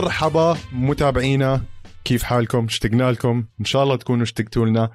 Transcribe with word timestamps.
مرحبا 0.00 0.56
متابعينا 0.72 1.62
كيف 2.04 2.22
حالكم؟ 2.22 2.64
اشتقنا 2.64 3.12
لكم 3.12 3.44
إن 3.60 3.64
شاء 3.64 3.82
الله 3.82 3.96
تكونوا 3.96 4.22
اشتقتوا 4.22 4.66
لنا. 4.66 4.90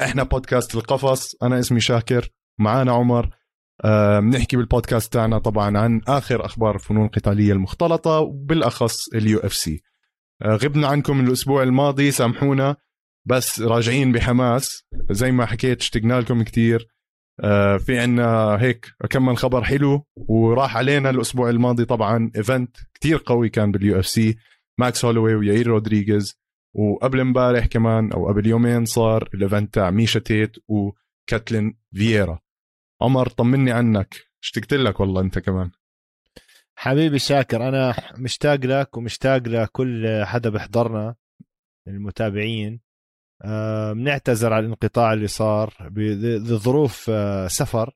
إحنا 0.00 0.22
بودكاست 0.22 0.74
القفص 0.74 1.42
أنا 1.42 1.58
اسمي 1.58 1.80
شاكر 1.80 2.28
معانا 2.58 2.92
عمر. 2.92 3.30
آه، 3.84 4.20
بنحكي 4.20 4.56
بالبودكاست 4.56 5.12
تاعنا 5.12 5.38
طبعا 5.38 5.78
عن 5.78 6.00
آخر 6.08 6.44
أخبار 6.44 6.74
الفنون 6.74 7.06
القتالية 7.06 7.52
المختلطة 7.52 8.18
وبالأخص 8.18 9.08
ال 9.14 9.38
UFC. 9.38 9.82
غبنا 10.46 10.88
عنكم 10.88 11.20
الأسبوع 11.20 11.62
الماضي 11.62 12.10
سامحونا 12.10 12.76
بس 13.24 13.60
راجعين 13.60 14.12
بحماس. 14.12 14.82
زي 15.10 15.32
ما 15.32 15.46
حكيت 15.46 15.80
اشتقنا 15.80 16.20
لكم 16.20 16.42
كتير. 16.42 16.80
آه، 16.80 16.93
في 17.78 17.98
عنا 17.98 18.56
هيك 18.60 18.94
كم 19.10 19.26
من 19.26 19.36
خبر 19.36 19.64
حلو 19.64 20.06
وراح 20.16 20.76
علينا 20.76 21.10
الأسبوع 21.10 21.50
الماضي 21.50 21.84
طبعا 21.84 22.30
event 22.36 22.76
كتير 22.94 23.22
قوي 23.26 23.48
كان 23.48 23.72
بال 23.72 23.98
UFC 23.98 24.36
ماكس 24.78 25.04
هولوي 25.04 25.34
وياير 25.34 25.66
رودريغيز 25.66 26.40
وقبل 26.74 27.20
امبارح 27.20 27.66
كمان 27.66 28.12
أو 28.12 28.28
قبل 28.28 28.46
يومين 28.46 28.84
صار 28.84 29.28
ال 29.34 29.41
event 29.41 29.74
تاع 29.74 29.90
ميشا 29.90 30.20
تيت 30.20 30.56
وكاتلين 30.68 31.78
فييرا. 31.94 32.40
عمر 33.02 33.28
طمني 33.28 33.72
عنك. 33.72 34.14
اشتقت 34.42 34.74
لك 34.74 35.00
والله 35.00 35.20
أنت 35.20 35.38
كمان. 35.38 35.70
حبيبي 36.76 37.18
شاكر 37.18 37.68
أنا 37.68 37.94
مشتاق 38.18 38.60
لك 38.64 38.96
ومشتاق 38.96 39.48
لكل 39.48 40.24
حدا 40.24 40.50
بيحضرنا 40.50 41.14
المتابعين. 41.88 42.72
آه، 42.74 42.83
بنعتذر 43.94 44.52
على 44.52 44.66
الانقطاع 44.66 45.12
اللي 45.12 45.26
صار 45.26 45.74
بظروف 45.90 47.10
آه، 47.10 47.46
سفر. 47.48 47.94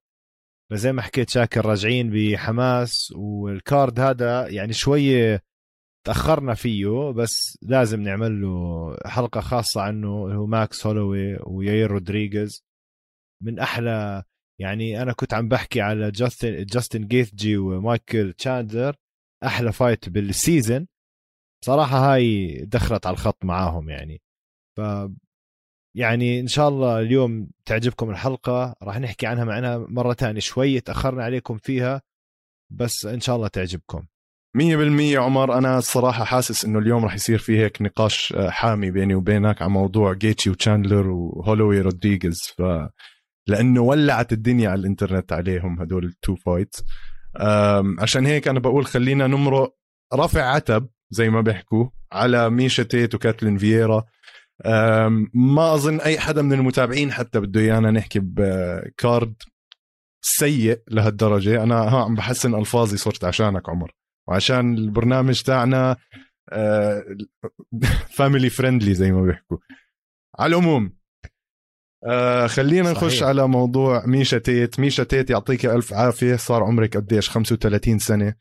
زي 0.73 0.93
ما 0.93 1.03
حكيت 1.03 1.31
شاكر 1.31 1.67
راجعين 1.67 2.11
بحماس 2.11 3.13
وال 3.17 3.45
card 3.45 4.01
هذا 4.01 4.49
يعني 4.49 4.73
شوية 4.73 5.43
تأخرنا 6.07 6.55
فيه 6.55 7.13
بس 7.13 7.59
لازم 7.63 8.01
نعمل 8.01 8.43
له 8.43 8.97
حلقة 9.07 9.41
خاصة 9.41 9.81
عنه 9.83 10.27
اللي 10.27 10.37
هو 10.39 10.47
ماكس 10.47 10.87
هولوي 10.87 11.39
وياير 11.47 11.91
رودريغيز. 11.91 12.65
من 13.43 13.59
أحلى 13.59 14.25
يعني 14.61 15.03
أنا 15.03 15.13
كنت 15.13 15.35
عم 15.35 15.49
بحكي 15.49 15.81
على 15.81 16.11
جاستن 16.11 16.65
جاستن 16.65 17.07
جيثجي 17.07 17.57
ومايكل 17.57 18.33
تشاندلر 18.33 18.97
أحلى 19.45 19.73
fight 19.73 20.09
بال 20.09 20.28
season 20.28 20.87
صراحة 21.65 22.15
هاي 22.15 22.55
دخلت 22.65 23.07
على 23.07 23.15
الخط 23.15 23.45
معاهم 23.45 23.91
يعني. 23.91 24.23
ف 24.77 24.81
يعني 25.95 26.41
إن 26.41 26.47
شاء 26.47 26.69
الله 26.69 27.01
اليوم 27.01 27.51
تعجبكم 27.65 28.11
الحلقة 28.11 28.75
راح 28.83 28.99
نحكي 28.99 29.27
عنها 29.27 29.45
معنا 29.45 29.87
مرة 29.89 30.13
ثانية 30.13 30.41
شوي 30.41 30.81
تأخرنا 30.81 31.25
عليكم 31.25 31.59
فيها 31.59 32.03
بس 32.71 33.07
إن 33.07 33.21
شاء 33.21 33.37
الله 33.37 33.49
تعجبكم. 33.49 34.07
مية 34.57 34.77
بالمية 34.77 35.19
عمر 35.19 35.59
أنا 35.59 35.79
الصراحة 35.79 36.25
حاسس 36.25 36.65
إنه 36.65 36.79
اليوم 36.79 37.05
رح 37.05 37.15
يصير 37.15 37.39
في 37.39 37.59
هيك 37.59 37.83
نقاش 37.83 38.33
آه، 38.37 38.51
حامي 38.51 38.91
بيني 38.91 39.15
وبينك 39.15 39.63
عن 39.63 39.71
موضوع 39.71 40.13
جيتشي 40.13 40.51
وتشاندلر 40.51 41.11
وهولوي 41.11 41.81
رودريغيز. 41.81 42.39
ف 42.59 42.63
لأنه 43.47 43.81
ولعت 43.81 44.33
الدنيا 44.33 44.71
على 44.71 44.81
الإنترنت 44.81 45.33
عليهم 45.33 45.81
هدول 45.81 46.05
ال 46.05 46.13
two 46.13 46.37
fights 46.37 46.85
عشان 47.99 48.27
هيك 48.27 48.49
أنا 48.49 48.61
بقول 48.61 48.87
خلينا 48.87 49.27
نمرق 49.27 49.75
رفع 50.15 50.43
عتب 50.43 50.89
زي 51.11 51.31
ما 51.31 51.41
بيحكوا 51.41 51.87
على 52.13 52.51
ميشا 52.51 52.83
تيت 52.83 53.15
وكاتلين 53.15 53.59
فييرا. 53.59 54.05
ما 55.35 55.75
أظن 55.75 56.01
أي 56.01 56.19
حدا 56.19 56.43
من 56.43 56.53
المتابعين 56.53 57.13
حتى 57.13 57.41
بده 57.41 57.61
إيانا 57.61 57.91
نحكي 57.91 58.21
ب 58.23 58.45
card 58.45 59.35
سيء 60.25 60.83
لهالدرجة. 60.89 61.63
أنا 61.63 61.75
ها 61.75 62.05
عم 62.05 62.15
بحسن 62.15 62.55
ألفاظي 62.55 62.97
صرت 62.97 63.25
عشانك 63.25 63.69
عمر. 63.69 63.95
وعشان 64.29 64.75
البرنامج 64.75 65.43
تاعنا 65.43 65.97
family 68.17 68.51
friendly 68.51 68.95
زي 68.95 69.13
ما 69.13 69.23
بيحكوا. 69.23 69.59
على 70.39 70.57
العموم 70.57 70.93
آه 72.07 72.47
خلينا 72.47 72.95
صحيح. 72.95 73.03
نخش 73.03 73.23
على 73.23 73.49
موضوع 73.49 74.07
ميشا 74.07 74.39
تيت. 74.39 74.81
ميشا 74.81 75.05
تيت 75.05 75.31
يعطيك 75.31 75.67
ألف 75.67 75.93
عافية. 75.95 76.37
صار 76.37 76.63
عمرك 76.65 76.97
قديش؟ 76.97 77.31
35 77.31 77.99
سنة. 77.99 78.35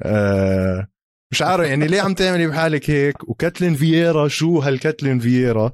آه 0.00 0.88
مش 1.32 1.42
عارف 1.42 1.66
يعني 1.66 1.86
ليه 1.86 2.00
عم 2.00 2.14
تعملي 2.14 2.46
بحالك 2.46 2.90
هيك؟ 2.90 3.28
وكاتلين 3.28 3.74
فييرا 3.74 4.28
شو 4.28 4.58
هالكاتلين 4.58 5.18
فييرا 5.18 5.72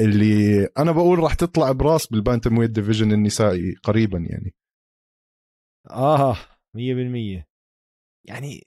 اللي 0.00 0.64
أنا 0.78 0.92
بقول 0.92 1.18
راح 1.18 1.34
تطلع 1.34 1.72
براس 1.72 2.06
بال 2.06 2.58
bantamweight 2.58 2.70
division 2.70 3.12
النسائي 3.12 3.74
قريبا 3.82 4.18
يعني. 4.18 4.54
آه 5.90 6.34
100% 6.34 7.44
يعني 8.28 8.66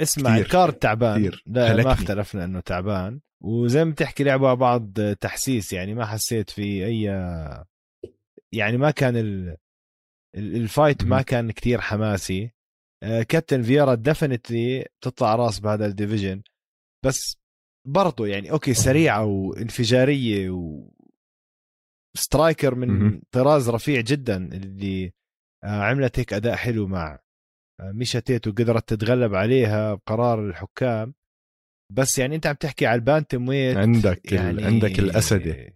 اسمع 0.00 0.36
ال 0.36 0.43
card 0.43 0.72
تعبان. 0.72 1.18
كتير. 1.18 1.42
لا 1.46 1.84
ما 1.84 1.92
اختلفنا 1.92 2.44
إنه 2.44 2.60
تعبان. 2.60 3.20
وزي 3.42 3.84
ما 3.84 3.90
بتحكي 3.90 4.24
لعبوا 4.24 4.48
على 4.48 4.56
بعض 4.56 5.00
تحسيس 5.20 5.72
يعني 5.72 5.94
ما 5.94 6.06
حسيت 6.06 6.50
في 6.50 6.86
أي 6.86 7.02
يعني 8.52 8.76
ما 8.76 8.90
كان 8.90 9.16
ال... 9.16 9.56
ال 10.36 10.47
fight 10.47 11.04
ما 11.04 11.22
كان 11.22 11.50
كتير 11.50 11.80
حماسي. 11.80 12.50
كابتن 13.28 13.62
فييرا 13.62 13.94
definitely 13.94 14.86
تطلع 15.00 15.34
راس 15.34 15.60
بهذا 15.60 15.86
ال 15.86 15.92
division. 15.92 16.42
بس 17.04 17.36
برضه 17.88 18.26
يعني 18.26 18.50
okay 18.50 18.74
سريعة 18.74 19.24
وانفجارية 19.24 20.50
و 20.50 20.90
striker 22.16 22.74
من 22.74 23.20
طراز 23.30 23.70
رفيع 23.70 24.00
جدا 24.00 24.36
اللي 24.36 25.12
آه، 25.64 25.82
عملت 25.82 26.18
هيك 26.18 26.32
أداء 26.32 26.56
حلو 26.56 26.86
مع 26.86 27.18
آه، 27.80 27.92
ميشا 27.92 28.20
تيت 28.20 28.48
وقدرت 28.48 28.94
تتغلب 28.94 29.34
عليها 29.34 29.94
بقرار 29.94 30.48
الحكام. 30.48 31.14
بس 31.92 32.18
يعني 32.18 32.36
أنت 32.36 32.46
عم 32.46 32.54
تحكي 32.54 32.86
على 32.86 32.98
البانتم 32.98 33.48
ويت 33.48 33.76
عندك 33.76 34.32
يعني 34.32 34.64
عندك 34.64 34.98
الاسدي 34.98 35.74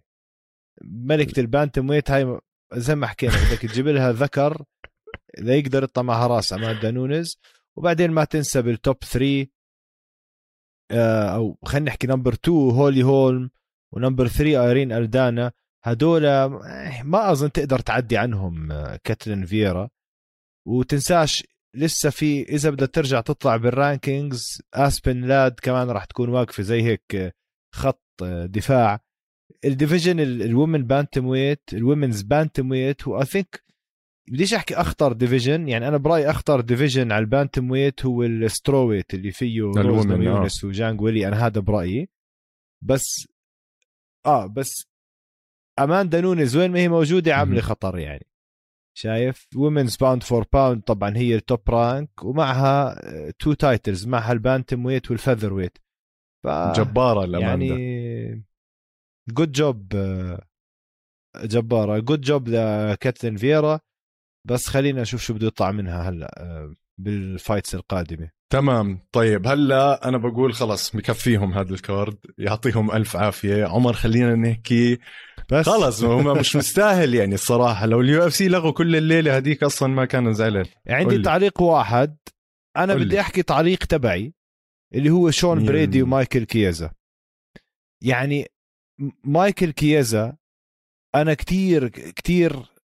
ملكة 0.83 1.39
ال 1.39 1.89
bantamweight 1.89 2.11
هاي 2.11 2.39
زي 2.73 2.95
ما 2.95 3.07
حكينا 3.07 3.33
بدك 3.33 3.61
تجيب 3.61 3.87
لها 3.87 4.11
ذكر 4.11 4.65
إذا 5.37 5.55
يقدر 5.55 5.83
يطلع 5.83 6.03
معها 6.03 6.27
راس 6.27 6.53
اماندا 6.53 6.91
نونز 6.91 7.37
وبعدين 7.75 8.11
ما 8.11 8.23
تنسى 8.23 8.61
بال 8.61 8.75
top 8.75 8.97
3 9.03 9.47
آه، 10.91 11.35
أو 11.35 11.57
خلينا 11.65 11.85
نحكي 11.85 12.07
number 12.07 12.33
2 12.33 12.57
هولي 12.57 13.03
هولم 13.03 13.49
و 13.93 13.98
number 13.98 14.27
3 14.27 14.67
إيرين 14.67 14.91
ألدانا. 14.91 15.51
هدول 15.83 16.25
آه، 16.25 17.03
ما 17.03 17.31
أظن 17.31 17.51
تقدر 17.51 17.79
تعدي 17.79 18.17
عنهم 18.17 18.71
آه، 18.71 18.99
كاتلين 19.03 19.45
فيرا 19.45 19.89
وتنساش 20.67 21.43
لسه 21.75 22.09
في 22.09 22.43
إذا 22.43 22.69
بدها 22.69 22.87
ترجع 22.87 23.21
تطلع 23.21 23.57
بال 23.57 23.78
rankings 23.78 24.61
اسبن 24.73 25.25
لاد 25.25 25.59
كمان 25.61 25.89
راح 25.89 26.05
تكون 26.05 26.29
واقفة 26.29 26.63
زي 26.63 26.81
هيك 26.83 27.35
خط 27.75 28.03
دفاع. 28.23 28.99
ال 29.65 29.71
division 29.71 30.19
ال 30.19 30.30
women 30.30 30.83
bantamweight 30.87 31.73
ال 31.73 31.79
women's 31.79 32.21
bantamweight 32.21 33.07
هو 33.07 33.19
I 33.19 33.25
think 33.25 33.63
بديش 34.29 34.53
أحكي 34.53 34.75
أخطر 34.75 35.13
division 35.13 35.67
يعني 35.67 35.87
أنا 35.87 35.97
برأيي 35.97 36.29
أخطر 36.29 36.61
division 36.61 37.11
على 37.11 37.21
ال 37.21 37.71
bantamweight 37.71 38.05
هو 38.05 38.23
ال 38.23 38.31
strawweight 38.31 39.13
اللي 39.13 39.31
فيه 39.31 39.61
روز 39.61 40.05
ناماجونس 40.05 40.63
وجانج 40.63 41.01
ويلي 41.01 41.27
أنا 41.27 41.45
هذا 41.45 41.61
برأيي. 41.61 42.09
بس 42.83 43.27
آه 44.25 44.47
بس 44.47 44.87
اماندا 45.79 46.21
نونز 46.21 46.57
وين 46.57 46.71
ما 46.71 46.79
هي 46.79 46.87
موجودة 46.87 47.35
عاملة 47.35 47.61
خطر 47.61 47.97
يعني. 47.97 48.25
شايف؟ 48.97 49.47
و 49.55 49.60
women's 49.60 49.95
pound 49.95 50.23
for 50.23 50.45
pound 50.53 50.81
طبعا 50.83 51.17
هي 51.17 51.35
ال 51.35 51.44
top 51.44 51.69
rank 51.69 52.23
ومعها 52.23 53.01
two 53.31 53.53
titles 53.53 54.07
معها 54.07 54.31
ال 54.31 54.85
bantamweight 54.85 55.11
وال 55.11 55.53
featherweight. 55.53 55.77
ف 56.43 56.47
جبارة 56.47 57.23
الاماندا 57.23 57.65
يعني 57.65 58.43
Good 59.29 59.51
job 59.51 59.87
جبارة. 61.43 61.99
Good 61.99 62.21
job 62.21 62.47
لكاتلين 62.47 63.35
فيرا 63.37 63.79
بس 64.47 64.67
خلينا 64.67 65.01
نشوف 65.01 65.21
شو 65.21 65.33
بده 65.33 65.47
يطلع 65.47 65.71
منها 65.71 66.09
هلأ 66.09 66.35
آه، 66.37 66.75
بال 66.97 67.17
fights 67.17 67.75
القادمة. 67.75 68.29
تمام. 68.49 68.99
طيب 69.11 69.47
هلأ 69.47 70.07
أنا 70.07 70.17
بقول 70.17 70.53
خلص 70.53 70.95
بكفيهم 70.95 71.53
هذا 71.53 71.73
ال 71.73 71.82
card 71.82 72.17
يعطيهم 72.37 72.91
ألف 72.91 73.15
عافية. 73.15 73.65
عمر 73.65 73.93
خلينا 73.93 74.35
نحكي. 74.35 74.99
بس. 75.51 75.65
خلص 75.65 76.03
هم 76.03 76.37
مش 76.37 76.55
مستاهل 76.55 77.15
يعني 77.15 77.33
الصراحة. 77.33 77.85
لو 77.85 78.01
ال 78.01 78.27
UFC 78.27 78.47
لغوا 78.47 78.71
كل 78.71 78.95
الليلة 78.95 79.37
هذيك 79.37 79.63
أصلا 79.63 79.89
ما 79.89 80.05
كان 80.05 80.33
زعلان. 80.33 80.65
عندي 80.87 81.09
قولي. 81.09 81.23
تعليق 81.23 81.61
واحد. 81.61 82.17
أنا 82.77 82.93
قولي. 82.93 83.05
بدي 83.05 83.19
أحكي 83.19 83.43
تعليق 83.43 83.85
تبعي 83.85 84.33
اللي 84.93 85.09
هو 85.09 85.31
شون 85.31 85.65
برادي 85.65 86.01
ومايكل 86.01 86.43
كييزا. 86.43 86.91
يعني 88.03 88.47
مايكل 89.23 89.71
كييزا 89.71 90.37
أنا 91.15 91.33
كتير 91.33 91.87
كتير 91.87 92.78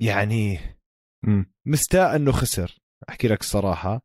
يعني 0.00 0.58
مستاء 1.66 2.16
إنه 2.16 2.32
خسر 2.32 2.78
أحكي 3.08 3.28
لك 3.28 3.40
الصراحة. 3.40 4.00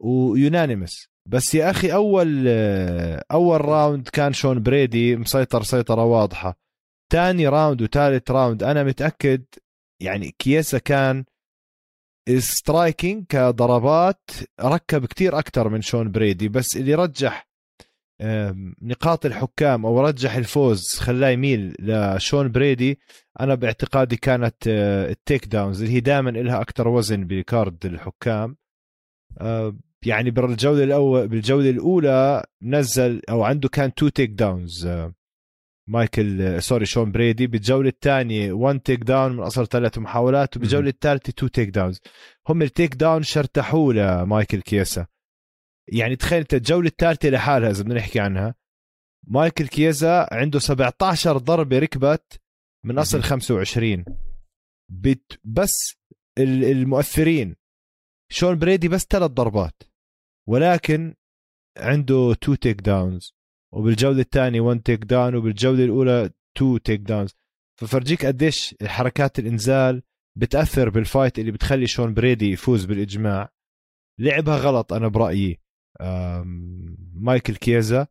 و 0.00 0.11
unanimous 0.11 1.08
بس 1.28 1.54
يا 1.54 1.70
أخي 1.70 1.92
أول 1.92 2.48
أول 3.32 3.60
round 3.60 4.08
كان 4.08 4.32
شون 4.32 4.62
برادي 4.62 5.16
مسيطر 5.16 5.62
سيطرة 5.62 6.04
واضحة. 6.04 6.58
ثاني 7.12 7.48
round 7.48 7.82
وثالث 7.82 8.30
round 8.30 8.62
أنا 8.62 8.84
متأكد 8.84 9.44
يعني 10.02 10.34
كييزا 10.38 10.78
كان 10.78 11.24
striking 12.38 13.26
كضربات 13.26 14.30
ركب 14.60 15.06
كتير 15.06 15.38
أكثر 15.38 15.68
من 15.68 15.80
شون 15.80 16.10
برادي. 16.12 16.48
بس 16.48 16.76
اللي 16.76 16.94
رجح 16.94 17.47
نقاط 18.82 19.26
الحكام 19.26 19.86
أو 19.86 20.00
رجح 20.00 20.34
الفوز 20.34 20.82
خلاه 20.98 21.28
يميل 21.28 21.74
لشون 21.80 22.52
برادي 22.52 22.98
أنا 23.40 23.54
باعتقادي 23.54 24.16
كانت 24.16 24.56
آه، 24.68 25.10
ال 25.10 25.46
takedowns 25.46 25.82
اللي 25.82 25.94
هي 25.94 26.00
دائما 26.00 26.30
لها 26.30 26.60
أكثر 26.60 26.88
وزن 26.88 27.24
ب 27.24 27.36
card 27.36 27.86
الحكام. 27.86 28.56
يعني 30.06 30.30
بالجولة 30.30 30.84
الأول 30.84 31.28
بالجولة 31.28 31.70
الأولى 31.70 32.44
نزل 32.62 33.22
أو 33.30 33.42
عنده 33.42 33.68
كان 33.68 33.94
two 33.94 34.08
takedowns 34.08 34.88
مايكل 35.88 36.62
sorry 36.62 36.86
شون 36.86 37.12
برادي. 37.12 37.46
بالجولة 37.46 37.88
الثانية 37.88 38.52
1 38.52 38.80
takedown 38.80 39.32
من 39.32 39.40
أصل 39.40 39.66
ثلاث 39.66 39.98
محاولات 39.98 40.56
وبالجولة 40.56 40.88
الثالثة 40.88 41.30
2 41.30 41.50
takedowns 41.50 42.00
هم 42.48 42.62
التيك 42.62 42.94
داون 42.94 43.22
شرتحوه 43.22 43.94
لمايكل 43.94 44.60
كيسا. 44.60 45.06
يعني 45.92 46.16
تخيل 46.16 46.38
انت 46.38 46.54
الجولة 46.54 46.88
الثالثه 46.88 47.28
لحالها 47.28 47.70
إذا 47.70 47.82
بدنا 47.82 47.94
نحكي 47.94 48.20
عنها. 48.20 48.54
مايكل 49.26 49.66
كيزا 49.66 50.28
عنده 50.32 50.58
17 50.58 51.36
ضربة 51.36 51.78
ركبت 51.78 52.40
من 52.84 52.98
أصل 52.98 53.22
25 53.22 54.04
بت 54.90 55.40
بس 55.44 55.94
المؤثرين. 56.38 57.56
شون 58.32 58.58
بريدي 58.58 58.88
بس 58.88 59.06
ثلاث 59.10 59.30
ضربات. 59.30 59.82
ولكن 60.48 61.14
عنده 61.78 62.34
تو 62.34 62.54
تيك 62.54 62.80
داونز 62.80 63.34
وبالجولة 63.74 64.20
الثانية 64.20 64.60
1 64.60 64.82
تيك 64.82 65.04
داون 65.04 65.34
وبالجولة 65.34 65.84
الأولى 65.84 66.30
2 66.56 66.82
تيك 66.82 67.00
داونز 67.00 67.34
ففرجيك 67.80 68.26
قديش 68.26 68.74
حركات 68.82 69.38
الإنزال 69.38 70.02
بتأثر 70.38 70.88
بال 70.90 71.04
fight 71.04 71.38
اللي 71.38 71.52
بتخلي 71.52 71.86
شون 71.86 72.14
برادي 72.14 72.50
يفوز 72.50 72.84
بالإجماع. 72.84 73.48
لعبها 74.20 74.56
غلط 74.56 74.92
أنا 74.92 75.08
برأيي. 75.08 75.60
مايكل 77.14 77.56
كييزا. 77.56 78.06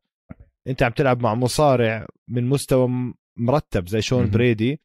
انت 0.67 0.83
عم 0.83 0.91
تلعب 0.91 1.21
مع 1.21 1.35
مصارع 1.35 2.07
من 2.27 2.49
مستوى 2.49 3.13
مرتب 3.37 3.87
زي 3.87 4.01
شون 4.01 4.29
برادي. 4.29 4.81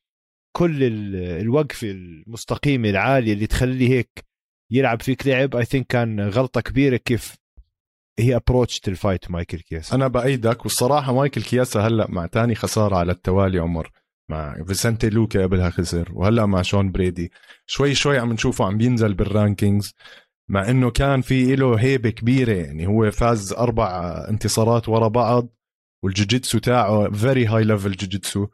كل 0.56 0.78
الوقفة 1.14 1.90
المستقيمة 1.90 2.90
العالية 2.90 3.32
اللي 3.32 3.46
تخليه 3.46 3.88
هيك 3.88 4.24
يلعب 4.70 5.02
فيك 5.02 5.26
لعب 5.26 5.56
I 5.56 5.64
think 5.64 5.86
كان 5.86 6.20
غلطة 6.20 6.60
كبيرة 6.60 6.96
كيف 6.96 7.34
هي 8.18 8.36
approach 8.36 8.80
ال 8.88 8.95
fight 8.95 9.30
مايكل 9.30 9.60
كييزا 9.60 9.96
أنا 9.96 10.08
بأيدك. 10.08 10.62
والصراحة 10.62 11.14
مايكل 11.14 11.42
كييزا 11.42 11.80
هلأ 11.80 12.10
مع 12.10 12.26
تاني 12.26 12.54
خسارة 12.54 12.96
على 12.96 13.12
التوالي 13.12 13.58
عمر 13.58 13.90
مع 14.30 14.64
فيسنتي 14.66 15.10
لوكا 15.10 15.42
قبلها 15.42 15.70
خسر 15.70 16.08
وهلأ 16.12 16.46
مع 16.46 16.62
شون 16.62 16.92
برادي. 16.92 17.32
شوي 17.66 17.94
شوي 17.94 18.18
عم 18.18 18.32
نشوفه 18.32 18.64
عم 18.64 18.78
بينزل 18.78 19.14
بال 19.14 19.30
rankings 19.30 19.94
مع 20.50 20.70
إنه 20.70 20.90
كان 20.90 21.20
في 21.20 21.56
له 21.56 21.80
هيبة 21.80 22.10
كبيرة 22.10 22.52
يعني 22.52 22.86
هو 22.86 23.10
فاز 23.10 23.52
أربع 23.52 24.24
انتصارات 24.28 24.88
ورا 24.88 25.08
بعض 25.08 25.48
والجوجيتسو 26.04 26.58
تاعه 26.58 27.10
very 27.10 27.46
high 27.46 27.64
level 27.64 27.92
jiu-jitsu 27.92 28.46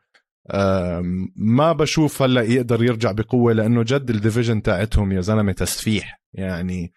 ما 1.36 1.72
بشوف 1.72 2.22
هلأ 2.22 2.42
يقدر 2.42 2.84
يرجع 2.84 3.12
بقوة 3.12 3.52
لأنه 3.52 3.82
جد 3.82 4.10
ال 4.10 4.16
division 4.16 4.62
تاعتهم 4.62 5.12
يا 5.12 5.20
زلمة 5.20 5.52
تسفيح 5.52 6.20
يعني 6.32 6.92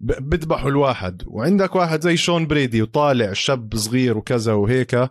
بذبحوا 0.00 0.70
الواحد. 0.70 1.22
وعندك 1.26 1.76
واحد 1.76 2.00
زي 2.00 2.16
شون 2.16 2.46
برادي 2.46 2.82
وطالع 2.82 3.32
شاب 3.32 3.76
صغير 3.76 4.18
وكذا 4.18 4.52
وهيك 4.52 5.10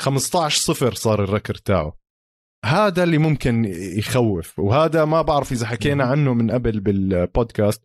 15 0.00 0.60
صفر 0.60 0.94
صار 0.94 1.24
ال 1.24 1.28
record 1.28 1.54
تاعه. 1.54 1.99
هذا 2.64 3.02
اللي 3.02 3.18
ممكن 3.18 3.64
يخوف 3.74 4.58
وهذا 4.58 5.04
ما 5.04 5.22
بعرف 5.22 5.52
إذا 5.52 5.66
حكينا 5.66 6.04
عنه 6.04 6.34
من 6.34 6.50
قبل 6.50 6.80
بالبودكاست 6.80 7.82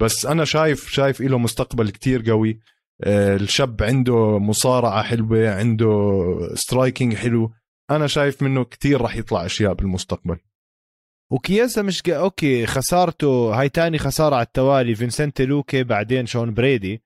بس 0.00 0.26
أنا 0.26 0.44
شايف 0.44 0.90
شايف 0.90 1.20
له 1.20 1.38
مستقبل 1.38 1.90
كتير 1.90 2.30
قوي. 2.30 2.60
آه، 3.04 3.36
الشاب 3.36 3.82
عنده 3.82 4.38
مصارعة 4.38 5.02
حلوة 5.02 5.50
عنده 5.50 5.88
striking 6.54 7.14
حلو. 7.14 7.52
أنا 7.90 8.06
شايف 8.06 8.42
منه 8.42 8.64
كتير 8.64 9.00
راح 9.00 9.16
يطلع 9.16 9.46
أشياء 9.46 9.74
بالمستقبل. 9.74 10.36
وكييزا 11.30 11.82
مش 11.82 12.02
ق... 12.02 12.08
okay 12.08 12.66
خسارته 12.66 13.60
هاي 13.60 13.68
تاني 13.68 13.98
خسارة 13.98 14.34
على 14.36 14.46
التوالي 14.46 14.94
فينسنت 14.94 15.42
لوكي 15.42 15.82
بعدين 15.82 16.26
شون 16.26 16.54
برادي. 16.54 17.02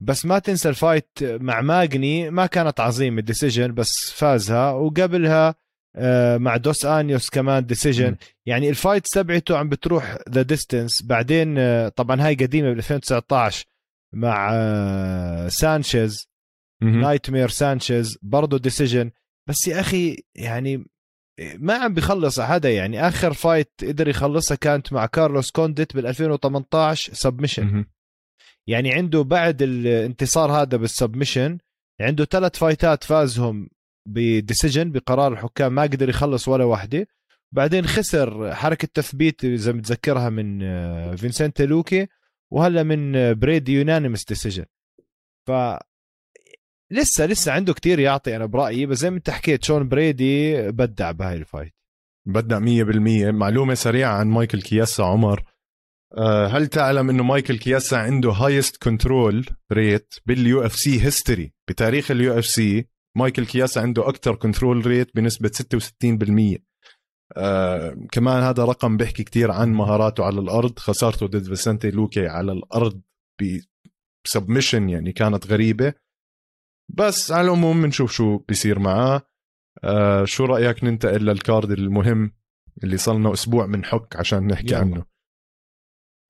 بس 0.00 0.26
ما 0.26 0.38
تنسى 0.38 0.68
ال 0.68 0.75
fight 0.75 1.08
مع 1.22 1.60
ماجني 1.60 2.30
ما 2.30 2.46
كانت 2.46 2.80
عظيمة 2.80 3.18
ال 3.18 3.24
decision 3.24 3.74
بس 3.74 4.12
فازها. 4.14 4.70
وقبلها 4.72 5.48
آه، 5.48 5.54
مع 6.38 6.56
دوس 6.56 6.84
أنجوس 6.84 7.30
كمان 7.30 7.66
decision 7.66 8.16
يعني 8.46 8.68
ال 8.68 8.74
fight 8.74 9.06
تبعته 9.06 9.58
عم 9.58 9.68
بتروح 9.68 10.18
the 10.28 10.42
distance 10.42 11.02
بعدين 11.02 11.58
آه، 11.58 11.88
طبعا 11.88 12.26
هاي 12.26 12.34
قديمة 12.34 12.72
ب 12.72 12.76
2019 12.76 13.66
مع 14.14 14.50
آه، 14.52 15.48
سانشيز. 15.48 16.28
Nightmare 16.82 17.48
سانشيز 17.48 18.18
برضه 18.22 18.58
decision 18.58 19.10
بس 19.48 19.68
يا 19.68 19.80
أخي 19.80 20.24
يعني 20.34 20.84
ما 21.58 21.74
عم 21.74 21.94
بيخلص 21.94 22.40
حدا 22.40 22.70
يعني 22.70 23.08
آخر 23.08 23.32
fight 23.32 23.72
قدر 23.82 24.08
يخلصها 24.08 24.54
كانت 24.54 24.92
مع 24.92 25.06
كارلوس 25.06 25.50
كونديت 25.50 25.94
بال 25.94 26.06
2018 26.06 27.14
submission 27.14 27.84
يعني 28.66 28.92
عنده 28.92 29.22
بعد 29.22 29.62
الانتصار 29.62 30.52
هذا 30.52 30.76
بال 30.76 30.90
submission 30.90 31.58
عنده 32.00 32.24
ثلاث 32.24 32.58
fightات 32.58 33.04
فازهم 33.04 33.68
ب 34.06 34.16
decision 34.16 34.92
بقرار 34.92 35.32
الحكام 35.32 35.74
ما 35.74 35.82
قدر 35.82 36.08
يخلص 36.08 36.48
ولا 36.48 36.64
واحدة. 36.64 37.06
بعدين 37.52 37.86
خسر 37.86 38.54
حركة 38.54 38.88
تثبيت 38.94 39.44
اذا 39.44 39.72
متذكرها 39.72 40.28
من 40.28 40.58
فيسنتي 41.16 41.62
لوكي 41.62 42.06
وهلا 42.52 42.82
من 42.82 43.34
بريدي 43.34 43.72
unanimous 43.72 44.24
decision. 44.24 44.64
ف 45.48 45.52
لسه 46.90 47.26
لسه 47.26 47.52
عنده 47.52 47.74
كتير 47.74 47.98
يعطي 47.98 48.36
أنا 48.36 48.46
برأيي. 48.46 48.86
بس 48.86 48.98
زي 48.98 49.10
ما 49.10 49.16
أنت 49.16 49.30
حكيت 49.30 49.64
شون 49.64 49.88
بريدي 49.88 50.70
بدع 50.70 51.10
بهاي 51.10 51.36
ال 51.36 51.41
fight. 51.41 51.74
بدع 52.26 52.58
100% 52.58 53.30
معلومة 53.30 53.74
سريعة 53.74 54.14
عن 54.14 54.28
مايكل 54.28 54.62
كياسا 54.62 55.02
عمر. 55.02 55.44
آه، 56.16 56.46
هل 56.46 56.66
تعلم 56.66 57.10
إنه 57.10 57.22
مايكل 57.22 57.58
كياسا 57.58 57.96
عنده 57.96 58.30
highest 58.30 58.82
control 58.82 59.46
rate 59.72 60.14
بال 60.26 60.66
UFC 60.66 60.74
history 60.74 61.52
بتاريخ 61.68 62.10
ال 62.10 62.38
UFC؟ 62.38 62.86
مايكل 63.16 63.46
كياسا 63.46 63.80
عنده 63.80 64.08
أكثر 64.08 64.34
control 64.34 64.86
rate 64.86 65.16
بنسبة 65.16 65.50
66% 65.50 66.62
آه 67.36 67.96
كمان 68.12 68.42
هذا 68.42 68.64
رقم 68.64 68.96
بيحكي 68.96 69.24
كتير 69.24 69.50
عن 69.50 69.72
مهاراته 69.72 70.24
على 70.24 70.40
الأرض. 70.40 70.78
خسارته 70.78 71.26
ضد 71.26 71.44
فيسنتي 71.44 71.90
لوكي 71.90 72.26
على 72.26 72.52
الأرض 72.52 73.02
ب 74.24 74.30
submission 74.30 74.88
يعني 74.88 75.12
كانت 75.12 75.46
غريبة. 75.46 75.94
بس 76.88 77.32
على 77.32 77.44
العموم 77.44 77.82
بنشوف 77.82 78.12
شو 78.12 78.38
بيصير 78.38 78.78
معاه. 78.78 79.22
آه 79.84 80.24
شو 80.24 80.44
رأيك 80.44 80.84
ننتقل 80.84 81.24
لل 81.24 81.39
card 81.39 81.70
المهم 81.70 82.32
اللي 82.84 82.96
صار 82.96 83.14
لنا 83.14 83.32
أسبوع 83.32 83.66
بنحكي 83.66 84.16
عشان 84.16 84.46
نحكي 84.46 84.66
يلا. 84.66 84.78
عنه؟ 84.78 85.04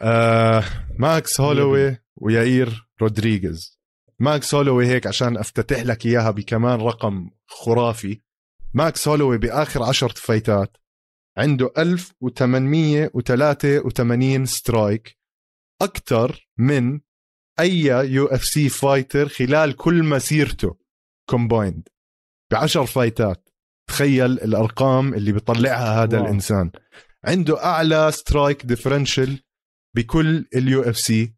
آه 0.02 0.64
ماكس 0.98 1.40
هولوي 1.40 1.96
ويائير 2.16 2.88
رودريغيز. 3.02 3.81
ماكس 4.22 4.54
هولوي 4.54 4.86
هيك 4.86 5.06
عشان 5.06 5.36
أفتتح 5.36 5.82
لك 5.82 6.06
إياها 6.06 6.30
بكمان 6.30 6.80
رقم 6.80 7.30
خرافي. 7.46 8.20
ماكس 8.74 9.08
هولوي 9.08 9.38
بآخر 9.38 9.82
عشر 9.82 10.08
fightات 10.08 10.76
عنده 11.38 11.72
1883 11.78 14.46
strike 14.46 15.18
أكثر 15.82 16.48
من 16.58 17.00
أي 17.60 17.80
UFC 17.86 18.68
fighter 18.68 19.28
خلال 19.28 19.76
كل 19.76 20.02
مسيرته 20.02 20.76
combined 21.30 21.88
بعشر 22.52 22.86
fightات. 22.86 23.48
تخيل 23.88 24.32
الأرقام 24.32 25.14
اللي 25.14 25.32
بيطلعها 25.32 26.02
هذا 26.02 26.18
wow. 26.18 26.26
الإنسان. 26.26 26.70
عنده 27.24 27.64
أعلى 27.64 28.12
strike 28.12 28.66
differential 28.66 29.42
بكل 29.96 30.46
ال 30.54 30.82
UFC 30.82 31.34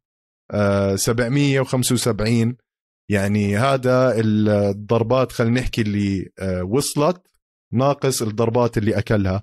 775 0.94 2.56
يعني 3.10 3.56
هذا 3.56 4.14
الضربات 4.20 5.32
خلينا 5.32 5.60
نحكي 5.60 5.80
اللي 5.80 6.30
آه 6.38 6.62
وصلت 6.62 7.26
ناقص 7.72 8.22
الضربات 8.22 8.78
اللي 8.78 8.98
أكلها. 8.98 9.42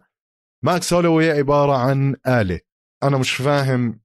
ماكس 0.64 0.94
هولوي 0.94 1.32
عبارة 1.32 1.78
عن 1.78 2.16
آلة. 2.28 2.60
أنا 3.04 3.18
مش 3.18 3.32
فاهم 3.32 4.02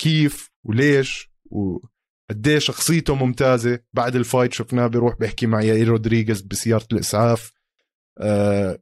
كيف 0.00 0.50
وليش 0.64 1.30
و 1.44 1.78
قديه 2.30 2.58
شخصيته 2.58 3.14
ممتازة. 3.14 3.78
بعد 3.92 4.16
ال 4.16 4.22
fight 4.22 4.52
شفناه 4.52 4.86
بيروح 4.86 5.16
بيحكي 5.18 5.46
مع 5.46 5.62
يائير 5.62 5.88
رودريغيز 5.88 6.40
بسيارة 6.40 6.86
الإسعاف. 6.92 7.52
آه 8.18 8.78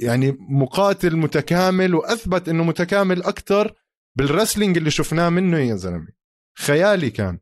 يعني 0.00 0.36
مقاتل 0.40 1.16
متكامل 1.16 1.94
وأثبت 1.94 2.48
إنه 2.48 2.64
متكامل 2.64 3.22
أكثر 3.22 3.74
بال 4.18 4.28
wrestling 4.28 4.76
اللي 4.76 4.90
شفناه 4.90 5.28
منه 5.28 5.58
يا 5.58 5.74
زلمة. 5.74 6.08
خيالي 6.58 7.10
كان. 7.10 7.38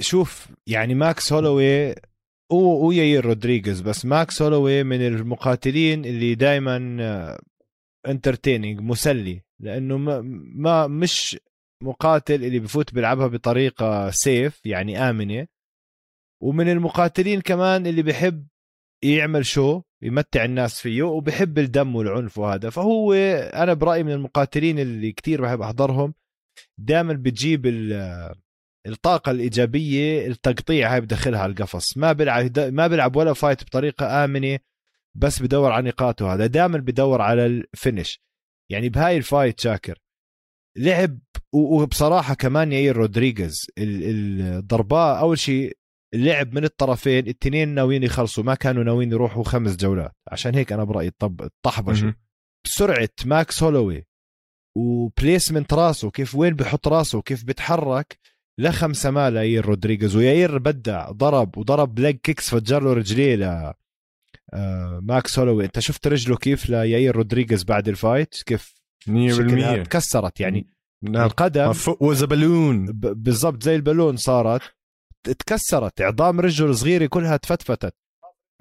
شوف 0.00 0.48
يعني 0.66 0.94
ماكس 0.94 1.32
هولوي 1.32 1.94
هو 2.52 2.86
وياير 2.88 3.24
رودريغيز 3.26 3.80
بس 3.80 4.04
ماكس 4.04 4.42
هولوي 4.42 4.82
من 4.82 5.06
المقاتلين 5.06 6.04
اللي 6.04 6.34
دائما 6.34 6.76
entertaining 8.06 8.80
مسلي 8.80 9.42
لأنه 9.60 9.96
ما, 9.98 10.20
ما 10.54 10.86
مش 10.86 11.38
مقاتل 11.82 12.44
اللي 12.44 12.58
بفوت 12.58 12.94
بيلعبها 12.94 13.26
بطريقة 13.26 14.10
safe 14.10 14.66
يعني 14.66 15.10
آمنة. 15.10 15.46
ومن 16.42 16.68
المقاتلين 16.68 17.40
كمان 17.40 17.86
اللي 17.86 18.02
بحب 18.02 18.46
يعمل 19.04 19.46
شو 19.46 19.82
يمتع 20.02 20.44
الناس 20.44 20.80
فيه 20.80 21.02
وبحب 21.02 21.58
الدم 21.58 21.96
والعنف 21.96 22.38
وهذا. 22.38 22.70
فهو 22.70 23.12
أنا 23.54 23.74
برأيي 23.74 24.02
من 24.02 24.12
المقاتلين 24.12 24.78
اللي 24.78 25.12
كتير 25.12 25.42
بحب 25.42 25.60
أحضرهم 25.60 26.14
دائما 26.78 27.12
بتجيب 27.12 27.66
الطاقة 28.88 29.30
الإيجابية 29.30 30.26
التقطيع 30.26 30.94
هاي 30.94 31.00
بدخلها 31.00 31.40
على 31.40 31.50
القفص. 31.52 31.96
ما 31.96 32.12
بيلعب 32.12 32.58
ما 32.58 32.86
بيلعب 32.86 33.16
ولا 33.16 33.32
fight 33.32 33.64
بطريقة 33.64 34.24
آمنة 34.24 34.58
بس 35.14 35.42
بدور 35.42 35.72
على 35.72 35.88
نقاطه. 35.88 36.34
هذا 36.34 36.46
دائما 36.46 36.78
بدور 36.78 37.20
على 37.22 37.46
ال 37.46 37.57
finish 37.57 38.20
يعني 38.70 38.88
بهاي 38.88 39.16
الفايت 39.16 39.60
شاكر. 39.60 39.98
لعب 40.76 41.18
وبصراحة 41.52 42.34
كمان 42.34 42.72
ياير 42.72 42.96
رودريغيز 42.96 43.66
الضرباء 43.78 45.20
أول 45.20 45.38
شيء 45.38 45.76
اللعب 46.14 46.54
من 46.54 46.64
الطرفين 46.64 47.24
الاثنين 47.24 47.68
ناويين 47.68 48.02
يخلصوا 48.02 48.44
ما 48.44 48.54
كانوا 48.54 48.84
ناويين 48.84 49.12
يروحوا 49.12 49.44
خمس 49.44 49.76
جولات. 49.76 50.12
عشان 50.28 50.54
هيك 50.54 50.72
أنا 50.72 50.84
برأيي 50.84 51.10
طب 51.18 51.48
طحبشوا. 51.62 52.12
سرعه 52.66 53.08
ماكس 53.24 53.62
هولوي 53.62 54.06
وبليسمنت 54.76 55.74
راسه 55.74 56.10
كيف 56.10 56.34
وين 56.34 56.54
بحط 56.54 56.88
راسه 56.88 57.22
كيف 57.22 57.44
بتحرك 57.44 58.18
لخمسة 58.58 59.10
مال 59.10 59.36
ياير 59.36 59.66
رودريغيز 59.66 60.16
وياير 60.16 60.58
بدع 60.58 61.10
ضرب 61.10 61.58
وضرب 61.58 61.98
ليج 61.98 62.16
كيكس 62.16 62.50
فجر 62.50 62.82
له 62.82 62.92
رجليه 62.92 63.36
ل 63.36 63.74
آه، 64.54 65.00
ماكس 65.02 65.38
هولوي 65.38 65.64
انت 65.64 65.78
شفت 65.78 66.06
رجله 66.06 66.36
كيف 66.36 66.70
ليائير 66.70 67.16
رودريغيز 67.16 67.64
بعد 67.64 67.88
ال 67.88 67.95
fight؟ 67.95 68.34
كيف 68.46 68.74
100% 69.08 69.82
تكسرت 69.82 70.40
يعني. 70.40 70.66
نعم. 71.02 71.24
القدم 71.24 71.72
وز 72.00 72.24
بالون 72.24 72.86
بالضبط 72.92 73.62
زي 73.62 73.76
البالون 73.76 74.16
صارت 74.16 74.62
تكسرت 75.22 76.00
عظام 76.00 76.40
رجله 76.40 76.70
الصغيرة 76.70 77.06
كلها 77.06 77.36
تفتفتت. 77.36 77.94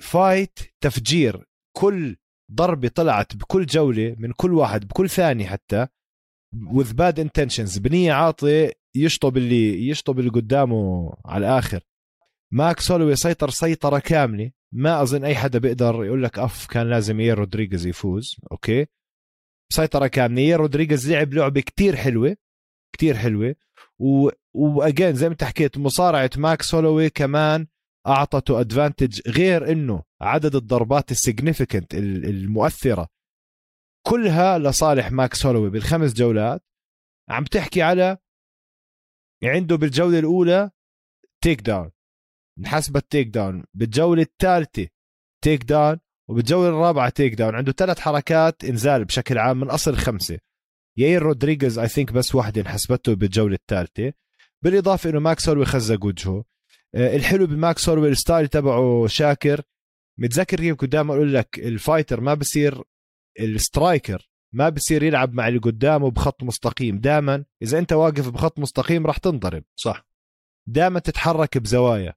fight 0.02 0.60
تفجير 0.82 1.48
كل 1.78 2.16
ضربة 2.52 2.88
طلعت 2.88 3.36
بكل 3.36 3.66
جولة 3.66 4.16
من 4.20 4.32
كل 4.32 4.54
واحد 4.54 4.88
بكل 4.88 5.10
ثانية 5.10 5.48
حتى. 5.48 5.88
With 6.56 6.94
bad 6.94 7.20
intentions. 7.20 7.80
بنية 7.80 8.14
عاطله 8.14 8.72
يشطب 8.96 9.38
اللي 9.38 9.88
يشطب 9.88 10.20
اللي 10.20 10.30
قدامه 10.30 11.14
على 11.26 11.48
الآخر. 11.48 11.84
ماك 12.52 12.80
سولوي 12.80 13.16
سيطر 13.16 13.50
سيطرة 13.50 14.00
كاملة. 14.00 14.52
ما 14.74 15.02
أظن 15.02 15.24
أي 15.24 15.36
حدا 15.36 15.60
بيقدر 15.60 16.06
يقول 16.06 16.24
لك 16.24 16.40
أف 16.40 16.68
كان 16.68 16.90
لازم 16.90 17.20
يير 17.20 17.38
رودريغيز 17.38 17.86
يفوز. 17.86 18.36
أوكي؟ 18.52 18.86
سيطرة 19.74 20.08
كاملة. 20.08 20.42
يير 20.42 20.60
رودريغيز 20.60 21.12
لعب 21.12 21.34
لعبة 21.34 21.62
كتير 21.62 21.96
حلوة. 21.96 22.38
كتير 22.94 23.18
حلوة. 23.18 23.56
و 24.00 24.30
واجين 24.54 25.16
زي 25.16 25.28
ما 25.28 25.32
انت 25.32 25.44
حكيت 25.44 25.78
مصارعة 25.78 26.30
ماكس 26.38 26.76
هولوي 26.76 27.10
كمان 27.10 27.68
أعطته 28.08 28.60
ادفانتج 28.60 29.22
غير 29.30 29.72
إنه 29.72 30.04
عدد 30.22 30.56
الضربات 30.56 31.12
السيجنيفيكنت 31.12 31.96
المؤثرة. 31.96 33.08
كلها 34.10 34.60
لصالح 34.60 35.12
ماكس 35.12 35.46
هولوي 35.46 35.70
بالخمس 35.70 36.14
جولات. 36.14 36.64
عم 37.30 37.44
تحكي 37.44 37.82
على 37.82 38.18
عنده 39.44 39.76
بالجولة 39.76 40.20
الأولى 40.20 40.72
takedown 41.44 41.92
انحسبت 42.60 43.12
takedown. 43.12 43.64
بالجولة 43.74 44.22
الثالثة 44.22 44.88
takedown 45.44 46.00
وبالجولة 46.30 46.70
الرابعة 46.70 47.10
takedown 47.10 47.56
عنده 47.56 47.72
ثلاث 47.72 48.00
حركات 48.00 48.64
إنزال 48.66 49.06
بشكل 49.06 49.38
عام 49.38 49.60
من 49.60 49.70
أصل 49.70 49.96
خمسة. 49.96 50.40
يائير 50.98 51.22
رودريغيز 51.22 51.80
I 51.80 51.88
think 51.88 52.12
بس 52.12 52.36
واحدة 52.36 52.62
انحسبته 52.62 53.14
بالجولة 53.14 53.56
الثالثة. 53.56 54.14
بالإضافة 54.64 55.10
إنه 55.10 55.20
ماكس 55.20 55.50
هولوي 55.50 55.66
خزق 55.66 56.06
وجهه 56.06 56.44
آه، 56.96 57.16
الحلو 57.16 57.48
بماكس 57.48 57.90
هولوي 57.90 58.10
ال 58.10 58.16
style 58.16 58.48
تبعه 58.48 59.08
شاكر. 59.08 59.62
متذكر 60.20 60.58
كيف 60.58 60.76
قدام 60.76 61.12
أقول 61.12 61.34
لك 61.34 61.60
ال 61.60 61.68
fighter 61.68 62.22
ما 62.22 62.34
بصير 62.34 62.84
ال 63.40 63.51
striker 63.51 64.30
ما 64.54 64.70
بصير 64.70 65.04
يلعب 65.04 65.34
مع 65.34 65.48
اللي 65.48 65.60
قدامه 65.60 66.12
بخط 66.12 66.44
مستقيم. 66.44 67.00
دائما 67.00 67.46
إذا 67.62 67.80
أنت 67.80 67.94
واقف 67.94 68.30
بخط 68.30 68.60
مستقيم 68.60 69.08
راح 69.08 69.18
تنضرب. 69.18 69.64
صح. 69.76 70.08
دائما 70.68 71.00
تتحرك 71.00 71.58
بزوايا. 71.58 72.14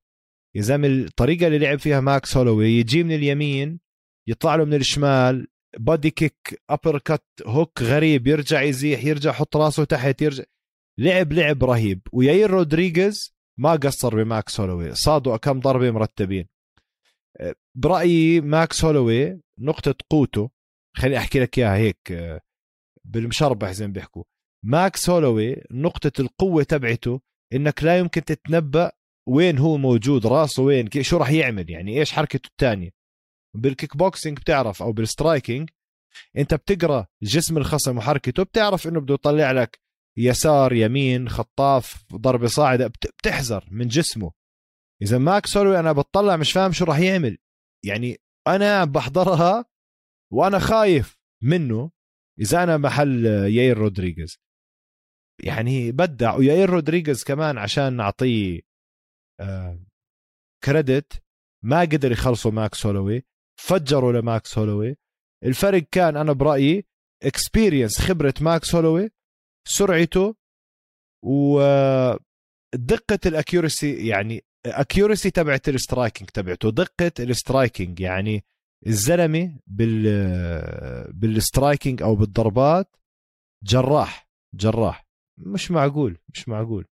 يا 0.55 0.62
زلمة 0.62 0.89
الطريقة 0.89 1.47
اللي 1.47 1.59
لعب 1.59 1.79
فيها 1.79 2.00
ماكس 2.00 2.37
هولوي 2.37 2.71
يجي 2.71 3.03
من 3.03 3.12
اليمين 3.12 3.81
يطلع 4.29 4.55
له 4.55 4.65
من 4.65 4.75
الشمال 4.75 5.47
body 5.79 6.11
kick 6.11 6.62
uppercut 6.71 7.26
hook 7.47 7.83
غريب 7.83 8.27
يرجع 8.27 8.62
يزيح 8.62 9.05
يرجع 9.05 9.31
يحط 9.31 9.57
راسه 9.57 9.85
تحت 9.85 10.23
يرجع. 10.23 10.45
لعب 10.99 11.33
لعب 11.33 11.65
رهيب. 11.65 12.00
ويائير 12.12 12.50
رودريغيز 12.50 13.35
ما 13.59 13.73
قصر 13.73 14.23
بماكس 14.23 14.61
هولوي. 14.61 14.95
صادوا 14.95 15.37
كم 15.37 15.61
ضربة 15.61 15.91
مرتبين. 15.91 16.47
برأيي 17.75 18.41
ماكس 18.41 18.85
هولوي 18.85 19.41
نقطة 19.59 19.95
قوته 20.11 20.50
خليني 20.97 21.18
أحكي 21.18 21.40
لك 21.40 21.59
إياها 21.59 21.76
هيك 21.76 22.40
بالمشربح 23.04 23.70
زي 23.70 23.87
ما 23.87 23.92
بيحكوا. 23.92 24.25
ماكس 24.64 25.11
هولوي 25.11 25.62
نقطة 25.70 26.20
القوة 26.20 26.62
تبعته 26.62 27.20
إنك 27.52 27.85
لا 27.85 27.99
يمكن 27.99 28.25
تتنبأ 28.25 28.92
وين 29.28 29.59
هو 29.59 29.76
موجود 29.76 30.26
راسه 30.26 30.62
وين 30.62 30.88
شو 31.00 31.16
راح 31.16 31.30
يعمل 31.30 31.70
يعني 31.70 31.99
إيش 31.99 32.12
حركته 32.12 32.47
الثانية 32.47 32.90
بالكيك 33.56 33.97
بوكسينج 33.97 34.38
بتعرف 34.38 34.82
أو 34.82 34.92
بال 34.93 35.08
striking 35.08 35.71
أنت 36.37 36.54
بتقرأ 36.54 37.06
جسم 37.23 37.56
الخصم 37.56 37.99
وحركته 37.99 38.42
بتعرف 38.42 38.88
إنه 38.88 39.00
بده 39.00 39.14
يطلع 39.14 39.52
لك 39.52 39.80
يسار 40.18 40.73
يمين 40.73 41.28
خطاف 41.28 42.04
ضربة 42.14 42.47
صاعدة 42.47 42.87
بتحذر 42.87 43.68
من 43.70 43.88
جسمه. 43.88 44.32
إذا 45.02 45.18
ماكس 45.19 45.47
هولوي 45.47 45.81
أنا 45.80 45.92
بطلع 45.92 46.37
مش 46.37 46.52
فاهم 46.52 46.73
شو 46.73 46.85
راح 46.85 46.99
يعمل. 46.99 47.38
يعني 47.85 48.20
أنا 48.47 48.85
بحضرها 48.85 49.64
وأنا 50.33 50.59
خايف 50.59 51.19
منه 51.43 51.91
إذا 52.41 52.63
أنا 52.63 52.77
محل 52.77 53.27
ياير 53.27 53.79
رودريغيز. 53.79 54.39
يعني 55.45 55.93
بدع 55.93 56.35
وياير 56.35 56.71
رودريغيز 56.71 57.25
كمان 57.25 57.59
عشان 57.59 57.97
نعطيه 57.97 58.61
credit. 60.64 61.12
آه، 61.15 61.21
ما 61.65 61.81
قدر 61.81 62.13
يخلصوا 62.13 62.51
ماكس 62.51 62.87
هولوي 62.87 63.25
فجروا 63.61 64.13
لماكس 64.13 64.59
هولوي 64.59 64.97
الفرق 65.45 65.83
كان 65.91 66.17
أنا 66.17 66.33
برأيي 66.33 66.87
experience 67.23 68.00
خبرة 68.01 68.35
ماكس 68.41 68.75
هولوي 68.75 69.11
سرعته 69.69 70.37
ودقه 71.25 73.19
ال 73.26 73.36
accuracy 73.36 74.09
يعني 74.09 74.45
accuracy 74.67 75.31
تبعت 75.31 75.69
ال 75.69 75.75
striking 75.75 76.29
تبعته. 76.29 76.71
دقة 76.71 77.13
ال 77.21 77.29
striking 77.29 78.00
يعني 78.01 78.45
الزلمة 78.87 79.59
بال 79.67 80.03
بال 81.12 81.31
striking 81.31 82.02
أو 82.03 82.15
بالضربات 82.15 82.97
جراح 83.65 84.29
جراح. 84.55 85.07
مش 85.39 85.71
معقول 85.71 86.19
مش 86.35 86.49
معقول. 86.49 86.87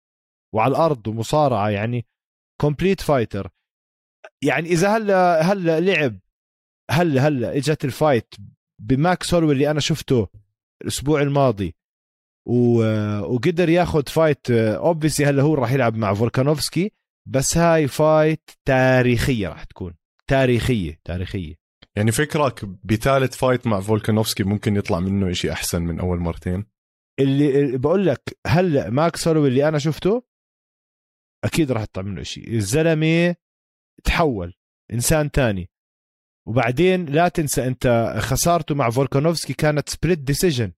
وعلى 0.54 0.70
الأرض 0.70 1.06
ومصارعة 1.08 1.68
يعني 1.70 2.06
complete 2.60 3.00
fighter 3.00 3.50
يعني 4.42 4.68
إذا 4.68 4.96
هلا 4.96 5.40
هلا 5.42 5.80
لعب 5.80 6.18
هلا 6.90 7.28
هلا 7.28 7.56
إجت 7.56 7.84
ال 7.84 7.92
fight 7.92 8.34
بماكس 8.82 9.34
هولوي 9.34 9.52
اللي 9.52 9.70
أنا 9.70 9.80
شفته 9.80 10.28
الأسبوع 10.82 11.22
الماضي 11.22 11.74
و... 12.48 12.82
وقدر 13.20 13.68
ياخذ 13.68 14.02
fight 14.08 14.50
obviously 14.50 15.26
هلا 15.26 15.42
هو 15.42 15.54
راح 15.54 15.72
يلعب 15.72 15.96
مع 15.96 16.14
فولكانوفسكي 16.14 16.92
بس 17.28 17.56
هاي 17.56 17.88
fight 17.88 18.50
تاريخية 18.64 19.48
راح 19.48 19.64
تكون 19.64 19.94
تاريخية 20.26 21.00
تاريخية. 21.04 21.54
يعني 21.96 22.12
فكرك 22.12 22.64
بثالث 22.64 23.36
fight 23.36 23.66
مع 23.66 23.80
فولكانوفسكي 23.80 24.44
ممكن 24.44 24.76
يطلع 24.76 25.00
منه 25.00 25.32
شيء 25.32 25.52
أحسن 25.52 25.82
من 25.82 26.00
أول 26.00 26.18
مرتين؟ 26.18 26.66
اللي, 27.20 27.78
بقول 27.78 28.06
لك 28.06 28.38
هلا 28.46 28.90
ماكس 28.90 29.28
هولوي 29.28 29.48
اللي 29.48 29.68
أنا 29.68 29.78
شفته 29.78 30.22
أكيد 31.44 31.72
راح 31.72 31.82
يطلع 31.82 32.02
منه 32.02 32.22
شيء 32.22 32.54
الزلمة 32.54 33.36
تحول 34.04 34.54
إنسان 34.92 35.30
تاني. 35.30 35.70
وبعدين 36.48 37.04
لا 37.06 37.28
تنسى 37.28 37.66
أنت 37.66 38.14
خسارته 38.18 38.74
مع 38.74 38.90
فولكانوفسكي 38.90 39.52
كانت 39.52 39.88
split 39.88 40.18
decision 40.18 40.72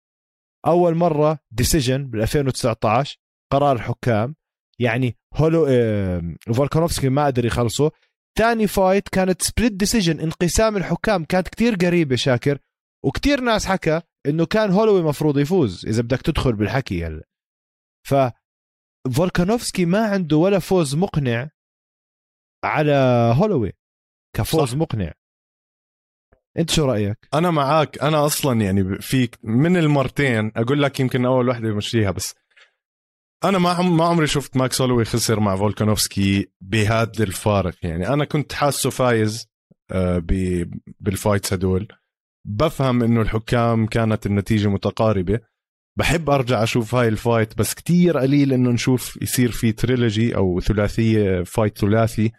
أول 0.66 0.94
مرة 0.94 1.38
decision 1.50 2.10
بال 2.10 2.22
2019 2.22 3.18
قرار 3.52 3.76
الحكام. 3.76 4.34
يعني 4.78 5.16
هولو 5.34 5.66
فولكانوفسكي 6.54 7.08
ما 7.08 7.26
قدر 7.26 7.44
يخلصه 7.44 7.90
ثاني 8.38 8.66
fight 8.66 9.08
كانت 9.08 9.42
split 9.42 9.72
decision 9.72 10.20
انقسام 10.20 10.76
الحكام 10.76 11.24
كانت 11.24 11.48
كتير 11.48 11.74
قريبة 11.74 12.16
شاكر. 12.16 12.58
وكتير 13.04 13.40
ناس 13.40 13.66
حكى 13.66 14.00
إنه 14.26 14.46
كان 14.46 14.70
هولوي 14.70 15.02
مفروض 15.02 15.38
يفوز 15.38 15.86
إذا 15.86 16.02
بدك 16.02 16.22
تدخل 16.22 16.52
بالحكي 16.52 17.06
هلا. 17.06 17.24
ف 18.08 18.14
فولكانوفسكي 19.16 19.84
ما 19.84 20.06
عنده 20.06 20.36
ولا 20.36 20.58
فوز 20.58 20.94
مقنع 20.94 21.50
على 22.64 22.92
هولوي. 23.36 23.72
كفوز 24.36 24.70
صح. 24.70 24.76
مقنع. 24.76 25.12
أنت 26.58 26.70
شو 26.70 26.84
رأيك؟ 26.84 27.28
أنا 27.34 27.50
معك 27.50 28.02
أنا 28.02 28.26
أصلا 28.26 28.60
يعني 28.60 29.00
في 29.00 29.28
من 29.42 29.76
المرتين 29.76 30.52
أقول 30.56 30.82
لك 30.82 31.00
يمكن 31.00 31.24
أول 31.24 31.48
وحدة 31.48 31.68
بمشيها 31.68 32.10
بس 32.10 32.34
أنا 33.44 33.58
ما 33.58 33.82
ما 33.82 34.04
عمري 34.04 34.26
شفت 34.26 34.56
ماكس 34.56 34.80
هولوي 34.80 35.04
خسر 35.04 35.40
مع 35.40 35.56
فولكانوفسكي 35.56 36.50
بهذا 36.60 37.24
الفارق. 37.24 37.74
يعني 37.82 38.08
أنا 38.08 38.24
كنت 38.24 38.52
حاسه 38.52 38.90
فايز 38.90 39.48
آه، 39.90 40.22
بال 41.00 41.13
fights 41.13 41.52
هدول. 41.52 41.88
بفهم 42.46 43.02
إنه 43.02 43.20
الحكام 43.20 43.86
كانت 43.86 44.26
النتيجة 44.26 44.68
متقاربة. 44.68 45.40
بحب 45.98 46.30
أرجع 46.30 46.62
أشوف 46.62 46.94
هاي 46.94 47.08
ال 47.08 47.16
fight 47.16 47.58
بس 47.58 47.74
كتير 47.74 48.18
قليل 48.18 48.52
إنه 48.52 48.70
نشوف 48.70 49.22
يصير 49.22 49.50
في 49.50 49.72
trilogy 49.72 50.36
أو 50.36 50.60
ثلاثية 50.60 51.42
fight 51.42 51.78
ثلاثي 51.78 52.32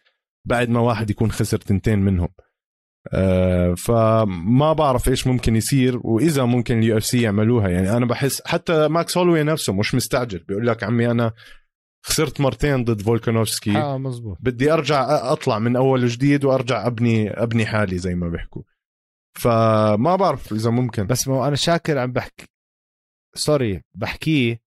بعد 0.45 0.69
ما 0.69 0.79
واحد 0.79 1.09
يكون 1.09 1.31
خسر 1.31 1.57
تنتين 1.57 1.99
منهم. 1.99 2.29
آه، 3.13 3.73
فما 3.73 4.73
بعرف 4.73 5.09
إيش 5.09 5.27
ممكن 5.27 5.55
يصير 5.55 5.99
وإذا 6.03 6.45
ممكن 6.45 6.79
ال 6.79 6.97
UFC 6.97 7.21
يعملوها. 7.21 7.69
يعني 7.69 7.97
أنا 7.97 8.05
بحس 8.05 8.41
حتى 8.45 8.87
ماكس 8.87 9.17
هولوي 9.17 9.43
نفسه 9.43 9.73
مش 9.73 9.95
مستعجل 9.95 10.39
بيقول 10.47 10.67
لك 10.67 10.83
عمي 10.83 11.11
أنا 11.11 11.33
خسرت 12.05 12.41
مرتين 12.41 12.83
ضد 12.83 13.01
فولكانوفسكي. 13.01 13.77
آه 13.77 13.97
مزبوط 13.97 14.37
بدي 14.41 14.73
أرجع 14.73 15.31
أطلع 15.31 15.59
من 15.59 15.75
أول 15.75 16.03
وجديد 16.03 16.45
وأرجع 16.45 16.87
أبني 16.87 17.29
أبني 17.29 17.65
حالي 17.65 17.97
زي 17.97 18.15
ما 18.15 18.29
بيحكوا. 18.29 18.61
فما 19.33 20.15
بعرف 20.15 20.53
إذا 20.53 20.69
ممكن. 20.69 21.07
بس 21.07 21.27
ما 21.27 21.47
أنا 21.47 21.55
شاكر 21.55 21.97
عم 21.97 22.11
بحكي 22.11 22.45
sorry 23.35 23.81
بحكيه 23.95 24.61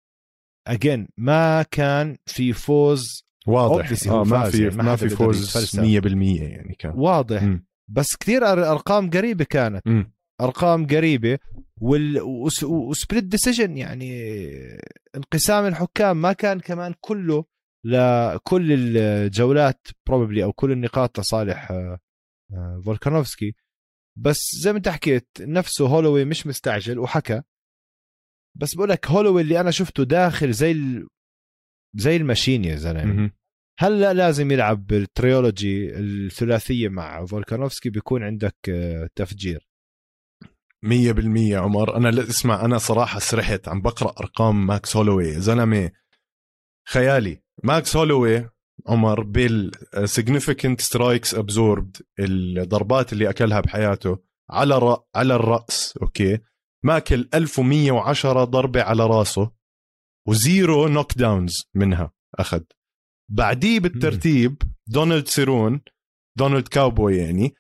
again 0.68 1.08
ما 1.18 1.64
كان 1.64 2.18
في 2.26 2.54
فوز 2.54 3.24
واضح. 3.48 3.92
آه 4.08 4.24
ما 4.24 4.50
في 4.50 4.64
يعني 4.64 4.76
ما 4.76 4.96
في 4.96 5.10
فوز 5.10 5.44
يتفلسف. 5.44 5.80
100% 5.80 6.42
يعني 6.42 6.76
كان. 6.80 6.92
واضح. 6.96 7.44
مم. 7.44 7.69
بس 7.92 8.16
كثير 8.16 8.46
أرقام 8.52 9.10
قريبة 9.10 9.44
كانت. 9.46 9.88
مم. 9.88 10.14
أرقام 10.42 10.88
قريبة. 10.88 11.40
وال 11.82 12.22
وس- 12.22 12.64
و 12.64 12.74
split 12.74 13.24
decision 13.24 13.78
يعني 13.78 14.32
انقسام 15.16 15.66
الحكام 15.66 16.22
ما 16.22 16.34
كان 16.34 16.60
كمان 16.60 16.94
كله 17.02 17.46
لكل 17.86 18.98
الجولات 18.98 19.88
probably 20.08 20.44
أو 20.44 20.54
كل 20.54 20.72
النقاط 20.72 21.20
لصالح 21.20 21.72
آه، 21.72 22.00
آه، 22.54 22.82
فولكانوفسكي. 22.86 23.56
بس 24.18 24.38
زي 24.64 24.72
ما 24.72 24.78
انت 24.78 24.90
حكيت 24.90 25.28
نفسه 25.40 25.88
هولوي 25.88 26.26
مش 26.26 26.48
مستعجل 26.48 27.00
وحكى. 27.00 27.42
بس 28.58 28.76
بقول 28.76 28.90
لك 28.90 29.08
هولوي 29.08 29.42
اللي 29.42 29.60
أنا 29.60 29.72
شفته 29.72 30.04
داخل 30.04 30.52
زي 30.52 30.72
ال... 30.72 31.08
زي 31.96 32.16
ال 32.16 32.22
machine 32.22 32.66
يا 32.66 32.76
زلمة. 32.76 33.04
هلا 33.82 34.14
لازم 34.14 34.52
يلعب 34.52 34.88
بال 34.88 35.12
trilogy 35.12 35.96
الثلاثية 35.96 36.90
مع 36.90 37.26
فولكانوفسكي 37.26 37.90
بيكون 37.90 38.24
عندك 38.24 38.56
آه، 38.70 39.10
تفجير. 39.16 39.70
مية 40.84 41.12
بالمية 41.12 41.58
عمر. 41.58 41.98
أنا 41.98 42.10
اسمع 42.10 42.66
أنا 42.66 42.78
صراحة 42.78 43.20
سرحت 43.20 43.68
عم 43.68 43.82
بقرأ 43.82 44.14
أرقام 44.20 44.68
ماكس 44.68 44.96
هولوي. 44.96 45.32
زلمة 45.32 45.92
خيالي 46.88 47.42
ماكس 47.64 47.96
هولوي 47.96 48.50
عمر 48.88 49.24
بال 49.24 49.72
significant 49.96 50.82
strikes 50.84 51.38
absorbed 51.38 52.02
الضربات 52.20 53.14
اللي 53.14 53.30
أكلها 53.30 53.60
بحياته 53.60 54.20
على 54.50 54.78
رأ... 54.78 55.04
على 55.16 55.36
الرأس 55.36 55.98
okay؟ 56.02 56.40
ماكل 56.84 57.30
1110 57.34 58.44
ضربة 58.44 58.82
على 58.82 59.06
راسه 59.06 59.52
و 60.28 60.88
zero 60.88 61.18
knockdowns 61.18 61.54
منها 61.76 62.12
أخذ. 62.40 62.64
بعديه 63.30 63.80
بالترتيب 63.80 64.62
دونالد 64.88 65.28
سيرون 65.28 65.82
دونالد 66.38 66.68
كاوبوي 66.68 67.18
يعني 67.18 67.56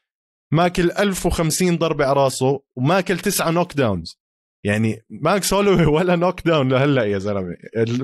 ماكل 0.54 0.92
1050 0.92 1.78
ضربة 1.78 2.06
على 2.06 2.14
راسه 2.14 2.64
وماكل 2.78 3.20
تسعة 3.20 3.52
knockdowns 3.52 4.20
يعني 4.66 5.06
ماكس 5.10 5.54
هولوي 5.54 5.86
ولا 5.96 6.16
knockdown 6.16 6.70
لهلأ 6.70 7.04
يا 7.04 7.18
زلمة. 7.18 7.56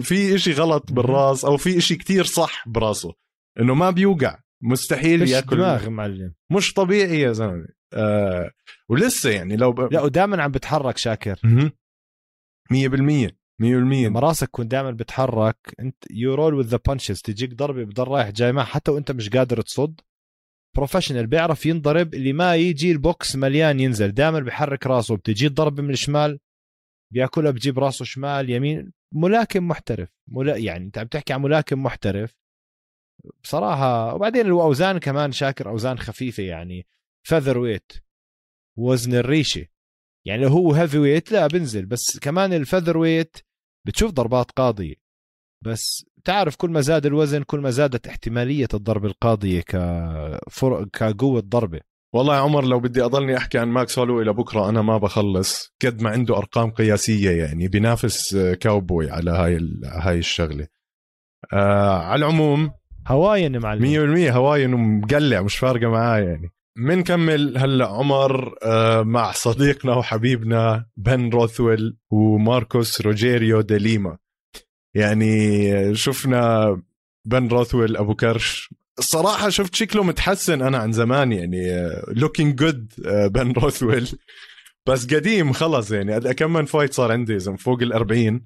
في 0.02 0.36
إشي 0.36 0.54
غلط 0.54 0.92
بالراس 0.92 1.46
أو 1.46 1.58
في 1.58 1.78
إشي 1.78 1.96
كتير 1.96 2.24
صح 2.24 2.68
براسه. 2.68 3.14
إنه 3.60 3.76
ما 3.76 3.90
بيوقع. 3.90 4.40
مستحيل 4.64 5.22
يأكل. 5.30 5.56
دماغ 5.56 5.90
معلم. 5.90 6.34
مش 6.52 6.74
طبيعي 6.74 7.20
يا 7.20 7.32
زلمة. 7.32 7.68
آه 7.94 8.52
ولسه 8.90 9.30
يعني 9.30 9.56
لو 9.56 9.72
ب... 9.72 9.94
لا 9.94 10.02
ودائما 10.02 10.44
عم 10.44 10.52
بتحرك 10.52 10.98
شاكر. 10.98 11.40
مهم. 11.44 11.72
100% 12.74 13.32
100% 13.62 13.66
لما 13.66 14.20
راسك 14.20 14.48
يكون 14.48 14.68
دائما 14.68 14.92
بتحرك 14.92 15.58
أنت 15.80 15.96
you 16.12 16.36
roll 16.36 16.54
with 16.54 16.68
the 16.68 16.80
punches 16.88 17.22
تجيك 17.22 17.54
ضربة 17.54 17.84
بضل 17.84 18.08
رايح 18.08 18.30
جاي 18.30 18.52
معه 18.52 18.66
حتى 18.66 18.92
وأنت 18.92 19.12
مش 19.12 19.30
قادر 19.30 19.62
تصد. 19.62 20.02
professional 20.76 21.28
بيعرف 21.28 21.66
ينضرب 21.66 22.14
اللي 22.14 22.34
ما 22.34 22.56
يجي 22.56 22.92
البوكس 22.92 23.36
مليان 23.36 23.80
ينزل. 23.80 24.12
دائما 24.12 24.40
بحرك 24.40 24.88
راسه 24.88 25.16
بتجي 25.18 25.48
الضربة 25.48 25.84
من 25.84 25.90
الشمال 25.90 26.40
بيأكلها 27.14 27.52
بجيب 27.52 27.80
راسه 27.80 28.06
شمال 28.06 28.50
يمين. 28.50 28.92
ملاكم 29.12 29.68
محترف. 29.68 30.10
ملا... 30.28 30.58
يعني 30.58 30.86
أنت 30.86 30.98
عم 30.98 31.08
تحكي 31.08 31.34
عن 31.34 31.42
ملاكم 31.42 31.84
محترف. 31.84 32.38
بصراحة 33.44 34.16
وبعدين 34.16 34.46
الأوزان 34.46 34.98
كمان 34.98 35.32
شاكر 35.32 35.70
أوزان 35.70 35.98
خفيفة 36.00 36.44
يعني. 36.44 36.88
featherweight 37.28 37.92
وزن 38.78 39.14
الريشة. 39.14 39.66
يعني 40.26 40.42
لو 40.42 40.50
هو 40.50 40.74
heavyweight 40.74 41.32
لا 41.32 41.48
بنزل. 41.48 41.86
بس 41.86 42.20
كمان 42.20 42.54
ال 42.54 42.98
featherweight 42.98 43.38
بتشوف 43.86 44.12
ضربات 44.12 44.52
قاضية. 44.52 44.96
بس 45.66 46.06
تعرف 46.24 46.56
كل 46.56 46.70
ما 46.70 46.82
زاد 46.82 47.06
الوزن 47.06 47.44
كل 47.44 47.60
ما 47.60 47.70
زادت 47.70 48.08
احتمالية 48.08 48.68
الضربه 48.74 49.08
القاضية 49.08 49.62
كفر... 49.62 50.86
كقوة 50.94 51.40
ضربة. 51.42 51.80
والله 52.14 52.36
يا 52.36 52.40
عمر 52.42 52.66
لو 52.66 52.80
بدي 52.80 53.02
أضلني 53.06 53.38
أحكي 53.38 53.58
عن 53.58 53.68
ماكس 53.68 54.00
هولوي 54.00 54.24
لبكره 54.24 54.70
أنا 54.70 54.82
ما 54.82 54.98
بخلص. 54.98 55.74
قد 55.86 56.02
ما 56.02 56.10
عنده 56.10 56.38
أرقام 56.38 56.70
قياسية 56.72 57.32
يعني 57.32 57.68
بينافس 57.68 58.36
آه، 58.36 58.54
كاوبوي 58.54 59.12
على 59.12 59.32
هاي 59.32 59.56
ال- 59.56 59.82
هاي 59.86 60.18
الشغلة. 60.20 60.68
آه 61.54 61.98
على 61.98 62.20
العموم 62.26 62.72
Hawaiian 63.08 63.58
معلم. 63.60 63.82
100% 64.30 64.32
Hawaiian 64.32 64.74
ومقلع 64.74 65.42
مش 65.42 65.58
فارقة 65.58 65.90
معاه 65.92 66.20
يعني. 66.20 66.50
منكمل 66.78 67.58
هلا 67.58 67.88
عمر 67.88 68.56
آه 68.64 69.04
مع 69.04 69.32
صديقنا 69.32 69.96
وحبيبنا 69.96 70.86
بن 70.98 71.30
روثويل 71.30 71.98
وماركوس 72.12 73.02
روجيريو 73.02 73.62
ديليما 73.62 74.18
يعني 74.96 75.96
شفنا 75.96 76.76
بن 77.26 77.48
روثويل 77.48 77.98
أبو 77.98 78.16
كرش. 78.16 78.74
الصراحة 79.00 79.50
شفت 79.50 79.76
شكله 79.76 80.04
متحسن 80.04 80.62
أنا 80.62 80.78
عن 80.78 80.92
زمان 80.92 81.32
يعني 81.32 81.90
looking 82.08 82.56
good 82.56 82.94
بن 83.08 83.52
روثويل. 83.52 84.10
بس 84.88 85.14
قديم 85.14 85.54
خلص 85.54 85.92
يعني 85.92 86.34
كم 86.34 86.54
من 86.54 86.66
fight 86.66 86.94
صار 86.94 87.12
عندي 87.12 87.40
زم 87.40 87.56
فوق 87.56 87.82
الأربعين 87.82 88.46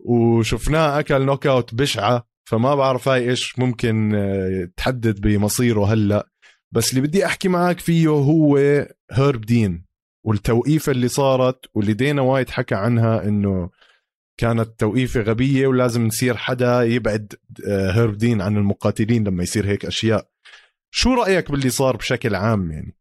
وشفناه 0.00 0.98
أكل 0.98 1.22
knockout 1.22 1.74
بشعة 1.74 2.28
فما 2.48 2.74
بعرف 2.74 3.08
هاي 3.08 3.30
إيش 3.30 3.58
ممكن 3.58 4.14
آه، 4.14 4.68
تحدد 4.76 5.20
بمصيره 5.20 5.92
هلأ. 5.92 6.28
بس 6.74 6.90
اللي 6.90 7.00
بدي 7.00 7.26
أحكي 7.26 7.48
معك 7.48 7.80
فيه 7.80 8.08
هو 8.08 8.56
هيرب 9.12 9.40
دين 9.40 9.86
والتوقيفة 10.26 10.92
اللي 10.92 11.08
صارت 11.08 11.60
واللي 11.74 11.92
دينا 11.92 12.22
وايت 12.22 12.50
حكى 12.50 12.74
عنها 12.74 13.24
إنه 13.24 13.70
كانت 14.40 14.80
توقيفة 14.80 15.20
غبية 15.20 15.66
ولازم 15.66 16.06
نصير 16.06 16.36
حدا 16.36 16.82
يبعد 16.82 17.34
آه، 17.68 17.90
هيرب 17.90 18.16
دين 18.18 18.40
عن 18.40 18.56
المقاتلين 18.56 19.24
لما 19.28 19.42
يصير 19.42 19.66
هيك 19.66 19.84
أشياء. 19.84 20.28
شو 20.90 21.14
رأيك 21.14 21.50
باللي 21.50 21.70
صار 21.70 21.96
بشكل 21.96 22.34
عام 22.34 22.70
يعني؟ 22.72 22.96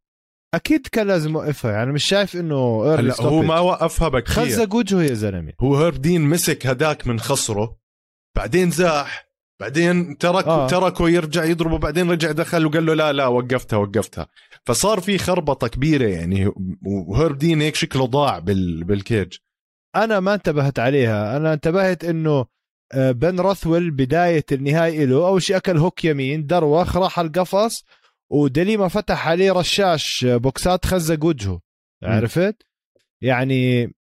أكيد 0.53 0.87
كان 0.87 1.07
لازم 1.07 1.31
يوقفها 1.31 1.71
يعني 1.71 1.91
مش 1.91 2.03
شايف 2.03 2.35
إنه 2.35 2.85
هلا 2.85 3.21
هو. 3.21 3.41
ما 3.41 3.59
وقفها 3.59 4.07
بكثير 4.07 4.45
خزق 4.45 4.75
وجهه 4.75 5.03
يا 5.03 5.13
زلمة. 5.13 5.53
هو 5.59 5.75
هيرب 5.77 6.01
دين 6.01 6.21
مسك 6.21 6.67
هداك 6.67 7.07
من 7.07 7.19
خصره 7.19 7.77
بعدين 8.35 8.71
زاح 8.71 9.24
بعدين 9.59 10.17
ترك 10.17 10.47
آه. 10.47 10.67
تركه 10.67 11.09
يرجع 11.09 11.43
يضربه 11.43 11.77
بعدين 11.77 12.11
رجع 12.11 12.31
دخل 12.31 12.65
وقال 12.65 12.85
له 12.85 12.93
لا 12.93 13.13
لا 13.13 13.27
وقفتها 13.27 13.77
وقفتها. 13.77 14.27
فصار 14.65 14.99
في 14.99 15.17
خربطة 15.17 15.67
كبيرة 15.67 16.07
يعني 16.07 16.51
وهيرب 16.85 17.37
دين 17.37 17.61
هيك 17.61 17.75
شكله 17.75 18.05
ضاع 18.05 18.39
بال 18.39 18.83
بال 18.83 18.97
cage. 18.97 19.33
أنا 19.95 20.19
ما 20.19 20.33
انتبهت 20.33 20.79
عليها. 20.79 21.37
أنا 21.37 21.53
انتبهت 21.53 22.03
إنه 22.05 22.45
آه، 22.93 23.11
بن 23.11 23.39
روثويل 23.39 23.91
بداية 23.91 24.45
النهايه 24.51 25.05
له 25.05 25.27
أول 25.27 25.41
شيء 25.41 25.57
أكل 25.57 25.77
hook 25.77 26.05
يمين 26.05 26.45
دروخ 26.45 26.97
راح 26.97 27.19
القفص 27.19 27.83
ودليما 28.29 28.87
فتح 28.87 29.27
عليه 29.27 29.51
رشاش 29.51 30.25
آه، 30.25 30.37
بوكسات 30.37 30.85
خزق 30.85 31.25
وجهه 31.25 31.61
عرفت؟ 32.03 32.55
يعني 33.21 33.93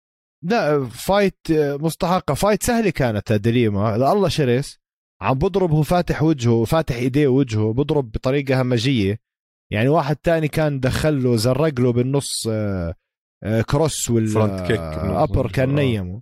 لا 0.44 0.90
fight 0.90 1.38
آه، 1.52 1.76
مستحقة. 1.76 2.34
fight 2.34 2.64
سهلة 2.64 2.90
كانت 2.90 3.34
دليما 3.34 3.96
الله 3.96 4.30
شرس. 4.30 4.83
عم 5.24 5.34
بضرب 5.40 5.72
هو 5.72 5.84
فاتح 5.84 6.24
وجهه 6.24 6.52
وفاتح 6.52 6.96
إيديه 6.96 7.28
وجهه 7.28 7.74
بضرب 7.74 8.12
بطريقة 8.12 8.62
همجية. 8.62 9.20
يعني 9.72 9.88
واحد 9.90 10.16
تاني 10.16 10.48
كان 10.48 10.80
دخل 10.80 11.24
له 11.24 11.36
زرق 11.36 11.80
له 11.80 11.92
بالنص 11.94 12.48
آه، 12.50 12.96
آه، 13.44 13.62
cross 13.62 14.10
وال 14.10 14.38
uppercut 14.38 15.70
آه. 15.70 15.76
نيمه. 15.84 16.22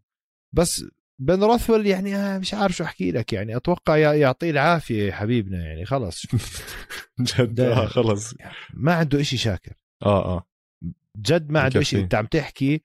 بس 0.54 0.86
بن 1.20 1.44
روثويل 1.44 1.88
يعني 1.88 2.40
مش 2.40 2.54
عارف 2.54 2.76
شو 2.76 2.84
أحكي 2.84 3.12
لك 3.12 3.34
يعني. 3.34 3.56
أتوقع 3.56 3.98
يع- 3.98 4.14
يعطيه 4.14 4.52
العافية 4.52 5.04
يا 5.08 5.12
حبيبنا 5.12 5.66
يعني 5.66 5.86
خلص. 5.86 6.22
جد 7.40 7.60
آه 7.60 7.86
خلص. 7.86 8.36
ما 8.74 8.94
عنده 8.94 9.22
إشي 9.22 9.38
شاكر. 9.38 9.74
آه 10.06 10.26
آه. 10.38 10.46
جد 11.18 11.50
ما 11.52 11.60
عنده. 11.60 11.82
شيء 11.82 12.00
أنت 12.04 12.16
عم 12.16 12.26
تحكي 12.26 12.82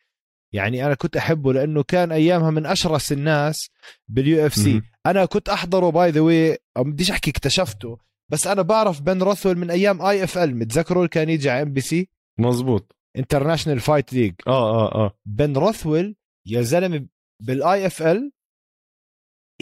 يعني 0.53 0.87
أنا 0.87 0.95
كنت 0.95 1.17
أحبه 1.17 1.53
لأنه 1.53 1.83
كان 1.83 2.13
أيامها 2.13 2.51
من 2.51 2.67
أشرس 2.67 3.13
الناس 3.13 3.71
بال 4.09 4.47
UFC. 4.47 4.83
أنا 5.07 5.25
كنت 5.25 5.49
أحضره 5.49 5.91
by 5.91 6.11
the 6.11 6.21
way 6.21 6.59
بديش 6.79 7.11
أحكي 7.11 7.31
اكتشفته. 7.31 7.99
بس 8.33 8.47
أنا 8.47 8.63
بعرف 8.63 9.01
بن 9.03 9.23
روثويل 9.23 9.59
من 9.59 9.71
أيام 9.71 10.03
IFL 10.03 10.57
متذكروا 10.57 11.07
كان 11.07 11.29
يجي 11.29 11.51
على 11.51 11.63
MBC؟ 11.63 12.09
مزبوط 12.39 12.97
International 13.19 13.81
Fight 13.81 14.13
League 14.13 14.35
آه 14.47 14.71
آه 14.87 14.95
آه. 14.95 15.19
بن 15.27 15.57
روثويل 15.57 16.17
يا 16.47 16.63
زلمة 16.63 17.07
بال 17.43 17.87
IFL 17.87 18.33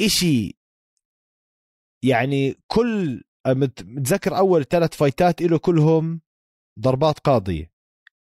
إشي 0.00 0.56
يعني 2.04 2.54
كل 2.66 3.22
مت- 3.46 3.82
متذكر 3.82 4.36
أول 4.36 4.64
ثلاث 4.64 4.96
فايتات 4.96 5.42
له 5.42 5.58
كلهم 5.58 6.20
ضربات 6.80 7.18
قاضية. 7.18 7.72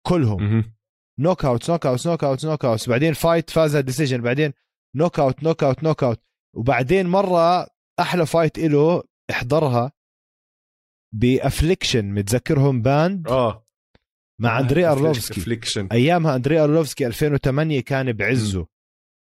كلهم. 0.08 0.74
نوك 1.20 1.46
اوت 1.46 1.70
نوك 1.72 1.86
اوت 1.86 2.08
نوك 2.08 2.24
اوت 2.24 2.46
نوك 2.46 2.66
اوت 2.66 2.90
بعدين 2.90 3.14
فايت 3.14 3.50
فازها 3.50 3.82
ديسيجن 3.82 4.22
بعدين 4.22 4.54
نوك 4.96 5.20
اوت 5.20 5.44
نوك 5.44 5.64
اوت 5.64 5.84
نوك 5.84 6.04
اوت 6.04 6.22
وبعدين 6.58 7.08
مرة 7.08 7.68
أحلى 8.00 8.26
fight 8.26 8.60
له 8.60 9.04
احضرها 9.32 9.92
ب 11.14 11.22
Affliction 11.22 12.06
متذكرهم 12.06 12.82
Banned 12.82 13.28
آه. 13.28 13.68
مع 14.42 14.60
اندري 14.60 14.86
أرلوفسكي. 14.86 15.42
Affliction 15.42 15.88
أيامها 15.92 16.36
اندري 16.36 16.60
أرلوفسكي 16.60 17.08
2008 17.08 17.80
كان 17.80 18.14
بعزه. 18.14 18.68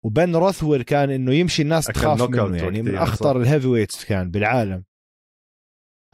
وبن 0.06 0.36
روثويل 0.36 0.82
كان 0.82 1.10
إنه 1.10 1.34
يمشي 1.34 1.62
الناس 1.62 1.86
تخاف 1.86 2.22
منه 2.22 2.58
يعني 2.58 2.82
من 2.82 2.96
أخطر. 2.96 3.42
ال 3.42 3.68
heavyweights 3.68 4.06
كان 4.06 4.32
بالعالم. 4.32 4.84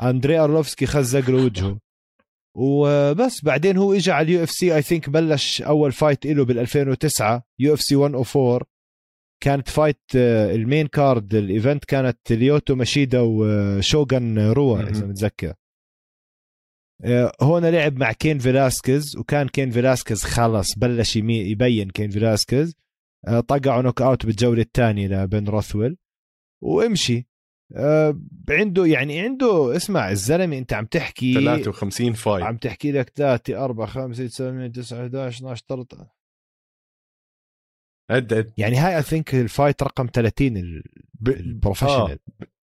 اندري 0.01 0.39
أرلوفسكي 0.39 0.85
خزق 0.85 1.29
له 1.29 1.45
وجهه. 1.45 1.79
وبس 2.57 3.43
بعدين 3.43 3.77
هو 3.77 3.93
اجى 3.93 4.11
على 4.11 4.25
ال 4.25 4.43
UFC 4.43 4.75
I 4.75 4.81
think 4.81 5.09
بلش 5.09 5.61
أول 5.61 5.91
fight 5.91 6.25
له 6.25 6.45
بال 6.45 6.59
2009 6.59 7.43
UFC 7.59 7.95
104 7.95 8.61
كانت 9.43 9.69
fight 9.69 10.01
آه، 10.15 10.55
ال 10.55 10.62
main 10.62 10.87
card 10.87 11.35
ال 11.35 11.44
event 11.44 11.85
كانت 11.85 12.31
ليوتو 12.31 12.75
ماشيدا 12.75 13.19
وشوغان 13.21 14.51
روا 14.51 14.77
مهم. 14.77 14.87
إذا 14.87 15.05
متذكر. 15.05 15.53
آه، 17.03 17.31
هون 17.41 17.65
لعب 17.65 17.97
مع 17.97 18.11
كين 18.11 18.39
فيلاسكيز 18.39 19.17
وكان 19.17 19.47
كين 19.47 19.71
فيلاسكيز 19.71 20.23
خلص 20.23 20.77
بلش 20.77 21.15
يبين 21.15 21.89
كين 21.89 22.09
فيلاسكيز. 22.09 22.75
آه، 23.27 23.39
طقعوا 23.39 23.81
knockout 23.81 24.25
بالجولة 24.25 24.61
الثانية 24.61 25.07
لبن 25.07 25.47
روثويل. 25.47 25.97
وامشي. 26.63 27.27
آه، 27.75 28.19
عنده 28.49 28.85
يعني 28.85 29.19
عنده 29.19 29.75
اسمع 29.75 30.11
الزلمة 30.11 30.57
أنت 30.57 30.73
عم 30.73 30.85
تحكي 30.85 31.33
53 31.33 32.13
fight 32.13 32.43
عم 32.43 32.57
تحكي 32.57 32.91
لك 32.91 33.09
3 33.09 33.65
4 33.65 33.87
5 33.87 34.27
6 34.27 34.27
7 34.27 34.67
9 34.67 35.01
11 35.01 35.37
12 35.37 35.63
13 35.69 36.07
عد 38.09 38.33
عد 38.33 38.53
يعني 38.57 38.75
هاي 38.77 38.97
I 38.97 39.01
think 39.03 39.35
ال 39.35 39.43
fight 39.43 39.83
رقم 39.83 40.07
30 40.13 40.57
ال- 40.57 40.83
ب... 41.19 41.29
ال 41.29 41.36
professional 41.36 42.19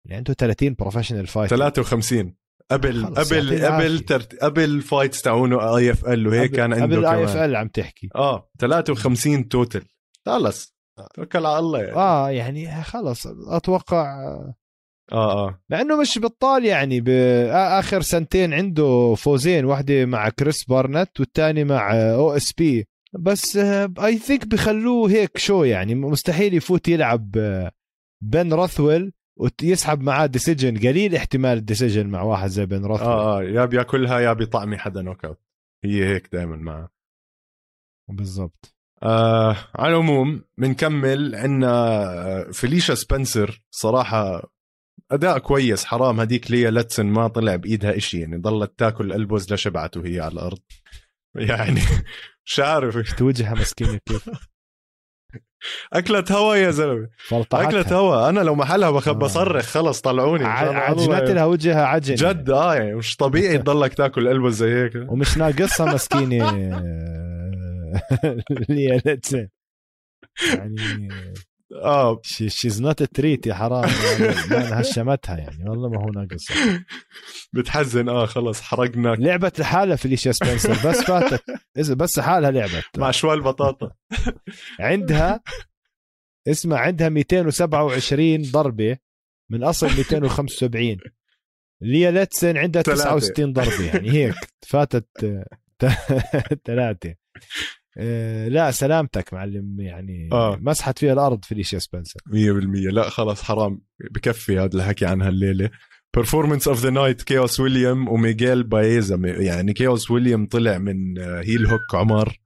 يعني 0.05 0.17
عنده 0.17 0.35
30 0.35 0.75
professional 0.75 1.27
fight 1.27 1.51
53 1.51 2.35
قبل 2.71 3.07
قبل 3.07 3.65
قبل. 3.67 4.01
ترت... 4.01 4.35
قبل 4.35 4.83
fights 4.83 5.23
تاعونه 5.23 5.77
IFL 5.77 6.27
وهيك 6.29 6.51
كان 6.51 6.73
عنده 6.73 6.85
قبل 6.85 6.99
ال 6.99 7.25
IFL 7.25 7.57
عم 7.57 7.69
تحكي. 7.69 8.09
آه 8.15 8.51
53 8.61 9.49
total 9.49 9.83
خلص. 10.27 10.75
توكل 11.15 11.47
على 11.47 11.59
الله 11.59 11.79
يعني. 11.83 11.97
آه 11.97 12.31
يعني 12.31 12.83
خلص. 12.83 13.27
أتوقع 13.27 14.25
آه 14.25 14.55
آه. 15.13 15.61
مع 15.71 15.81
إنه 15.81 16.01
مش 16.01 16.19
بطال 16.19 16.65
يعني 16.65 17.01
باخر 17.01 18.01
سنتين 18.01 18.55
عنده 18.55 19.15
فوزين 19.15 19.65
واحدة 19.65 20.07
مع 20.07 20.29
كريس 20.29 20.65
بارنت 20.65 21.21
والثاني 21.21 21.65
مع 21.65 21.93
OSP. 22.13 22.87
بس 23.13 23.57
I 23.57 24.19
think 24.19 24.47
بخلوه 24.47 25.11
هيك 25.11 25.39
شو 25.39 25.65
يعني. 25.65 25.95
مستحيل 25.95 26.55
يفوت 26.55 26.89
يلعب 26.89 27.37
آه، 27.37 27.73
بن 28.23 28.53
روثويل 28.53 29.13
ويسحب 29.37 30.01
معاه 30.01 30.27
decision 30.27 30.79
قليل 30.79 31.15
احتمال 31.17 31.59
ال 31.59 31.64
decision 31.64 32.07
مع 32.07 32.23
واحد 32.23 32.49
زي 32.49 32.67
بن 32.67 32.85
روثويل 32.85 33.09
آه 33.09 33.39
آه 33.39 33.43
يا 33.43 33.65
بياكلها 33.65 34.21
يا 34.21 34.33
بيطعمي 34.33 34.79
حدا 34.79 35.03
knockout 35.03 35.41
هي 35.85 36.05
هيك 36.05 36.29
دائما 36.33 36.57
معه 36.57 36.91
بالضبط. 38.09 38.75
آه 39.03 39.57
على 39.75 39.93
العموم 39.95 40.45
بنكمل 40.59 41.35
عندنا 41.35 42.53
فيليشا 42.53 42.95
سبنسر 42.95 43.63
صراحة 43.71 44.53
أداء 45.11 45.39
كويس 45.39 45.85
حرام. 45.85 46.21
هديك 46.21 46.51
ليا 46.51 46.71
لاتسن 46.71 47.07
ما 47.07 47.29
طلع 47.29 47.57
بإيدها 47.57 47.97
إشي 47.97 48.21
يعني 48.21 48.37
ضلت 48.37 48.79
تاكل 48.79 49.13
elbows 49.13 49.53
لشبعت 49.53 49.97
وهي 49.97 50.21
على 50.21 50.33
الأرض. 50.33 50.59
يعني 51.35 51.81
مش 52.47 52.61
عارف. 52.61 53.15
توجهها 53.15 53.55
مسكينة 53.55 53.99
كيف؟ 54.09 54.31
أكلت 55.93 56.33
هوا 56.33 56.55
يا 56.57 56.71
زلمة. 56.71 57.09
فلطعتها. 57.19 57.69
أكلت 57.69 57.93
هوا. 57.93 58.29
أنا 58.29 58.41
لو 58.41 58.55
محلها 58.55 58.89
آه. 58.89 59.13
بصرخ 59.13 59.65
خلص 59.65 60.01
طلعوني. 60.01 60.45
عجنت 60.45 61.31
لها 61.31 61.45
وجهها 61.45 61.85
عجن. 61.85 62.15
جد 62.15 62.51
آه 62.51 62.75
يعني 62.75 62.95
مش 62.95 63.17
طبيعي 63.17 63.59
تضلك 63.63 63.95
تاكل 63.95 64.29
elbows 64.29 64.55
زي 64.57 64.75
هيك. 64.75 64.93
ومش 65.09 65.39
ناقصها 65.39 65.95
مسكينة. 65.95 66.51
ليا 68.69 68.97
لتسن 69.07 69.49
يعني 70.55 71.09
آه. 71.73 72.21
she's 72.25 72.83
not 72.83 73.03
threat 73.03 73.47
يا 73.47 73.55
حرام. 73.55 73.85
يعني 74.05 74.49
ما 74.51 74.81
هشمتها 74.81 75.37
يعني. 75.39 75.71
والله 75.71 75.89
ما 75.89 75.99
هو 76.05 76.09
ناقص. 76.09 76.45
بتحزن. 77.55 78.09
آه 78.09 78.27
خلص 78.27 78.61
حرقنا 78.61 79.09
لعبت 79.09 79.61
لحالها 79.61 79.97
فيليشيا 79.97 80.33
سبنسر. 80.33 80.89
بس 80.91 81.01
فاتت. 81.11 81.43
اذا 81.77 81.95
بس 81.95 82.19
لحالها 82.19 82.51
لعبت 82.51 82.99
مع 82.99 83.11
شوال 83.11 83.41
بطاطا. 83.43 83.93
عندها 84.81 85.41
اسمع 86.49 86.79
عندها 86.79 87.09
227 87.09 88.43
ضربة 88.43 88.97
من 89.51 89.65
أصل 89.65 89.87
275 89.87 90.97
ليا 91.83 92.11
ليتسن 92.11 92.57
عندها 92.57 92.83
ثلاثة. 92.83 93.03
69 93.19 93.53
ضربة. 93.53 93.85
يعني 93.85 94.11
هيك. 94.11 94.35
فاتت 94.67 95.09
ثلاثة. 96.67 97.15
آه، 97.99 98.49
لا 98.49 98.71
سلامتك 98.71 99.35
معلم 99.35 99.81
يعني 99.81 100.29
آه. 100.33 100.59
مسحت 100.61 100.99
فيها 100.99 101.13
الأرض 101.13 101.45
فيليشيا 101.45 101.79
سبنسر. 101.79 102.21
100% 102.27 102.91
لا 102.93 103.11
خلص 103.11 103.43
حرام. 103.43 103.81
بكفي 104.11 104.59
هذا 104.59 104.77
الحكي 104.77 105.07
عن 105.07 105.23
هالليله 105.23 105.71
performance 106.15 106.69
of 106.69 106.83
the 106.83 106.91
night 106.91 107.23
كيوس 107.23 107.61
ويليام 107.61 108.09
وميغيل 108.09 108.63
بايزا. 108.63 109.17
يعني 109.25 109.73
كيوس 109.73 110.11
ويليام 110.11 110.47
طلع 110.47 110.79
من 110.79 111.19
آه، 111.19 111.43
heel 111.43 111.67
hook 111.67 111.95
عمر 111.95 112.41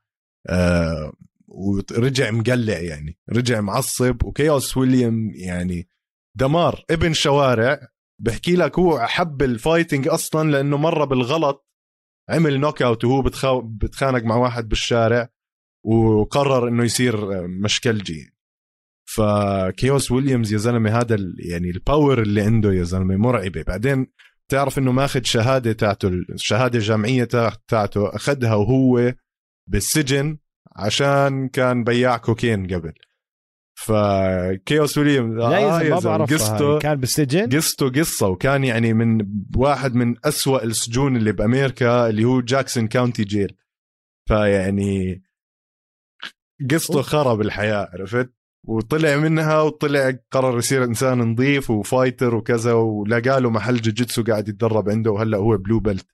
آه 0.48 1.12
ورجع 1.48 2.30
مقلع 2.30 2.78
يعني. 2.78 3.18
رجع 3.30 3.60
معصب 3.60 4.24
وكيوس 4.24 4.76
ويليام 4.76 5.30
يعني 5.34 5.88
دمار. 6.34 6.84
ابن 6.90 7.12
شوارع. 7.12 7.80
بحكي 8.18 8.56
لك 8.56 8.78
هو 8.78 9.00
حب 9.00 9.42
ال 9.42 9.49
fighting 9.49 10.08
أصلا 10.08 10.50
لأنه 10.50 10.76
مرة 10.76 11.04
بالغلط 11.04 11.68
عمل 12.30 12.60
knockout 12.60 13.04
وهو 13.04 13.22
بتخا... 13.22 13.60
بتخانق 13.64 14.22
مع 14.22 14.36
واحد 14.36 14.68
بالشارع. 14.68 15.28
وقرر 15.84 16.68
إنه 16.68 16.84
يصير 16.84 17.46
مشكلجي 17.48 18.34
فكيوس 19.16 20.10
ويليامز 20.10 20.52
يا 20.52 20.58
زلمة 20.58 20.98
هذا 20.98 21.16
يعني 21.38 21.70
ال 21.70 21.79
power 21.79 22.22
اللي 22.22 22.42
عنده 22.42 22.72
يا 22.72 22.82
زلمة 22.82 23.16
مرعبة. 23.16 23.62
بعدين 23.62 24.06
تعرف 24.48 24.78
إنه 24.78 24.92
ماخذ 24.92 25.22
شهادة 25.22 25.72
تاعته 25.72 26.08
الشهاده 26.08 26.78
الجامعيه 26.78 27.24
تاع- 27.24 27.56
تاعته 27.68 28.16
أخذها 28.16 28.54
وهو 28.54 29.14
بالسجن 29.66 30.38
عشان 30.76 31.48
كان 31.48 31.84
بياع 31.84 32.16
كوكين 32.16 32.66
قبل. 32.74 32.92
فكيوس 33.74 34.98
ويليامز 34.98 35.34
لا 35.36 35.58
يا 35.58 36.00
زلمة 36.00 36.26
قصته. 36.26 36.78
كان 36.78 36.94
بالسجن؟ 37.00 37.48
قصته 37.56 37.88
قصة 37.90 38.28
وكان 38.28 38.64
يعني 38.64 38.92
من 38.92 39.26
واحد 39.56 39.94
من 39.94 40.14
أسوأ 40.24 40.64
السجون 40.64 41.16
اللي 41.16 41.32
بأمريكا 41.32 42.08
اللي 42.08 42.24
هو 42.24 42.40
Jackson 42.40 42.86
County 42.88 43.24
Jail. 43.24 43.56
فيعني 44.28 45.22
قصته. 46.70 47.02
خرب 47.02 47.40
الحياة 47.40 47.90
عرفت؟ 47.92 48.34
وطلع 48.66 49.16
منها 49.16 49.60
وطلع 49.60 50.18
قرر 50.30 50.58
يصير 50.58 50.84
إنسان 50.84 51.18
نظيف 51.18 51.70
و 51.70 51.78
fighter 51.78 52.34
وكذا 52.34 52.72
ولقى 52.72 53.40
له 53.40 53.50
محل 53.50 53.76
جوجيتسو 53.80 54.22
قاعد 54.24 54.48
يتدرب 54.48 54.90
عنده 54.90 55.10
وهلأ 55.10 55.36
هو 55.38 55.56
blue 55.56 55.80
belt 55.80 56.06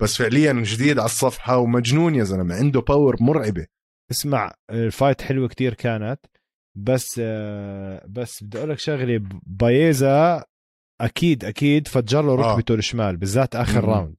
بس 0.00 0.16
فعليا 0.16 0.52
جديد 0.52 0.98
على 0.98 1.06
الصفحة 1.06 1.56
ومجنون 1.58 2.14
يا 2.14 2.24
زلمة 2.24 2.54
عنده 2.54 2.80
power 2.80 3.16
مرعبة. 3.20 3.66
اسمع 4.10 4.54
ال 4.70 4.79
fight 4.79 5.22
حلوة 5.22 5.48
كتير 5.48 5.74
كانت. 5.74 6.20
بس 6.76 7.20
آه، 7.24 8.06
بس 8.06 8.44
بدي 8.44 8.58
أقول 8.58 8.70
لك 8.70 8.78
شغله 8.78 9.20
بايزا 9.46 10.44
أكيد 11.00 11.44
أكيد 11.44 11.88
فجر 11.88 12.22
له 12.22 12.32
آه. 12.32 12.52
ركبته 12.52 12.74
الشمال 12.74 13.16
بالذات 13.16 13.56
آخر 13.56 13.86
مم. 13.86 13.90
round 13.90 14.16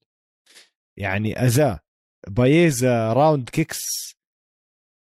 يعني 0.98 1.46
اذاه 1.46 1.80
بايزا 2.28 3.13
round 3.13 3.50
kicks 3.50 3.80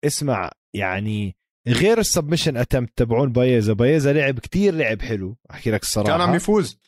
اسمع 0.04 0.50
يعني 0.78 1.36
غير 1.68 1.98
ال 1.98 2.03
submission 2.03 2.56
attempt 2.56 2.90
تبعون 2.96 3.32
بايزا. 3.32 3.72
بايزا 3.72 4.12
لعب 4.12 4.38
كتير 4.38 4.74
لعب 4.74 5.02
حلو 5.02 5.36
أحكي 5.50 5.70
لك 5.70 5.82
الصراحة. 5.82 6.10
كان 6.10 6.20
عم 6.20 6.34
يفوز 6.34 6.78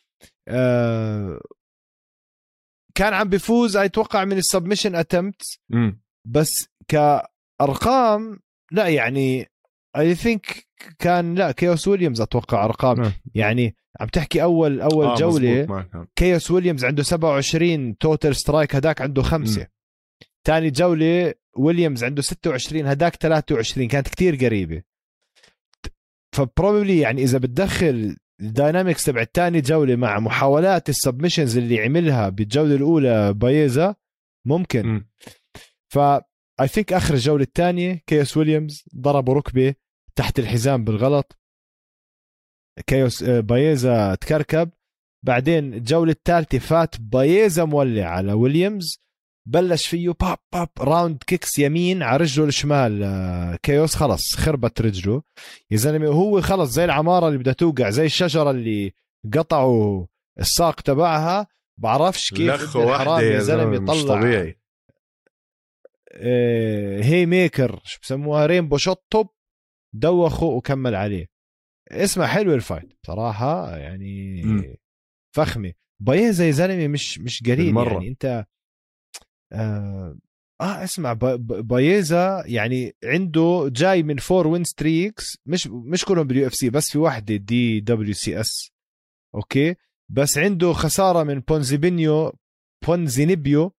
آه 0.49 1.41
كان 2.95 3.15
عم 3.15 3.29
بيفوز 3.29 3.77
أتوقع 3.77 4.25
من 4.25 4.37
ال 4.39 4.44
submission 4.44 4.95
attempt. 4.95 5.43
بس 6.25 6.69
كأرقام 6.89 8.39
لا 8.73 8.89
يعني 8.89 9.51
I 9.97 10.15
think 10.15 10.67
كان 10.99 11.35
لا 11.35 11.53
كيوس 11.53 11.89
ويليامز 11.89 12.21
أتوقع 12.21 12.65
أرقام. 12.65 13.01
نعم. 13.01 13.13
يعني 13.35 13.77
عم 14.01 14.07
تحكي 14.07 14.43
أول 14.43 14.81
أول 14.81 15.07
آه، 15.07 15.15
جولة. 15.15 15.87
كيوس 16.17 16.51
ويليامز 16.51 16.85
عنده 16.85 17.03
27 17.03 17.99
total 17.99 18.37
strike 18.37 18.75
هداك 18.77 19.01
عنده 19.01 19.23
خمسة. 19.23 19.67
ثاني 20.47 20.71
جولة 20.71 21.35
ويليامز 21.57 22.05
عنده 22.05 22.23
26 22.23 22.87
هداك 22.87 23.17
23 23.17 23.89
كانت 23.89 24.09
كتير 24.09 24.37
قريبة. 24.37 24.83
ف 26.37 26.44
probably 26.44 26.99
يعني 26.99 27.23
إذا 27.23 27.39
بتدخل 27.39 28.17
ال 28.41 28.48
dynamics 28.48 29.05
تبع 29.05 29.21
الثاني 29.23 29.61
جولة 29.61 29.97
مع 29.97 30.19
محاولات 30.21 30.89
ال 30.89 30.94
submissions 30.94 31.59
اللي 31.59 31.81
عملها 31.85 32.29
بالجولة 32.29 32.75
الأولى 32.75 33.33
بايزا 33.33 33.95
ممكن. 34.47 34.87
مم. 34.87 35.11
ف 35.93 35.99
I 36.61 36.69
think 36.69 36.93
آخر 36.93 37.15
الجوله 37.15 37.43
الثانية 37.43 38.03
كيوس 38.07 38.37
ويليامز 38.37 38.85
ضربوا 38.97 39.35
ركبة 39.35 39.75
تحت 40.17 40.39
الحزام 40.39 40.85
بالغلط. 40.85 41.39
كيوس 42.87 43.23
آه، 43.23 43.41
بايزا 43.41 44.15
تكركب. 44.15 44.71
بعدين 45.23 45.75
الجولة 45.75 46.13
الثالثه 46.13 46.59
فات 46.59 47.01
بايزا 47.01 47.65
مولع 47.65 48.05
على 48.07 48.33
ويليامز. 48.33 49.03
بلش 49.47 49.87
فيه 49.87 50.11
باب 50.21 50.39
باب 50.53 50.69
round 50.81 51.23
kicks 51.27 51.59
يمين 51.59 52.03
على 52.03 52.17
رجله 52.17 52.45
الشمال 52.47 53.03
آه، 53.03 53.57
كيوس 53.63 53.95
خلص 53.95 54.37
خربت 54.37 54.81
رجله. 54.81 55.23
يا 55.71 55.77
زلمة 55.77 56.09
وهو 56.09 56.41
خلص 56.41 56.71
زي 56.71 56.85
العمارة 56.85 57.27
اللي 57.29 57.39
بدها 57.39 57.53
توقع 57.53 57.91
زي 57.91 58.07
الشجرة 58.07 58.51
اللي 58.51 58.93
قطعوا 59.35 60.07
الساق 60.41 60.81
تبعها. 60.81 61.47
بعرفش 61.79 62.31
كيف 62.35 62.41
لخ 62.51 62.77
ابن 62.77 62.89
الحرام 62.89 63.09
واحدة 63.09 63.27
يا 63.27 63.39
زلمة 63.39 63.79
مش 63.79 64.03
طلع 64.05 64.21
طبيعي. 64.21 64.59
آه، 66.13 67.03
haymaker 67.03 67.81
شو 67.85 67.99
بسموها 68.03 68.47
rainbow 68.47 68.77
shot 68.77 69.03
توب 69.11 69.29
دوخه 69.95 70.47
وكمل 70.47 70.95
عليه. 70.95 71.27
اسمع 71.91 72.27
حلو 72.27 72.55
ال 72.55 72.62
fight 72.62 72.99
بصراحة 73.03 73.77
يعني 73.77 74.43
مم. 74.43 74.75
فخمة. 75.37 75.73
بايزا 76.01 76.47
يا 76.47 76.51
زلمة 76.51 76.89
مش 76.89 77.19
مش 77.19 77.43
قليل. 77.43 77.77
يعني 77.77 78.09
انت 78.09 78.47
آه, 79.53 80.17
آه 80.61 80.85
اسمع 80.85 81.13
با- 81.13 81.37
با- 81.37 81.61
بايزا 81.61 82.43
يعني 82.47 82.97
عنده 83.05 83.69
جاي 83.73 84.03
من 84.03 84.17
four 84.17 84.47
win 84.47 84.65
streaks 84.65 85.39
مش 85.47 85.67
مش 85.67 86.05
كلهم 86.05 86.27
بال 86.27 86.47
UFC 86.47 86.71
بس 86.71 86.91
في 86.91 86.99
واحدة 86.99 87.37
DWCS 87.37 88.71
أوكي؟ 89.35 89.75
بس 90.09 90.39
عنده 90.39 90.73
خسارة 90.73 91.23
من 91.23 91.41
بونزيبينيو 91.41 92.33
بونزينيبيو 92.87 93.73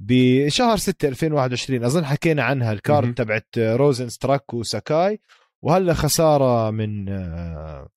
بشهر 0.00 0.76
6 0.76 1.08
2021 1.08 1.84
أظن 1.84 2.04
حكينا 2.04 2.42
عنها. 2.42 2.72
ال 2.72 2.80
card 2.80 3.14
تبعت 3.14 3.46
روزن 3.58 4.08
ستراك 4.08 4.54
وساكاي 4.54 5.20
وهلا 5.62 5.94
خسارة 5.94 6.70
من 6.70 7.08
آه، 7.08 7.88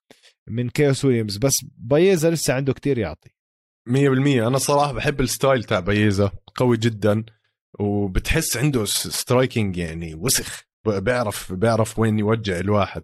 من 0.47 0.69
كيوس 0.69 1.05
ويليامز. 1.05 1.37
بس 1.37 1.53
بايزا 1.77 2.29
لسه 2.29 2.53
عنده 2.53 2.73
كتير 2.73 2.97
يعطي. 2.97 3.29
100% 3.89 3.91
أنا 4.47 4.57
صراحة 4.57 4.91
بحب 4.91 5.21
ال 5.21 5.28
style 5.28 5.63
تاع 5.63 5.79
بيزا 5.79 6.31
قوي 6.55 6.77
جدا 6.77 7.23
وبتحس 7.79 8.57
عنده 8.57 8.85
striking 8.85 9.77
يعني 9.77 10.15
وسخ. 10.15 10.63
بيعرف 10.85 11.53
بيعرف 11.53 11.99
وين 11.99 12.19
يوجع 12.19 12.59
الواحد. 12.59 13.03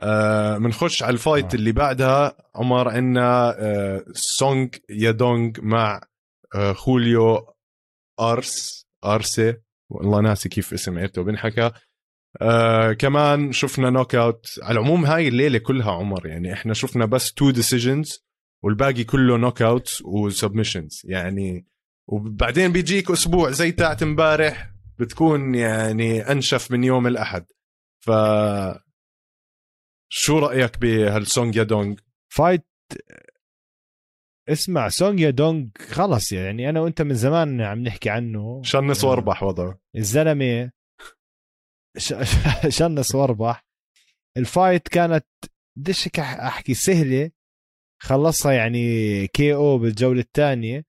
آه 0.00 0.58
بنخش 0.58 1.02
على 1.02 1.12
ال 1.12 1.17
fight 1.17 1.44
آه. 1.44 1.50
آه. 1.50 1.54
اللي 1.54 1.72
بعدها 1.72 2.36
عمر 2.54 2.88
عندنا 2.88 3.56
آه 3.58 4.04
سونج 4.12 4.74
يادونج 4.90 5.60
مع 5.60 6.00
آه 6.54 6.72
خوليو 6.72 7.54
أرس 8.20 8.86
أرسي. 9.04 9.54
والله 9.90 10.20
ناسي 10.20 10.48
كيف 10.48 10.72
اسم 10.72 10.98
عيلته 10.98 11.22
بنحكى. 11.22 11.70
آه 12.40 12.92
كمان 12.92 13.52
شفنا 13.52 13.90
knockout 13.90 14.46
على 14.62 14.72
العموم 14.78 15.04
هاي 15.06 15.28
الليلة 15.28 15.58
كلها 15.58 15.92
عمر 15.92 16.26
يعني 16.26 16.52
إحنا 16.52 16.74
شفنا 16.74 17.04
بس 17.04 17.32
two 17.32 17.50
decisions 17.50 18.27
والباقي 18.62 19.04
كله 19.04 19.36
knockout 19.36 19.62
و 19.62 20.02
submissions 20.04 21.02
يعني 21.04 21.66
وبعدين 22.06 22.72
بيجيك 22.72 23.10
أسبوع 23.10 23.50
زي 23.50 23.72
تاعت 23.72 24.02
امبارح 24.02 24.72
بتكون 24.98 25.54
يعني 25.54 26.20
أنشف 26.32 26.70
من 26.70 26.84
يوم 26.84 27.06
الأحد. 27.06 27.46
ف 28.00 28.10
شو 30.10 30.38
رأيك 30.38 30.78
بهالسونج 30.78 31.56
يادونج 31.56 32.00
fight 32.32 32.66
اسمع 34.48 34.88
سونج 34.88 35.30
يادونج 35.30 35.70
خلص 35.78 36.32
يعني. 36.32 36.68
أنا 36.68 36.80
وأنت 36.80 37.02
من 37.02 37.14
زمان 37.14 37.60
عم 37.60 37.78
نحكي 37.82 38.10
عنه. 38.10 38.62
شنس 38.64 39.04
آه. 39.04 39.08
وأربح 39.08 39.42
وضعه؟ 39.42 39.80
الزلمة. 39.96 40.70
ش- 41.98 42.14
شنس 42.68 43.14
وأربح؟ 43.14 43.64
ال 44.36 44.45
fight 44.45 44.88
كانت 44.88 45.26
بديش 45.76 46.08
أحكي 46.18 46.74
سهلة. 46.74 47.30
خلصها 48.02 48.52
يعني 48.52 49.26
KO 49.26 49.78
بالجولة 49.78 50.20
الثانية 50.20 50.84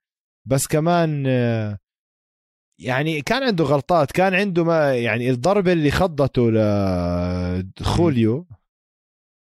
بس 0.48 0.68
كمان 0.68 1.24
آه، 1.28 1.78
يعني 2.82 3.22
كان 3.22 3.44
عنده 3.44 3.64
غلطات 3.64 4.12
كان 4.12 4.34
عنده 4.34 4.64
ما 4.64 4.96
يعني 4.96 5.30
الضربه 5.30 5.72
اللي 5.74 5.92
خضته 5.92 6.52
لخوليو 7.82 8.48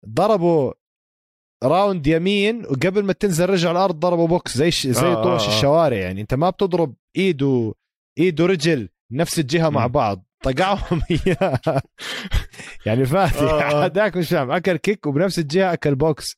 ضربه 0.10 0.74
round 1.64 2.08
يمين 2.08 2.66
وقبل 2.66 3.04
ما 3.04 3.14
تنزل 3.14 3.50
رجع 3.50 3.70
على 3.70 3.78
الأرض 3.78 4.00
ضربه 4.00 4.28
بوكس 4.28 4.58
زي 4.58 4.72
ش- 4.72 4.88
زي 4.88 5.08
آه، 5.08 5.24
طوش 5.24 5.42
آه، 5.44 5.46
آه. 5.52 5.58
الشوارع 5.58 5.98
يعني 5.98 6.22
أنت 6.22 6.34
ما 6.34 6.50
بتضرب 6.50 6.96
ايده 7.16 7.74
ايده 8.18 8.46
رجل 8.46 8.90
نفس 9.12 9.40
الجهة 9.40 9.70
مع. 9.70 9.88
بعض 9.88 10.26
طقعهم 10.44 11.02
اياها 11.12 11.82
يعني 12.86 13.06
فاتي 13.06 13.40
آه، 13.40 13.62
آه. 13.62 13.86
هذاك 13.86 14.18
مش 14.18 14.30
فاهم 14.30 14.52
أكل 14.52 14.78
kick 14.78 15.06
وبنفس 15.08 15.40
الجهة 15.40 15.74
أكل 15.74 15.96
بوكس 15.96 16.36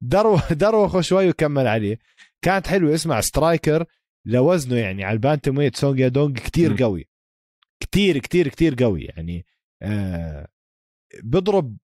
درو 0.00 0.38
دروخه 0.50 1.00
شوي 1.00 1.28
وكمل 1.30 1.66
عليه. 1.66 1.98
كانت 2.44 2.66
حلوة. 2.66 2.94
اسمع 2.94 3.20
striker 3.20 3.84
لوزنه 4.26 4.76
يعني 4.76 5.04
على 5.04 5.14
ال 5.14 5.58
bantamweight 5.58 5.76
سونج 5.76 6.08
دونج 6.08 6.38
كتير. 6.38 6.82
قوي. 6.82 7.08
كتير 7.82 8.18
كتير 8.18 8.48
كتير 8.48 8.74
قوي 8.74 9.04
يعني. 9.04 9.46
آه 9.82 10.48
بضرب 11.22 11.76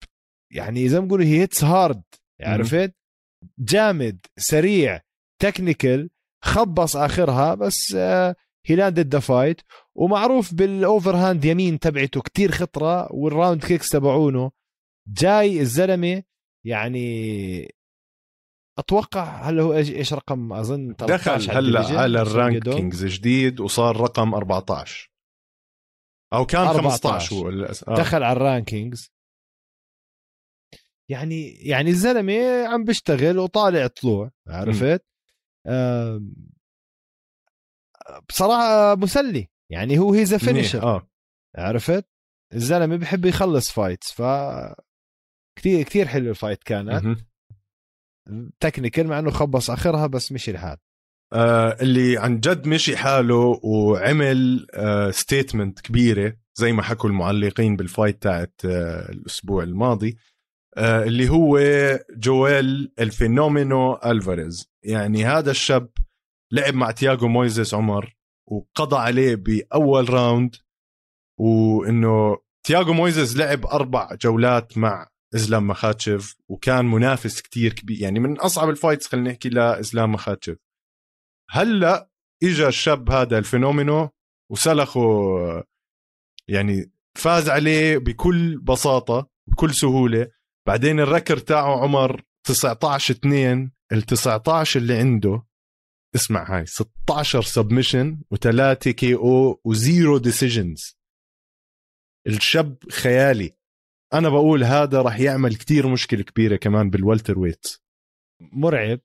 يعني 0.52 0.88
زي 0.88 1.00
ما 1.00 1.22
he 1.24 1.40
hits 1.40 1.64
hard 1.64 2.02
عرفت؟ 2.40 2.94
جامد 3.58 4.26
سريع 4.38 5.00
technical 5.42 6.10
خبص 6.44 6.96
آخرها 6.96 7.54
بس 7.54 7.94
آه 7.96 8.36
he 8.66 8.76
ended 8.76 9.14
the 9.14 9.20
fight 9.20 9.60
ومعروف 9.94 10.54
بال 10.54 11.16
overhand 11.16 11.44
يمين 11.44 11.78
تبعته 11.78 12.20
كتير 12.20 12.52
خطرة 12.52 13.12
وال 13.12 13.27
round 13.27 13.64
kicks 13.64 13.88
تبعونه. 13.88 14.50
جاي 15.08 15.60
الزلمة 15.60 16.22
يعني 16.66 17.74
أتوقع 18.78 19.24
هلا 19.24 19.62
هو 19.62 19.74
إيش 19.74 20.12
رقم؟ 20.14 20.52
أظن 20.52 20.94
13 20.94 21.46
دخل 21.46 21.56
هلا 21.56 22.00
على. 22.00 22.22
ال 22.22 22.32
rankings 22.32 23.04
جديد 23.04 23.60
وصار 23.60 24.00
رقم 24.00 24.34
14 24.34 25.10
أو 26.32 26.46
كان 26.46 26.66
14. 26.66 26.90
15 26.90 27.36
هو 27.36 27.48
آه. 27.94 27.98
دخل 27.98 28.22
على 28.22 28.36
ال 28.36 28.44
rankings. 28.44 29.12
يعني 31.10 31.50
يعني 31.50 31.90
الزلمة 31.90 32.66
عم 32.68 32.84
بيشتغل 32.84 33.38
وطالع 33.38 33.86
طلوع 33.86 34.30
عرفت؟ 34.48 35.04
بصراحة 38.28 38.94
مسلي. 38.94 39.48
يعني 39.72 39.98
هو 39.98 40.12
he's 40.12 40.34
finisher 40.34 40.82
آه. 40.82 41.08
عرفت؟ 41.56 42.08
الزلمة 42.54 42.96
بحب 42.96 43.24
يخلص 43.24 43.70
fights 43.70 44.12
ف 44.12 44.22
كثير 45.58 45.82
كثير 45.82 46.08
حلو 46.08 46.30
ال 46.30 46.36
fight 46.36 46.62
كانت. 46.62 47.18
technical 48.60 49.06
مع 49.06 49.18
إنه 49.18 49.30
خبص 49.30 49.70
آخرها 49.70 50.06
بس 50.06 50.32
مشي 50.32 50.50
الحال 50.50 50.76
آه 51.32 51.76
اللي 51.80 52.18
عن 52.18 52.40
جد 52.40 52.68
مشي 52.68 52.96
حاله 52.96 53.60
وعمل 53.64 54.66
آه 54.74 55.10
statement 55.10 55.80
كبيرة 55.80 56.36
زي 56.54 56.72
ما 56.72 56.82
حكوا 56.82 57.10
المعلقين 57.10 57.76
بال 57.76 57.89
fight 57.89 58.22
تاعت 58.22 58.54
آه 58.64 59.08
الأسبوع 59.12 59.62
الماضي 59.62 60.18
آه 60.76 61.04
اللي 61.04 61.28
هو 61.28 61.58
جويل 62.16 62.92
الفينومينو 62.98 63.94
ألفاريز. 63.94 64.70
يعني 64.84 65.24
هذا 65.24 65.50
الشاب 65.50 65.90
لعب 66.52 66.74
مع 66.74 66.90
تياغو 66.90 67.28
مويزيس 67.28 67.74
عمر 67.74 68.16
وقضى 68.50 68.96
عليه 68.96 69.34
بأول 69.34 70.10
round 70.10 70.56
وإنه 71.40 72.36
تياغو 72.66 72.92
مويزيس 72.92 73.36
لعب 73.36 73.66
أربع 73.66 74.14
جولات 74.14 74.78
مع 74.78 75.08
إسلام 75.34 75.66
مخاتشف 75.66 76.36
وكان 76.48 76.84
منافس 76.84 77.40
كتير 77.40 77.72
كبير. 77.72 78.02
يعني 78.02 78.20
من 78.20 78.38
أصعب 78.38 78.68
ال 78.70 78.75
fights 78.75 79.06
خلينا 79.06 79.30
نحكي 79.30 79.48
لاسلام 79.48 80.12
مخاتشف. 80.12 80.56
هلأ 81.50 82.10
اجى 82.42 82.66
الشاب 82.66 83.10
هذا 83.10 83.38
الفينومينو 83.38 84.10
وسلخه 84.50 85.00
يعني 86.48 86.92
فاز 87.18 87.48
عليه 87.48 87.98
بكل 87.98 88.58
بساطة 88.58 89.30
بكل 89.50 89.74
سهولة. 89.74 90.30
بعدين 90.66 91.00
ال 91.00 91.06
record 91.06 91.36
تاعه 91.38 91.82
عمر 91.82 92.22
19 92.46 93.14
2 93.14 93.72
ال 93.92 94.02
19 94.02 94.80
اللي 94.80 94.94
عنده 94.94 95.42
اسمع 96.14 96.56
هاي 96.56 96.66
16 96.66 97.42
submission 97.42 98.20
و3 98.34 98.88
KO 98.88 99.60
و 99.64 99.75
zero 99.75 100.18
decisions. 100.18 100.98
الشاب 102.26 102.90
خيالي. 102.90 103.57
أنا 104.14 104.28
بقول 104.28 104.64
هذا 104.64 105.02
راح 105.02 105.20
يعمل 105.20 105.54
كتير 105.54 105.88
مشكلة 105.88 106.22
كبيرة 106.22 106.56
كمان 106.56 106.90
بال 106.90 107.38
welterweight. 107.38 107.66
مرعب 108.52 109.00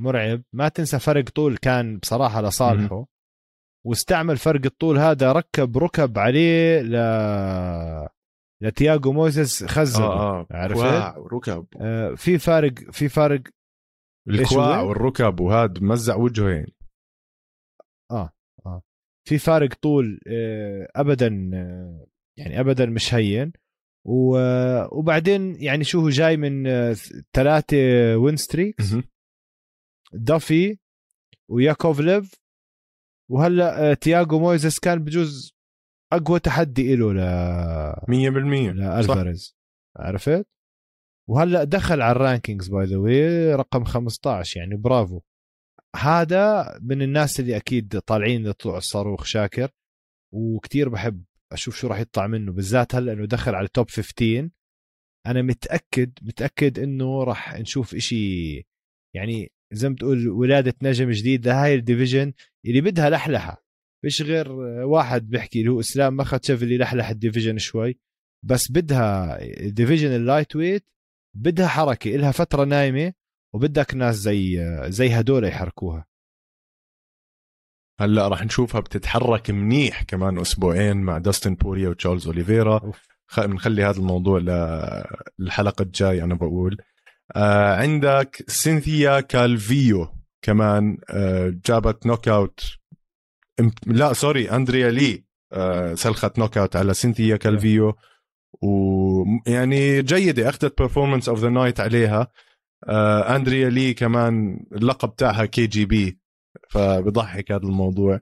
مرعب. 0.00 0.42
ما 0.52 0.68
تنسى 0.68 0.98
فرق 0.98 1.24
طول 1.30 1.56
كان 1.56 1.98
بصراحة 1.98 2.42
لصالحه. 2.42 3.06
واستعمل 3.86 4.36
فرق 4.36 4.60
الطول 4.64 4.98
هذا 4.98 5.32
ركب 5.32 5.78
ركب 5.78 6.18
عليه 6.18 6.80
ل 6.82 6.96
لتياجو 8.62 9.12
مويسيس 9.12 9.64
خزن 9.64 10.02
آه 10.02 10.40
آه. 10.40 10.46
عرفت؟ 10.50 10.74
كواع 10.74 11.16
وركب. 11.16 11.66
آه 11.80 12.14
في 12.14 12.38
فارق 12.38 12.72
في 12.90 13.08
فارق 13.08 13.40
الكواع؟ 14.28 14.80
والركب 14.80 15.40
وهاد 15.40 15.82
مزع 15.82 16.16
وجهه 16.16 16.48
يعني 16.50 16.72
في 19.28 19.38
فارق 19.38 19.74
طول 19.74 20.20
آه، 20.26 20.88
ابدا 20.96 21.50
آه، 21.54 22.06
يعني 22.38 22.60
ابدا 22.60 22.86
مش 22.86 23.14
هين. 23.14 23.52
وبعدين 24.04 25.62
يعني 25.62 25.84
شو 25.84 26.00
هو 26.00 26.08
جاي 26.08 26.36
من 26.36 26.64
ثلاثة 27.32 27.76
win 28.16 28.36
streaks. 28.36 28.84
دافي 30.12 30.78
وياكوفليف. 31.50 32.42
وهلا 33.30 33.90
آه، 33.90 33.94
تياجو 33.94 34.38
مويزس 34.38 34.78
كان 34.78 35.04
بجوز 35.04 35.52
أقوى 36.12 36.40
تحدي 36.40 36.96
له 36.96 37.12
ل 37.12 37.18
100% 38.08 38.72
صح. 38.72 38.76
لالفاريز 38.76 39.56
عرفت؟ 39.96 40.46
وهلا 41.28 41.64
دخل 41.64 42.00
على 42.02 42.12
ال 42.16 42.22
rankings 42.22 42.68
by 42.68 42.84
the 42.84 42.96
way 42.96 43.54
رقم 43.54 43.84
15 43.84 44.60
يعني 44.60 44.76
برافو. 44.76 45.20
هذا 45.96 46.78
من 46.82 47.02
الناس 47.02 47.40
اللي 47.40 47.56
أكيد 47.56 47.98
طالعين 48.00 48.48
لطلوع 48.48 48.76
الصاروخ 48.76 49.24
شاكر 49.24 49.70
وكتير 50.34 50.88
بحب 50.88 51.24
أشوف 51.52 51.76
شو 51.76 51.86
راح 51.86 51.98
يطلع 51.98 52.26
منه 52.26 52.52
بالذات 52.52 52.94
هلأ 52.94 53.12
إنه 53.12 53.26
دخل 53.26 53.54
على 53.54 53.66
ال 53.66 53.72
top 53.72 53.90
15 53.90 54.48
أنا 55.26 55.42
متأكد 55.42 56.12
متأكد 56.22 56.78
إنه 56.78 57.24
راح 57.24 57.58
نشوف 57.58 57.94
إشي 57.94 58.54
يعني 59.16 59.52
زي 59.72 59.88
ما 59.88 59.94
بتقول 59.94 60.28
ولادة 60.28 60.74
نجم 60.82 61.10
جديد 61.10 61.46
لهاي 61.48 61.74
ال 61.74 61.80
division 61.80 62.32
اللي 62.66 62.80
بدها 62.80 63.10
لحلحة. 63.10 63.64
فيش 64.04 64.22
غير 64.22 64.52
واحد 64.82 65.28
بيحكي 65.28 65.60
اللي 65.60 65.70
هو 65.70 65.80
إسلام 65.80 66.16
مخاتشف 66.16 66.62
اللي 66.62 66.78
لحلح 66.78 67.08
ال 67.08 67.14
division 67.14 67.58
شوي. 67.58 67.98
بس 68.44 68.72
بدها 68.72 69.38
ال 69.42 69.49
division 69.49 70.01
ال 70.01 70.08
lightweight 70.08 70.86
بدها 71.36 71.66
حركة 71.68 72.14
إلها 72.14 72.32
فترة 72.32 72.64
نايمة 72.64 73.12
وبدك 73.54 73.94
ناس 73.94 74.16
زي 74.16 74.58
زي 74.88 75.08
هدول 75.08 75.44
يحركوها. 75.44 76.06
هلا 78.00 78.28
راح 78.28 78.44
نشوفها 78.44 78.80
بتتحرك 78.80 79.50
منيح 79.50 80.02
كمان 80.02 80.38
أسبوعين 80.38 80.96
مع 80.96 81.18
داستن 81.18 81.54
بوريا 81.54 81.88
وتشارلز 81.88 82.26
أوليفيرا. 82.26 82.92
بنخلي 83.38 83.84
هذا 83.84 83.98
الموضوع 83.98 84.38
للحلقة 85.38 85.82
الجاي 85.82 86.22
أنا 86.22 86.34
بقول. 86.34 86.76
آه 87.36 87.76
عندك 87.76 88.44
سينثيا 88.48 89.20
كالفيو 89.20 90.08
كمان 90.42 90.98
آه 91.10 91.54
جابت 91.66 92.06
knock 92.06 92.28
out 92.28 92.60
لا 93.86 94.12
sorry 94.12 94.50
أندريا 94.50 94.90
لي 94.90 95.24
آه 95.52 95.94
سلخت 95.94 96.38
knock 96.38 96.58
out 96.58 96.76
على 96.76 96.94
سينثيا 96.94 97.36
كالفيو. 97.36 97.94
ويعني 98.62 100.02
جيدة 100.02 100.48
أخذت 100.48 100.78
performance 100.78 101.28
of 101.28 101.38
the 101.38 101.48
night 101.48 101.80
عليها. 101.80 102.28
آه 102.84 103.36
أندريا 103.36 103.70
لي 103.70 103.94
كمان 103.94 104.64
اللقب 104.72 105.16
تاعها 105.16 105.44
KGB. 105.44 106.21
فبضحك 106.72 107.52
هذا 107.52 107.62
الموضوع. 107.62 108.20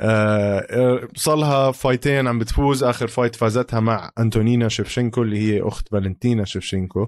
آه 0.00 0.58
آه، 0.58 1.08
صار 1.16 1.72
فايتين 1.72 2.28
عم 2.28 2.38
بتفوز. 2.38 2.84
آخر 2.84 3.08
fight 3.08 3.36
فازتها 3.36 3.80
مع 3.80 4.12
أنتونينا 4.18 4.68
شفشنكو 4.68 5.22
اللي 5.22 5.38
هي 5.38 5.62
أخت 5.62 5.88
فالنتينا 5.88 6.44
شفشنكو 6.44 7.06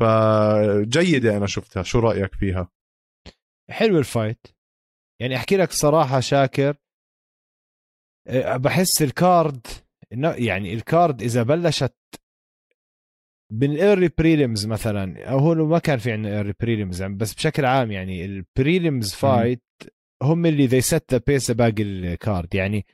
فجيدة 0.00 1.36
أنا 1.36 1.46
شفتها. 1.46 1.82
شو 1.82 1.98
رأيك 1.98 2.34
فيها؟ 2.34 2.68
حلو 3.70 3.98
ال 3.98 4.05
fight. 4.05 4.46
يعني 5.20 5.36
أحكي 5.36 5.56
لك 5.56 5.72
صراحة 5.72 6.20
شاكر. 6.20 6.76
أه، 8.28 8.56
بحس 8.56 9.02
ال 9.02 9.15
card 9.15 9.66
يعني 10.36 10.74
ال 10.74 10.84
card 10.84 11.22
إذا 11.22 11.42
بلشت 11.42 11.96
بال 13.52 13.69
early 13.69 14.10
prelims 14.18 14.66
مثلا 14.66 15.24
أو 15.24 15.38
هو 15.38 15.54
ما 15.54 15.78
كان 15.78 15.98
في 15.98 16.12
عندنا 16.12 16.36
early 16.36 16.54
prelims 16.60 17.02
بس 17.02 17.34
بشكل 17.34 17.64
عام 17.64 17.90
يعني 17.90 18.24
ال 18.24 18.35
prelims 18.35 19.12
fight 19.12 19.62
هم 20.22 20.46
اللي 20.46 20.66
they 20.66 20.80
set 20.80 21.22
pace 21.26 21.50
باقي 21.50 21.82
ال 21.82 21.96
card 21.96 22.54
يعني 22.54 22.86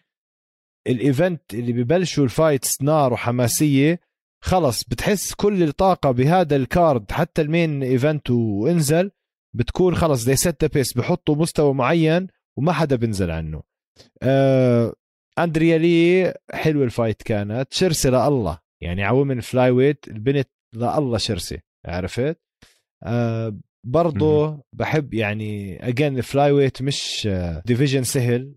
ال 0.86 0.97
event 0.97 1.54
اللي 1.54 1.72
ببلشوا 1.72 2.24
ال 2.24 2.32
fights 2.32 2.82
نار 2.82 3.12
وحماسية 3.12 4.00
خلص 4.44 4.84
بتحس 4.84 5.34
كل 5.34 5.62
الطاقة 5.62 6.10
بهذا 6.10 6.56
ال 6.56 6.67
card 6.67 7.12
حتى 7.12 7.42
ال 7.42 7.50
main 7.50 7.82
event 7.82 8.30
وانزل 8.30 9.10
بتكون 9.56 9.94
خلص 9.94 10.20
they 10.20 10.36
set 10.36 10.64
pace 10.64 10.92
بحطوا 10.92 11.36
مستوى 11.36 11.74
معين 11.74 12.26
وما 12.58 12.72
حدا 12.72 12.96
بنزل 12.96 13.30
عنه. 13.30 13.62
آه 14.22 14.94
أندريا 15.38 15.78
لي 15.78 16.34
حلوة 16.52 16.84
ال 16.84 16.90
fight 16.90 17.22
كانت 17.22 17.72
شرسه 17.72 18.10
لله. 18.10 18.67
يعني 18.82 19.04
women 19.04 19.40
flyweight 19.40 20.08
البنت 20.08 20.48
لله 20.74 21.18
شرسه 21.18 21.58
عرفت؟ 21.86 22.40
آه 23.04 23.58
برضه 23.86 24.62
بحب 24.72 25.14
يعني 25.14 25.76
again 25.88 26.18
ال 26.18 26.52
flyweight 26.52 26.82
مش 26.82 27.28
division 27.66 28.02
سهل. 28.02 28.54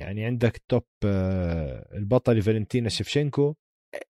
يعني 0.00 0.24
عندك 0.24 0.62
top 0.68 0.82
آه 1.04 1.96
البطلة 1.96 2.40
فالنتينا 2.40 2.88
شفشنكو 2.88 3.54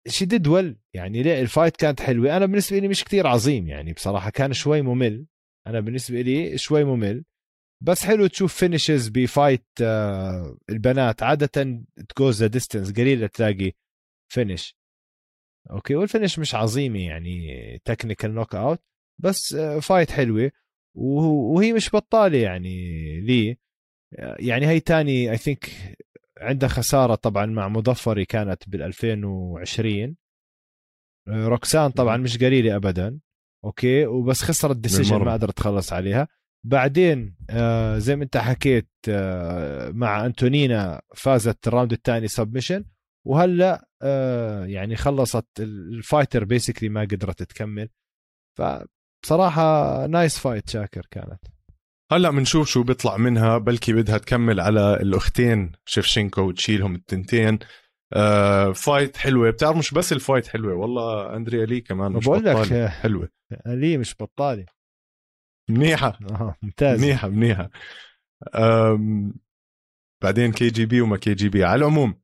she 0.07 0.25
did 0.25 0.47
well 0.47 0.77
يعني 0.93 1.23
ليه؟ 1.23 1.41
ال 1.41 1.47
fight 1.47 1.77
كانت 1.77 2.01
حلوة. 2.01 2.37
أنا 2.37 2.45
بالنسبة 2.45 2.79
لي 2.79 2.87
مش 2.87 3.03
كتير 3.03 3.27
عظيم 3.27 3.67
يعني 3.67 3.93
بصراحة 3.93 4.29
كان 4.29 4.53
شوي 4.53 4.81
ممل. 4.81 5.25
أنا 5.67 5.79
بالنسبة 5.79 6.21
لي 6.21 6.57
شوي 6.57 6.83
ممل. 6.83 7.23
بس 7.83 8.05
حلو 8.05 8.27
تشوف 8.27 8.53
finishes 8.53 9.07
ب 9.09 9.18
fight 9.18 9.65
آه، 9.81 10.57
البنات. 10.69 11.23
عادة 11.23 11.81
it 12.09 12.20
goes 12.20 12.43
distance 12.43 12.91
قليل 12.91 13.29
تلاقي 13.29 13.71
finish 14.33 14.75
okay 15.71 15.95
وال 15.95 16.06
finish 16.06 16.39
مش 16.39 16.55
عظيمه 16.55 16.99
يعني 16.99 17.47
technical 17.85 18.33
knock 18.33 18.55
out 18.55 18.79
بس 19.19 19.53
آه، 19.53 19.79
fight 19.79 20.11
حلوة 20.11 20.51
وهو- 20.97 21.53
وهي 21.55 21.73
مش 21.73 21.89
بطالة 21.95 22.37
يعني 22.37 22.75
لي 23.21 23.57
يعني 24.39 24.67
هي 24.67 24.79
تاني 24.79 25.31
I 25.31 25.37
think 25.37 25.69
عندها 26.39 26.69
خسارة 26.69 27.15
طبعا 27.15 27.45
مع 27.45 27.67
مودافيري 27.67 28.25
كانت 28.25 28.69
بال 28.69 28.81
2020 28.81 30.15
آه، 31.27 31.47
روكسان 31.47 31.91
طبعا 31.91 32.17
مش 32.17 32.37
قليلة 32.37 32.75
ابدا. 32.75 33.19
okay 33.65 34.05
وبس 34.05 34.41
خسرت 34.43 34.77
decision. 34.77 35.15
ما 35.17 35.33
قدرت 35.33 35.57
تخلص 35.57 35.93
عليها. 35.93 36.27
بعدين 36.65 37.35
آه 37.49 37.97
زي 37.97 38.15
ما 38.15 38.23
أنت 38.23 38.37
حكيت 38.37 38.89
آه 39.09 39.89
مع 39.91 40.25
أنتونينا 40.25 41.01
فازت 41.15 41.67
ال 41.67 41.71
round 41.71 41.91
الثاني 41.93 42.27
submission 42.27 42.85
وهلأ 43.27 43.87
آه 44.01 44.65
يعني 44.65 44.95
خلصت 44.95 45.45
ال 45.59 45.70
fighter 45.70 46.45
basically 46.45 46.89
ما 46.89 47.01
قدرت 47.01 47.43
تكمل. 47.43 47.89
فبصراحة 48.57 50.05
nice 50.07 50.39
fight 50.39 50.69
شاكر 50.69 51.05
كانت. 51.11 51.39
هلأ 52.11 52.29
بنشوف 52.31 52.67
شو 52.67 52.83
بيطلع 52.83 53.17
منها 53.17 53.57
بلكي 53.57 53.93
بدها 53.93 54.17
تكمل 54.17 54.59
على 54.59 54.93
الأختين 54.93 55.71
شفشنكو 55.85 56.41
وتشيلهم 56.41 56.95
التنتين. 56.95 57.59
آه 58.13 58.71
fight 58.71 59.17
حلوة. 59.17 59.49
بتعرف 59.49 59.77
مش 59.77 59.93
بس 59.93 60.13
ال 60.13 60.19
fight 60.19 60.47
حلوة 60.47 60.73
والله 60.73 61.35
أندريا 61.35 61.65
لي 61.65 61.81
كمان 61.81 62.11
مش 62.11 62.25
بقول 62.25 62.45
لك 62.45 62.73
حلوة. 63.01 63.29
لي 63.65 63.97
مش 63.97 64.15
بطالة. 64.19 64.65
منيحة. 65.69 66.19
آه 66.31 66.55
ممتاز. 66.61 66.99
منيحة 67.03 67.27
منيحة. 67.29 67.69
بعدين 70.23 70.51
كي 70.51 70.67
جي 70.67 70.85
بي 70.85 71.01
وما 71.01 71.17
كي 71.17 71.33
جي 71.33 71.49
بي. 71.49 71.63
على 71.63 71.79
العموم 71.79 72.21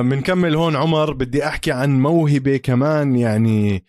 بنكمل 0.00 0.54
هون 0.54 0.76
عمر 0.76 1.12
بدي 1.12 1.46
أحكي 1.46 1.72
عن 1.72 2.00
موهبة 2.00 2.56
كمان 2.56 3.16
يعني 3.16 3.84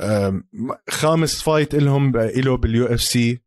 أم، 0.00 0.44
خامس 0.90 1.42
fight 1.42 1.74
لهم 1.74 2.16
له 2.16 2.56
بال 2.56 2.86
UFC 2.86 3.40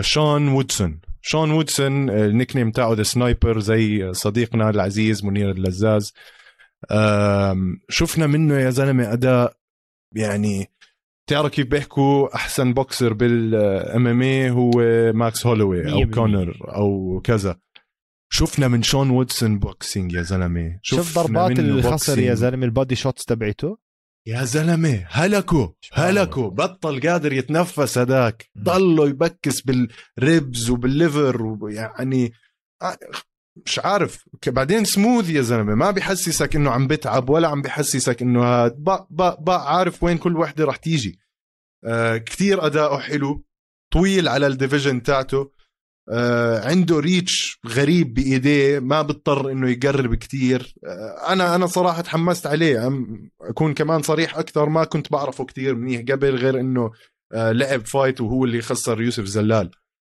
شون 0.00 0.48
وودسون. 0.48 1.00
شون 1.20 1.50
وودسون 1.50 2.10
ال 2.10 2.56
nickname 2.56 2.70
تاعه 2.70 2.92
the 2.92 3.02
sniper 3.02 3.60
زي 3.60 4.12
صديقنا 4.12 4.70
العزيز 4.70 5.24
منير 5.24 5.50
اللزاز. 5.50 6.12
شفنا 7.88 8.26
منه 8.26 8.54
يا 8.54 8.70
زلمة 8.70 9.12
أداء 9.12 9.56
يعني 10.16 10.70
تعرف 11.26 11.50
كيف 11.50 11.66
بيحكوا؟ 11.66 12.34
أحسن 12.34 12.74
boxer 12.74 13.12
بال 13.12 14.06
MMA 14.06 14.50
هو 14.50 14.72
ماكس 15.12 15.46
هولوي 15.46 15.92
أو 15.92 16.00
100%. 16.00 16.14
كونر 16.14 16.56
أو 16.76 17.20
كذا. 17.24 17.56
شفنا 18.32 18.68
من 18.68 18.82
شون 18.82 19.10
وودسون 19.10 19.58
boxing 19.58 20.12
يا 20.12 20.22
زلمة. 20.22 20.78
شوف 20.82 21.18
ضربات 21.18 21.58
الخصر 21.58 22.18
يا. 22.18 22.34
زلمة 22.34 22.64
ال 22.64 22.70
body 22.70 22.96
shots 22.96 23.24
تبعته 23.24 23.78
يا 24.26 24.44
زلمة 24.44 25.06
هلكوا 25.08 25.68
هلكوا. 25.92 26.50
بطل 26.50 27.00
قادر 27.00 27.32
يتنفس 27.32 27.98
هداك. 27.98 28.50
ضله 28.58 29.08
يبكس 29.08 29.60
بال 29.60 29.97
ribs 29.97 30.70
وبال 30.70 30.97
liver 30.97 31.42
ويعني 31.42 32.32
مش 33.66 33.78
عارف. 33.78 34.28
بعدين 34.46 34.84
سموث 34.84 35.30
يا 35.30 35.42
زلمة 35.42 35.74
ما 35.74 35.90
بحسسك 35.90 36.56
إنه 36.56 36.70
عم 36.70 36.86
بتعب 36.86 37.30
ولا 37.30 37.48
عم 37.48 37.62
بحسسك 37.62 38.22
إنه 38.22 38.44
هاد 38.44 38.76
با 38.76 39.06
با 39.10 39.34
با 39.34 39.56
عارف 39.56 40.02
وين 40.02 40.18
كل 40.18 40.36
وحدة 40.36 40.64
رح 40.64 40.76
تيجي. 40.76 41.18
آه 41.84 42.16
كثير 42.16 42.66
أداؤه 42.66 43.00
حلو 43.00 43.44
طويل 43.92 44.28
على 44.28 44.46
ال 44.46 44.52
division 44.52 45.02
تاعته. 45.02 45.38
آه 45.38 45.63
عنده 46.64 46.98
reach 46.98 47.58
غريب 47.66 48.14
بإيديه 48.14 48.78
ما 48.78 49.02
بيضطر 49.02 49.50
إنه 49.52 49.70
يقرب 49.70 50.14
كتير. 50.14 50.74
آه 50.84 51.32
أنا 51.32 51.54
أنا 51.54 51.66
صراحة 51.66 52.02
تحمست 52.02 52.46
عليه. 52.46 52.90
أكون 53.40 53.74
كمان 53.74 54.02
صريح 54.02 54.38
أكثر 54.38 54.68
ما 54.68 54.84
كنت 54.84 55.12
بعرفه 55.12 55.44
كتير 55.44 55.74
منيح 55.74 56.00
قبل 56.00 56.34
غير 56.34 56.60
إنه 56.60 56.90
آه 57.32 57.52
لعب 57.52 57.86
fight 57.86 58.20
وهو 58.20 58.44
اللي 58.44 58.62
خسر 58.62 59.02
يوسف 59.02 59.24
زلال. 59.24 59.70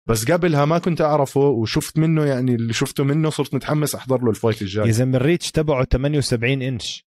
بس 0.09 0.31
قبلها 0.31 0.65
ما 0.65 0.77
كنت 0.77 1.01
أعرفه 1.01 1.39
وشفت 1.41 1.97
منه 1.97 2.25
يعني 2.25 2.55
اللي 2.55 2.73
شفته 2.73 3.03
منه 3.03 3.29
صرت 3.29 3.53
متحمس 3.53 3.95
أحضر 3.95 4.21
له 4.23 4.29
ال 4.29 4.34
fight 4.34 4.57
يا 4.61 4.61
الجاي 4.61 4.91
زلمة 4.91 5.17
ال 5.17 5.23
reach 5.23 5.51
تبعه 5.51 5.83
78 5.85 6.61
انش 6.61 7.05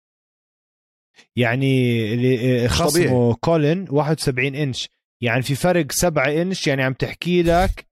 يعني 1.35 2.67
خصمه. 2.67 3.33
كولن 3.33 3.85
71 3.89 4.55
انش 4.55 4.89
يعني 5.21 5.41
في 5.41 5.55
فرق 5.55 5.91
7 5.91 6.23
انش 6.41 6.67
يعني 6.67 6.83
عم 6.83 6.93
تحكي 6.93 7.43
لك 7.43 7.88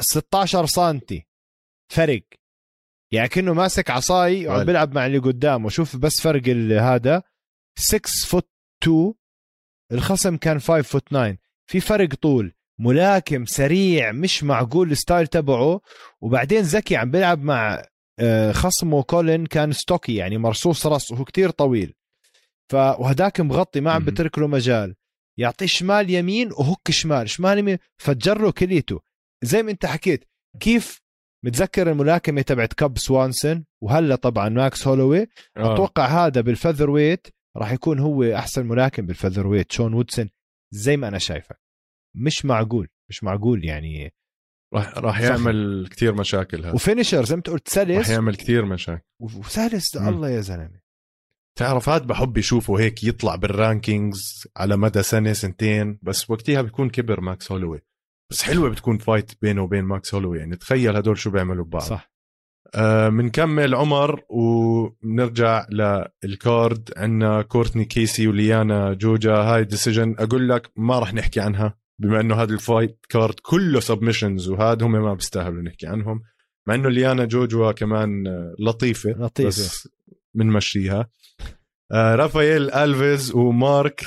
16 0.00 0.66
سنتي. 0.66 1.26
فرق. 1.92 2.22
يعني 3.12 3.28
كأنه 3.28 3.52
ماسك 3.52 3.90
عصاي 3.90 4.46
وعم. 4.46 4.64
بيلعب 4.64 4.94
مع 4.94 5.06
اللي 5.06 5.18
قدامه. 5.18 5.68
شوف 5.68 5.96
بس 5.96 6.20
فرق 6.20 6.48
هذا. 6.80 7.22
6 7.78 8.26
foot 8.26 8.50
2 8.82 9.14
الخصم 9.92 10.36
كان 10.36 10.58
5 10.60 10.82
foot 10.82 11.08
9 11.08 11.36
في 11.66 11.80
فرق 11.80 12.14
طول. 12.14 12.52
ملاكم 12.80 13.46
سريع 13.46 14.12
مش 14.12 14.44
معقول 14.44 14.90
ال 14.90 14.96
style 14.96 15.26
تبعه. 15.26 15.80
وبعدين 16.20 16.60
ذكي 16.62 16.96
عم 16.96 17.10
بيلعب 17.10 17.42
مع 17.42 17.82
آه، 18.20 18.52
خصمه 18.52 19.02
كولين 19.02 19.46
كان 19.46 19.72
stocky 19.72 20.14
يعني 20.14 20.38
مرصوص 20.38 20.86
رص 20.86 21.10
وهو 21.10 21.24
كتير 21.24 21.50
طويل. 21.50 21.94
ف 22.68 22.74
وهداك 22.74 23.40
مغطي 23.40 23.80
ما 23.80 23.92
عم. 23.92 24.04
بترك 24.04 24.38
له 24.38 24.46
مجال. 24.46 24.94
يعطيه 25.38 25.66
شمال 25.66 26.10
يمين 26.10 26.52
و 26.52 26.60
hook 26.60 26.90
شمال. 26.90 27.30
شمال 27.30 27.58
يمين 27.58 27.78
فجر 27.96 28.42
له 28.42 28.52
كليته. 28.52 29.00
زي 29.42 29.62
ما 29.62 29.70
انت 29.70 29.86
حكيت 29.86 30.24
كيف 30.60 31.00
متذكر 31.44 31.90
الملاكمة 31.90 32.42
تبعت 32.42 32.72
كاب 32.72 32.98
سوانسون 32.98 33.64
وهلا 33.82 34.16
طبعا 34.16 34.48
ماكس 34.48 34.88
هولوي. 34.88 35.20
آه. 35.56 35.74
أتوقع 35.74 36.06
هذا 36.06 36.40
بال 36.40 36.90
featherweight 36.90 37.26
راح 37.56 37.72
يكون 37.72 37.98
هو 37.98 38.24
أحسن 38.24 38.66
ملاكم 38.66 39.06
بال 39.06 39.46
featherweight 39.46 39.72
شون 39.72 39.94
وودسون 39.94 40.30
زي 40.74 40.96
ما 40.96 41.08
أنا 41.08 41.18
شايفه. 41.18 41.54
مش 42.16 42.44
معقول 42.44 42.88
مش 43.10 43.24
معقول 43.24 43.64
يعني. 43.64 44.12
راح 44.74 44.98
راح 44.98 45.22
صح. 45.22 45.24
يعمل 45.24 45.88
كتير 45.90 46.14
مشاكل 46.14 46.64
هذا. 46.64 46.74
و 46.74 46.80
finisher 46.80 47.24
زي 47.24 47.34
ما 47.34 47.38
انت 47.38 47.50
قلت 47.50 47.78
راح 47.78 47.86
سلس 47.86 48.10
يعمل 48.10 48.36
كتير 48.36 48.64
مشاكل. 48.64 49.02
وسلس. 49.20 49.96
الله 49.96 50.30
يا 50.30 50.40
زلمة. 50.40 50.80
تعرف 51.58 51.88
هاد 51.88 52.06
بحب 52.06 52.36
يشوفه 52.36 52.78
هيك 52.80 53.04
يطلع 53.04 53.36
بال 53.36 53.58
rankings 53.58 54.48
على 54.56 54.76
مدى 54.76 55.02
سنة 55.02 55.32
سنتين 55.32 55.98
بس 56.02 56.30
وقتها 56.30 56.62
بيكون 56.62 56.90
كبر 56.90 57.20
ماكس 57.20 57.52
هولوي. 57.52 57.80
بس 58.30 58.42
حلوة 58.42 58.70
بتكون 58.70 58.98
fight 58.98 59.32
بينه 59.42 59.62
وبين 59.62 59.84
ماكس 59.84 60.14
هولوي 60.14 60.38
يعني 60.38 60.56
تخيل 60.56 60.96
هدول 60.96 61.18
شو 61.18 61.30
بيعملوا 61.30 61.64
ببعض. 61.64 61.82
صح. 61.82 62.12
آه 62.74 63.08
منكمل 63.08 63.74
عمر 63.74 64.22
ونرجع 64.28 65.66
لل 66.24 66.46
card 66.46 66.90
عندنا 66.96 67.42
كورتني 67.42 67.84
كيسي 67.84 68.28
وليانا 68.28 68.92
جوجا 68.92 69.34
هاي 69.34 69.64
decision 69.64 70.14
أقول 70.18 70.48
لك 70.48 70.70
ما 70.76 70.98
راح 70.98 71.14
نحكي 71.14 71.40
عنها 71.40 71.78
بما 71.98 72.20
إنه 72.20 72.34
هذا 72.34 72.54
ال 72.54 72.63
fight 72.63 73.06
card 73.08 73.34
كله 73.42 73.80
submissions 73.80 74.48
وهذا 74.48 74.86
هم 74.86 74.92
ما 74.92 75.14
بيستاهلوا 75.14 75.62
نحكي 75.62 75.86
عنهم. 75.86 76.22
مع 76.66 76.74
إنه 76.74 76.88
ليانا 76.88 77.24
جوجوا 77.24 77.72
كمان 77.72 78.26
آه، 78.26 78.54
لطيفة 78.58 79.10
لطيفة. 79.10 79.48
بس 79.48 79.88
بنمشيها 80.34 81.10
آه 81.92 82.14
رافائيل 82.14 82.70
ألفيز 82.70 83.34
ومارك 83.34 84.04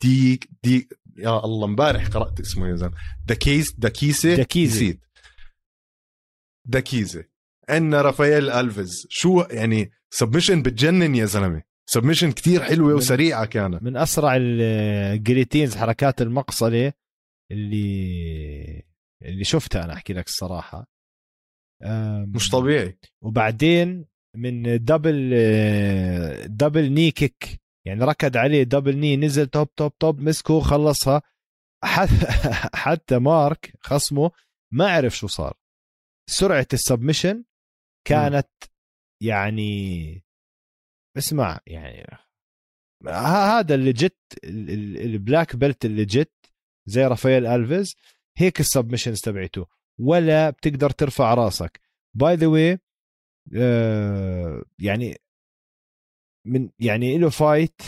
دي 0.00 0.40
دي 0.62 0.88
يا 1.20 1.44
الله 1.44 1.66
امبارح 1.66 2.08
قرأت 2.08 2.40
اسمه 2.40 2.68
يا 2.68 2.76
زلمة. 2.76 2.94
داكيس 3.26 3.74
داكيسه 3.78 4.36
داكيزي. 4.36 4.84
نسيت. 4.84 5.00
داكيزه 6.66 7.24
عندنا 7.68 8.02
رافائيل 8.02 8.50
ألفيز. 8.50 9.06
شو 9.10 9.40
يعني 9.50 9.90
submission 10.10 10.62
بتجنن 10.62 11.14
يا 11.14 11.24
زلمة. 11.24 11.62
submission 11.86 12.32
كتير 12.32 12.62
حلوة 12.62 12.94
وسريعة 12.94 13.44
كانت. 13.46 13.82
من 13.82 13.96
أسرع 13.96 14.36
ال 14.36 14.48
guillotines 14.48 15.76
حركات 15.76 16.22
المقصله 16.22 16.92
اللي 17.52 18.84
اللي 19.22 19.44
شفتها 19.44 19.84
أنا 19.84 19.92
أحكي 19.92 20.12
لك 20.12 20.26
الصراحة. 20.26 20.86
مش 22.34 22.48
طبيعي. 22.48 22.98
وبعدين 23.22 24.06
من 24.36 24.84
double 24.84 25.30
double 26.48 26.92
knee 26.92 27.10
kick 27.10 27.60
يعني 27.86 28.04
ركض 28.04 28.36
عليه 28.36 28.62
double 28.62 28.96
knee 28.96 29.16
نزل 29.16 29.46
توب 29.46 29.74
توب 29.74 29.98
توب 29.98 30.20
مسكه 30.20 30.60
خلصها. 30.60 31.22
حتى 31.84 32.26
حتى 32.84 33.18
مارك 33.18 33.72
خصمه 33.80 34.30
ما 34.72 34.90
عرف 34.90 35.16
شو 35.16 35.26
صار. 35.26 35.56
سرعة 36.30 36.66
ال 36.72 36.78
submission 36.78 37.44
كانت 38.06 38.48
يعني 39.22 40.24
اسمع 41.18 41.60
يعني 41.66 42.06
هذا 43.08 43.74
اللي 43.74 43.92
جت 43.92 44.18
ال- 44.44 44.70
ال- 44.70 44.96
ال 44.96 45.06
black 45.06 45.56
belt 45.56 45.84
اللي 45.84 46.04
جت 46.04 46.32
زي 46.88 47.04
رافائيل 47.06 47.46
ألفيز. 47.46 47.96
هيك 48.38 48.60
ال 48.60 48.65
submissions 48.65 49.20
تبعته. 49.20 49.66
ولا 50.00 50.50
بتقدر 50.50 50.90
ترفع 50.90 51.34
راسك. 51.34 51.80
by 52.16 52.34
the 52.34 52.46
way 52.46 52.78
يعني 54.78 55.16
من 56.44 56.70
يعني 56.78 57.18
له 57.18 57.30
fight 57.30 57.82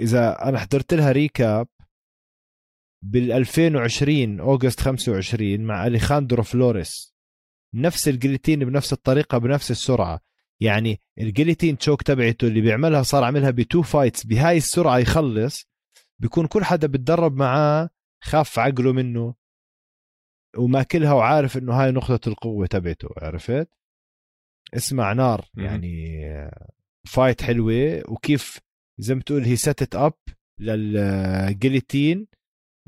إذا 0.00 0.48
أنا 0.48 0.58
حضرت 0.58 0.94
لها 0.94 1.12
recap 1.12 1.68
بال 3.02 3.32
2020 3.32 4.40
August 4.40 4.80
25 4.80 5.60
مع 5.60 5.86
أليخاندرو 5.86 6.42
فلوريس. 6.42 7.16
نفس 7.74 8.08
ال 8.08 8.13
guillotine 8.13 8.64
بنفس 8.64 8.92
الطريقة 8.92 9.38
بنفس 9.38 9.70
السرعة. 9.70 10.20
يعني 10.60 11.00
ال 11.18 11.24
guillotine 11.24 11.78
choke 11.78 12.02
تبعته 12.02 12.46
اللي 12.48 12.60
بيعملها 12.60 13.02
صار 13.02 13.24
عملها 13.24 13.50
ب 13.50 13.58
two 13.58 13.82
fights 13.82 14.26
بهاي 14.26 14.56
السرعة 14.56 14.98
يخلص 14.98 15.68
بيكون 16.18 16.46
كل 16.46 16.64
حدا 16.64 16.86
بتدرب 16.86 17.36
معاه 17.36 17.90
خاف 18.22 18.58
عقله 18.58 18.92
منه 18.92 19.34
وماكلها 20.58 21.12
وعارف 21.12 21.56
إنه 21.56 21.72
هاي 21.72 21.90
نقطة 21.90 22.28
القوة 22.28 22.66
تبعته 22.66 23.08
عرفت؟ 23.16 23.68
اسمع 24.74 25.12
نار. 25.12 25.48
يعني 25.56 26.20
fight 27.06 27.42
حلوة 27.42 28.02
وكيف 28.08 28.60
زي 29.00 29.14
ما 29.14 29.22
تقول 29.22 29.42
he 29.44 29.56
set 29.56 29.94
up 29.94 30.14
لل 30.60 30.88
guillotine 30.88 32.26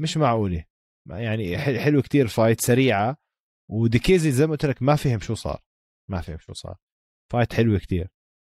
مش 0.00 0.16
معقولة. 0.16 0.64
يعني 1.10 1.58
حل- 1.58 1.78
حلو 1.80 2.02
كتير 2.02 2.26
fight 2.28 2.60
سريعة. 2.60 3.16
وديكيزي 3.70 4.30
زي 4.30 4.46
ما 4.46 4.52
قلت 4.52 4.66
لك 4.66 4.82
ما 4.82 4.96
فهم 4.96 5.20
شو 5.20 5.34
صار 5.34 5.62
ما 6.10 6.20
فهم 6.20 6.38
شو 6.38 6.52
صار. 6.52 6.76
fight 7.32 7.52
حلوة 7.54 7.78
كتير. 7.78 8.08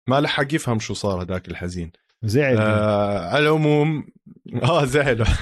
ما 0.08 0.20
لحق 0.20 0.54
يفهم 0.54 0.78
شو 0.78 0.94
صار 0.94 1.22
هداك 1.22 1.48
الحزين. 1.48 1.92
زعل. 2.22 2.58
آه. 2.58 3.28
على 3.28 3.38
العموم 3.48 4.08
آه 4.62 4.84
زعلوا 4.84 5.26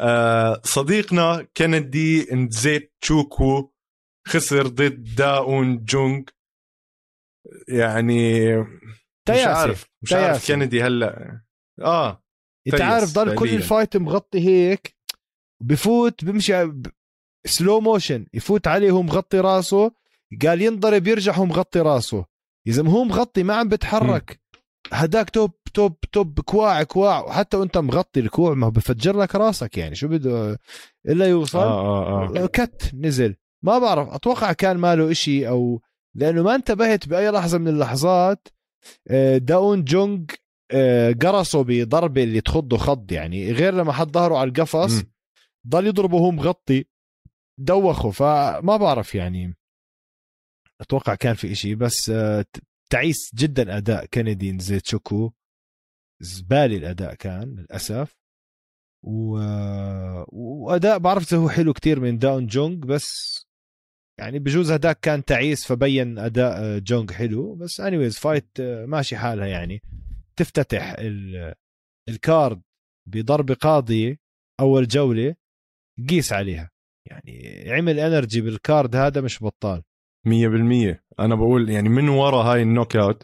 آه 0.00 0.60
صديقنا 0.64 1.48
كندي 1.56 2.26
نزيت 2.34 2.94
تشوكو 3.00 3.72
خسر 4.28 4.66
ضد 4.66 5.14
داون 5.14 5.84
جونغ. 5.84 6.22
يعني 7.68 8.56
مش. 9.30 9.46
عارف 9.46 9.86
مش 10.02 10.12
عارف 10.12 10.46
تياسة. 10.46 10.54
كندي 10.54 10.82
هلا 10.82 11.40
آه 11.82 12.22
إنت 12.66 12.80
عارف 12.80 13.14
ضل 13.14 13.34
كل. 13.34 13.48
الفايت 13.48 13.96
مغطي 13.96 14.40
هيك 14.48 14.96
بفوت 15.62 16.24
بمشي 16.24 16.72
slow 17.46 17.80
motion 17.80 18.26
يفوت 18.34 18.66
عليه 18.68 18.90
هو 18.90 19.02
مغطي 19.02 19.40
راسه 19.40 19.92
قال 20.42 20.62
ينضرب 20.62 21.06
يرجع 21.06 21.32
هو 21.32 21.44
مغطي 21.44 21.80
راسه 21.80 22.24
يا 22.66 22.72
زلمه 22.72 22.90
هو 22.90 23.04
مغطي 23.04 23.42
ما 23.42 23.54
عم 23.54 23.68
بتحرك 23.68 24.40
هداك 24.92 25.30
توب 25.30 25.50
توب 25.74 26.00
توب 26.12 26.40
كواع 26.40 26.82
كواع 26.82 27.20
وحتى 27.20 27.56
وأنت 27.56 27.78
مغطي 27.78 28.20
الكوع 28.20 28.54
ما 28.54 28.68
بفجر 28.68 29.18
لك 29.18 29.34
راسك 29.34 29.78
يعني 29.78 29.94
شو 29.94 30.08
بده 30.08 30.58
إلا 31.08 31.26
يوصل 31.26 31.58
آه 31.58 32.24
آه 32.24 32.42
آه 32.42 32.46
كت 32.46 32.90
نزل 32.94 33.34
ما 33.64 33.78
بعرف 33.78 34.08
أتوقع 34.08 34.52
كان 34.52 34.76
ماله 34.76 35.10
إشي 35.10 35.48
أو 35.48 35.80
لأنه 36.16 36.42
ما 36.42 36.54
انتبهت 36.54 37.08
بأي 37.08 37.30
لحظة 37.30 37.58
من 37.58 37.68
اللحظات 37.68 38.48
آه، 39.10 39.38
داون 39.38 39.84
جونج 39.84 40.30
آه، 40.70 41.12
قرصه 41.12 41.64
بضربة 41.64 42.22
اللي 42.22 42.40
تخضه 42.40 42.76
خض 42.76 43.12
يعني 43.12 43.52
غير 43.52 43.74
لما 43.74 43.92
حط 43.92 44.08
ظهره 44.14 44.38
على 44.38 44.48
القفص. 44.48 45.02
ضل 45.68 45.86
يضربه 45.86 46.16
وهو 46.16 46.30
مغطي 46.30 46.84
دوخه. 47.60 48.10
فما 48.10 48.76
بعرف 48.76 49.14
يعني 49.14 49.56
أتوقع 50.80 51.14
كان 51.14 51.34
في 51.34 51.52
إشي 51.52 51.74
بس 51.74 52.10
آه، 52.10 52.44
تعيس 52.90 53.34
جدا 53.34 53.76
أداء 53.76 54.06
كندي 54.06 54.52
نزيت 54.52 54.86
شوكو 54.86 55.32
زبالي 56.20 56.76
الأداء 56.76 57.14
كان 57.14 57.54
للأسف. 57.54 58.18
و... 59.02 59.38
وأداء 60.28 60.98
بعرف 60.98 61.34
هو 61.34 61.48
حلو 61.48 61.72
كتير 61.72 62.00
من 62.00 62.18
داون 62.18 62.46
جونج 62.46 62.84
بس 62.84 63.37
يعني 64.18 64.38
بجوز 64.38 64.72
هداك 64.72 65.00
كان 65.00 65.24
تعيس 65.24 65.66
فبين 65.66 66.18
أداء 66.18 66.52
آه، 66.58 66.78
جونج 66.78 67.10
حلو. 67.10 67.54
بس 67.54 67.80
anyways 67.80 68.18
fight 68.18 68.48
آه، 68.60 68.86
ماشي 68.86 69.16
حالها 69.16 69.46
يعني. 69.46 69.82
تفتتح 70.36 70.96
ال 72.08 72.19
card 72.19 72.62
بضربه 73.08 73.54
قاضيه 73.54 74.18
أول 74.60 74.88
جولة 74.88 75.34
قيس 76.08 76.32
عليها. 76.32 76.70
يعني 77.10 77.64
عمل 77.66 78.00
energy 78.00 78.40
بال 78.40 78.59
card 78.59 78.96
هذا 78.96 79.20
مش 79.20 79.42
بطال. 79.44 79.82
مية 80.26 80.48
بالمية. 80.48 81.04
أنا 81.20 81.34
بقول 81.34 81.70
يعني 81.70 81.88
من 81.88 82.08
ورا 82.08 82.42
هاي 82.42 82.62
ال 82.62 82.96
knockout 82.96 83.22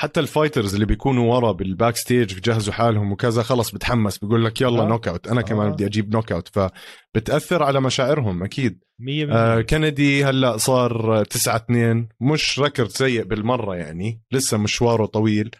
حتى 0.00 0.20
ال 0.20 0.26
fighters 0.26 0.74
اللي 0.74 0.86
بيكونوا 0.86 1.34
ورا 1.34 1.52
بال 1.52 1.96
backstage 1.96 2.34
بجهزوا 2.38 2.72
حالهم 2.72 3.12
وكذا 3.12 3.42
خلص 3.42 3.70
بتحمس 3.70 4.18
بيقول 4.18 4.44
لك 4.44 4.60
يلا 4.60 4.82
آه. 4.82 4.88
knockout 4.88 5.28
أنا 5.28 5.42
كمان 5.42 5.66
آه. 5.66 5.70
بدي 5.72 5.86
أجيب 5.86 6.12
knockout 6.12 6.48
فبتأثر 6.48 7.62
على 7.62 7.80
مشاعرهم 7.80 8.42
أكيد. 8.42 8.84
100% 9.02 9.04
آه 9.30 9.60
كندي 9.60 10.24
هلأ 10.24 10.56
صار 10.56 11.24
9 11.24 11.56
2 11.56 12.08
مش 12.20 12.60
record 12.60 12.88
سيء 12.88 13.24
بالمرة 13.24 13.76
يعني 13.76 14.22
لسه 14.32 14.58
مشواره 14.58 15.06
طويل. 15.06 15.50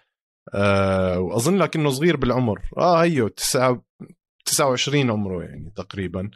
آه 0.55 1.21
وأظن 1.21 1.57
لك 1.57 1.77
انه 1.77 1.91
صغير 1.91 2.17
بالعمر. 2.17 2.61
آه 2.77 3.03
هيو 3.03 3.29
9 3.29 3.85
29 4.45 5.11
عمره 5.11 5.43
يعني 5.43 5.73
تقريبا. 5.77 6.31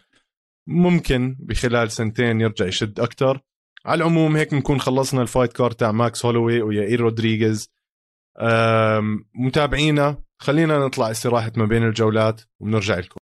ممكن 0.68 1.36
بخلال 1.40 1.90
سنتين 1.90 2.40
يرجع 2.40 2.66
يشد 2.66 3.00
أكثر 3.00 3.40
على 3.86 3.98
العموم 3.98 4.36
هيك 4.36 4.54
نكون 4.54 4.80
خلصنا 4.80 5.22
ال 5.22 5.27
fight 5.27 5.52
card 5.52 5.74
تاع 5.74 5.92
ماكس 5.92 6.26
هولوي 6.26 6.62
ويائير 6.62 7.00
رودريغيز. 7.00 7.72
متابعينا 9.34 10.16
خلينا 10.38 10.78
نطلع 10.78 11.10
استراحة 11.10 11.52
ما 11.56 11.64
بين 11.64 11.82
الجولات 11.82 12.40
ونرجع 12.60 12.98
لكم. 12.98 13.16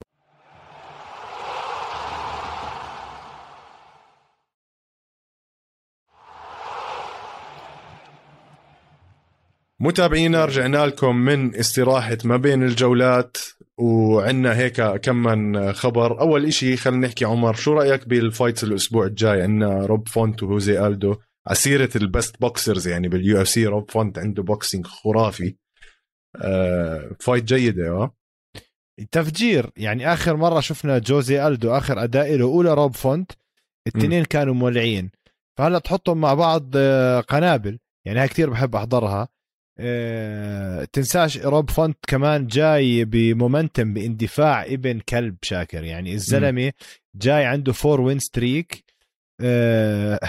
متابعينا 9.81 10.45
رجعنا 10.45 10.87
لكم 10.87 11.17
من 11.17 11.55
استراحة 11.55 12.19
ما 12.25 12.37
بين 12.37 12.63
الجولات 12.63 13.37
وعندنا 13.79 14.57
هيك 14.57 14.83
كم 14.83 15.17
من 15.17 15.73
خبر. 15.73 16.21
أول 16.21 16.45
إشي 16.45 16.77
خلينا 16.77 17.07
نحكي 17.07 17.25
عمر 17.25 17.55
شو 17.55 17.73
رأيك 17.73 18.09
بال 18.09 18.23
fights 18.23 18.65
الأسبوع 18.65 19.07
الجاي؟ 19.07 19.43
عندنا 19.43 19.87
روب 19.87 20.09
فونت 20.09 20.43
وهوزي 20.43 20.87
ألدو. 20.87 21.17
على 21.49 21.67
سيرة 21.67 21.91
ال 21.97 22.05
best 22.05 22.41
boxers 22.41 22.89
يعني 22.89 23.09
بال 23.09 23.41
UFC 23.41 23.67
روب 23.67 23.91
فونت 23.91 24.19
عنده 24.19 24.43
boxing 24.43 24.87
خرافي. 24.87 25.57
آه 26.43 27.17
fight 27.21 27.45
جيدة 27.45 27.89
آه. 27.89 28.15
تفجير 29.13 29.71
يعني 29.77 30.13
آخر 30.13 30.37
مرة 30.37 30.61
شفنا 30.61 30.99
جوزي 30.99 31.47
ألدو 31.47 31.71
آخر 31.71 32.05
أداء 32.05 32.37
له 32.37 32.45
أولى 32.45 32.75
روب 32.75 32.95
فونت 32.95 33.33
الاثنين 33.87 34.25
كانوا 34.25 34.55
مولعين. 34.55 35.11
فهلا 35.59 35.79
تحطهم 35.79 36.21
مع 36.21 36.35
بعض 36.35 36.71
آه، 36.77 37.21
قنابل. 37.21 37.79
يعني 38.07 38.21
هاي 38.21 38.29
كثير 38.29 38.51
بحب 38.51 38.77
أحضرها. 38.77 39.29
أه 39.79 40.85
تنساش 40.85 41.39
روب 41.39 41.71
فونت 41.71 41.97
كمان 42.07 42.47
جاي 42.47 43.05
ب 43.05 43.15
momentum 43.15 43.95
باندفاع 43.95 44.65
ابن 44.65 45.01
كلب 45.01 45.37
شاكر. 45.43 45.85
يعني 45.85 46.15
الزلمة 46.15 46.73
جاي 47.15 47.45
عنده 47.45 47.73
four 47.73 48.01
win 48.01 48.19
streak 48.19 48.88
أه 49.41 50.21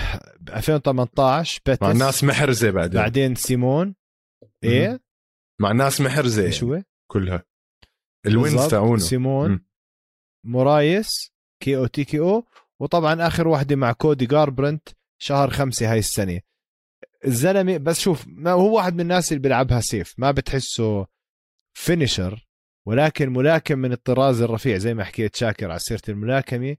2018 0.49 1.61
بيتس. 1.65 1.81
مع 1.81 1.91
ناس 1.91 2.23
محرزة 2.23 2.71
بعدين. 2.71 3.01
بعدين 3.01 3.35
سيمون. 3.35 3.95
إيه؟ 4.63 5.01
مع 5.61 5.71
ناس 5.71 6.01
محرزة 6.01 6.43
إيش 6.43 6.63
هو؟ 6.63 6.83
كلها. 7.11 7.43
ال 8.25 8.34
wins 8.34 8.67
تاعونه. 8.67 8.97
سيمون 8.97 9.51
م. 9.51 9.65
مورايس 10.45 11.31
KO 11.63 11.77
TKO 11.77 12.45
وطبعا 12.79 13.27
آخر 13.27 13.47
واحدة 13.47 13.75
مع 13.75 13.91
كودي 13.91 14.25
جاربرانت 14.25 14.89
شهر 15.21 15.49
خمسة 15.49 15.91
هاي 15.91 15.99
السنة. 15.99 16.41
الزلمة 17.25 17.77
بس 17.77 17.99
شوف 17.99 18.25
ما 18.27 18.51
هو 18.51 18.75
واحد 18.75 18.93
من 18.93 19.01
الناس 19.01 19.31
اللي 19.31 19.41
بيلعبها 19.41 19.79
safe 19.81 20.13
ما 20.17 20.31
بتحسه 20.31 21.07
finisher 21.77 22.47
ولكن 22.87 23.29
ملاكم 23.29 23.79
من 23.79 23.91
الطراز 23.91 24.41
الرفيع 24.41 24.77
زي 24.77 24.93
ما 24.93 25.03
حكيت 25.03 25.35
شاكر 25.35 25.69
على 25.71 25.79
سيرة 25.79 26.01
الملاكمة. 26.09 26.75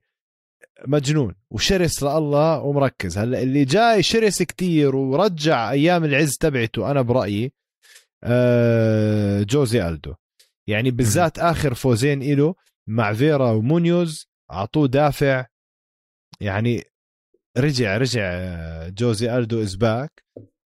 مجنون. 0.87 1.35
وشرس 1.51 2.03
لله 2.03 2.59
ومركز. 2.61 3.17
هلا 3.17 3.41
اللي 3.41 3.65
جاي 3.65 4.03
شرس 4.03 4.41
كتير 4.41 4.95
ورجع 4.95 5.71
أيام 5.71 6.03
العز 6.03 6.37
تبعته 6.37 6.91
أنا 6.91 7.01
برأيي 7.01 7.51
آه، 8.23 9.43
جوزي 9.43 9.87
ألدو. 9.87 10.13
يعني 10.67 10.91
بالذات 10.91 11.39
آخر 11.39 11.73
فوزين 11.73 12.21
إله 12.21 12.55
مع 12.87 13.13
فيرا 13.13 13.51
ومونيوز 13.51 14.27
أعطوه 14.51 14.87
دافع. 14.87 15.45
يعني 16.41 16.83
رجع 17.57 17.97
رجع 17.97 18.21
آه، 18.23 18.89
جوزي 18.89 19.37
ألدو 19.37 19.61
is 19.61 19.75
back 19.75 20.23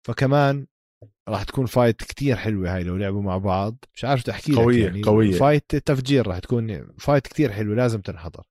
فكمان 0.06 0.66
راح 1.28 1.42
تكون 1.42 1.66
fight 1.66 1.96
كتير 1.96 2.36
حلوة 2.36 2.76
هاي 2.76 2.82
لو 2.84 2.96
لعبوا 2.96 3.22
مع 3.22 3.38
بعض. 3.38 3.84
مش 3.94 4.04
عارف 4.04 4.22
تحكي 4.22 4.54
قوية 4.54 4.84
يعني 4.84 5.02
قوية. 5.02 5.38
fight 5.38 5.76
تفجير 5.76 6.26
راح 6.26 6.38
تكون 6.38 6.86
fight 6.98 7.26
كتير 7.26 7.52
حلوة 7.52 7.76
لازم 7.76 8.00
تنحضر. 8.00 8.44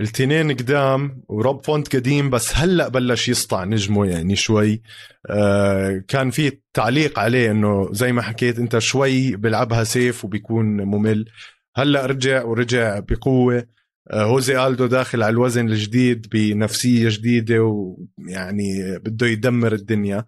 التنين 0.00 0.52
قدام 0.52 1.22
وروب 1.28 1.64
فونت 1.64 1.96
قديم 1.96 2.30
بس 2.30 2.56
هلأ 2.56 2.88
بلش 2.88 3.28
يسطع 3.28 3.64
نجمه 3.64 4.06
يعني 4.06 4.36
شوي. 4.36 4.82
آه 5.30 6.04
كان 6.08 6.30
في 6.30 6.60
تعليق 6.74 7.18
عليه 7.18 7.50
إنه 7.50 7.92
زي 7.92 8.12
ما 8.12 8.22
حكيت 8.22 8.58
أنت 8.58 8.78
شوي 8.78 9.36
بيلعبها 9.36 9.84
safe 9.84 10.24
وبيكون 10.24 10.66
ممل. 10.66 11.30
هلأ 11.76 12.06
رجع 12.06 12.44
ورجع 12.44 12.98
بقوة. 12.98 13.66
آه 14.10 14.24
هوزي 14.24 14.66
ألدو 14.66 14.86
داخل 14.86 15.22
على 15.22 15.32
الوزن 15.32 15.68
الجديد 15.68 16.28
بنفسية 16.32 17.08
جديدة 17.08 17.62
ويعني 17.62 18.98
بده 18.98 19.26
يدمر 19.26 19.72
الدنيا. 19.72 20.24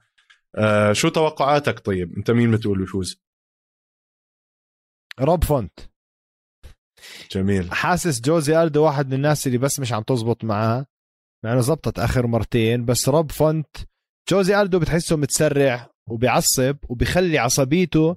آه 0.57 0.93
شو 0.93 1.09
توقعاتك 1.09 1.81
طيب؟ 1.81 2.17
أنت 2.17 2.31
مين 2.31 2.51
بتقول 2.51 2.79
بيفوز 2.79 3.23
روب 5.21 5.45
فونت. 5.45 5.81
جميل. 7.33 7.73
حاسس 7.73 8.21
جوزي 8.21 8.63
ألدو 8.63 8.85
واحد 8.85 9.07
من 9.07 9.15
الناس 9.15 9.47
اللي 9.47 9.59
بس 9.59 9.81
مش 9.81 9.93
عم 9.93 10.03
تزبط 10.03 10.45
معاه 10.45 10.87
مع 11.45 11.53
إنه 11.53 11.61
زبطت 11.61 11.99
آخر 11.99 12.27
مرتين 12.27 12.85
بس 12.85 13.09
روب 13.09 13.33
فونت 13.33 13.77
جوزي 14.29 14.61
ألدو 14.63 14.79
بتحسه 14.79 15.17
متسرع 15.17 15.91
وبيعصب 16.09 16.77
وبيخلي 16.89 17.39
عصبيته 17.39 18.17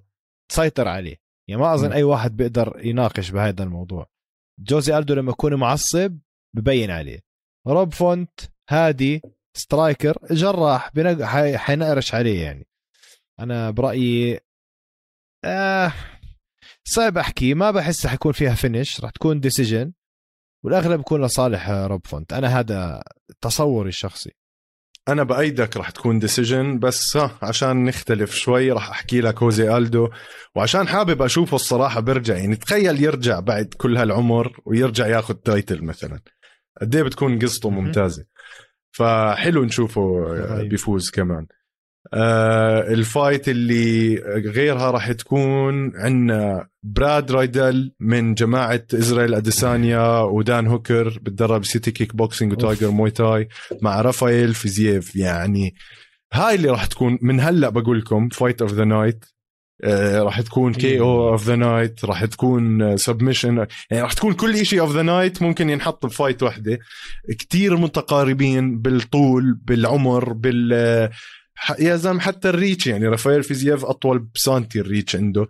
تسيطر 0.51 0.87
عليه. 0.87 1.15
يعني 1.49 1.61
ما 1.61 1.73
أظن 1.73 1.89
م. 1.89 1.93
أي 1.93 2.03
واحد 2.03 2.37
بيقدر 2.37 2.81
يناقش 2.83 3.29
بهذا 3.29 3.63
الموضوع. 3.63 4.09
جوزي 4.59 4.97
ألدو 4.97 5.13
لما 5.13 5.31
يكون 5.31 5.55
معصب 5.55 6.17
ببين 6.55 6.91
عليه. 6.91 7.19
روب 7.67 7.93
فونت 7.93 8.39
هادي 8.69 9.21
striker 9.57 10.17
جراح 10.31 10.91
حينقرش 11.55 12.15
عليه 12.15 12.43
يعني. 12.43 12.67
أنا 13.39 13.71
برأيي 13.71 14.39
آه 15.45 15.93
صعب 16.83 17.17
أحكي 17.17 17.53
ما 17.53 17.71
بحس 17.71 18.07
حيكون 18.07 18.31
فيها 18.31 18.53
finish 18.53 19.01
راح 19.01 19.11
تكون 19.11 19.39
decision 19.39 19.91
والأغلب 20.63 20.97
بيكون 20.97 21.25
لصالح 21.25 21.69
روب 21.69 22.07
فونت. 22.07 22.33
أنا 22.33 22.59
هذا 22.59 23.03
تصوري 23.41 23.89
الشخصي. 23.89 24.31
أنا 25.07 25.23
بأيدك 25.23 25.77
راح 25.77 25.89
تكون 25.89 26.19
decision 26.19 26.79
بس 26.79 27.17
ها 27.17 27.37
عشان 27.41 27.83
نختلف 27.83 28.33
شوي 28.33 28.71
راح 28.71 28.89
أحكي 28.89 29.21
لك 29.21 29.43
هوزي 29.43 29.77
ألدو. 29.77 30.09
وعشان 30.55 30.87
حابب 30.87 31.21
أشوفه 31.21 31.55
الصراحة 31.55 31.99
برجع 31.99 32.35
يعني 32.37 32.55
تخيل 32.55 33.03
يرجع 33.03 33.39
بعد 33.39 33.73
كل 33.77 33.97
هالعمر 33.97 34.59
ويرجع 34.65 35.07
ياخذ 35.07 35.33
title 35.33 35.83
مثلا. 35.83 36.19
قد 36.81 36.95
إيه 36.95 37.03
بتكون 37.03 37.39
قصته 37.39 37.69
ممتازة. 37.69 38.25
فحلو 38.91 39.63
نشوفه 39.63 40.01
بيفوز 40.61 41.09
كمان. 41.09 41.47
آه 42.13 42.93
ال 42.93 43.03
fight 43.03 43.49
اللي 43.49 44.15
غيرها 44.45 44.91
راح 44.91 45.11
تكون 45.11 45.91
عندنا 45.95 46.67
براد 46.83 47.31
رايدل 47.31 47.91
من 47.99 48.33
جماعة 48.33 48.83
إسرائيل 48.93 49.33
أديسانيا 49.33 50.19
ودان 50.19 50.67
هوكر 50.67 51.19
بتدرب 51.21 51.65
City 51.65 51.91
Kickboxing 51.91 52.51
و 52.51 52.58
Tiger 52.58 52.91
Muay 52.91 53.11
Thai 53.11 53.47
مع 53.81 54.01
رافائيل 54.01 54.53
فيزييف. 54.53 55.15
يعني 55.15 55.75
هاي 56.33 56.55
اللي 56.55 56.69
راح 56.69 56.85
تكون 56.85 57.17
من 57.21 57.39
هلأ 57.39 57.69
بقول 57.69 57.99
لكم 57.99 58.29
fight 58.29 58.61
of 58.61 58.73
the 58.73 58.83
night 58.85 59.25
راح 60.15 60.41
تكون 60.41 60.73
KO 60.73 60.99
of 60.99 61.45
the 61.45 61.55
night 61.55 62.05
راح 62.05 62.25
تكون 62.25 62.97
submission 62.97 63.65
يعني 63.91 64.03
راح 64.03 64.13
تكون 64.13 64.33
كل 64.33 64.65
شيء 64.65 64.79
of 64.79 64.95
the 64.95 65.01
night 65.01 65.41
ممكن 65.41 65.69
ينحط 65.69 66.05
ب 66.05 66.12
fight 66.12 66.43
واحدة 66.43 66.79
كتير 67.29 67.77
متقاربين 67.77 68.81
بالطول 68.81 69.59
بالعمر 69.65 70.33
بال 70.33 71.09
يا 71.79 71.95
زلمة 71.95 72.19
حتى 72.19 72.49
ال 72.49 72.56
reach 72.56 72.87
يعني 72.87 73.07
رافائيل 73.07 73.43
فيزييف 73.43 73.85
أطول 73.85 74.19
بسانتي 74.19 74.79
ال 74.79 74.85
reach 74.85 75.15
عنده. 75.15 75.47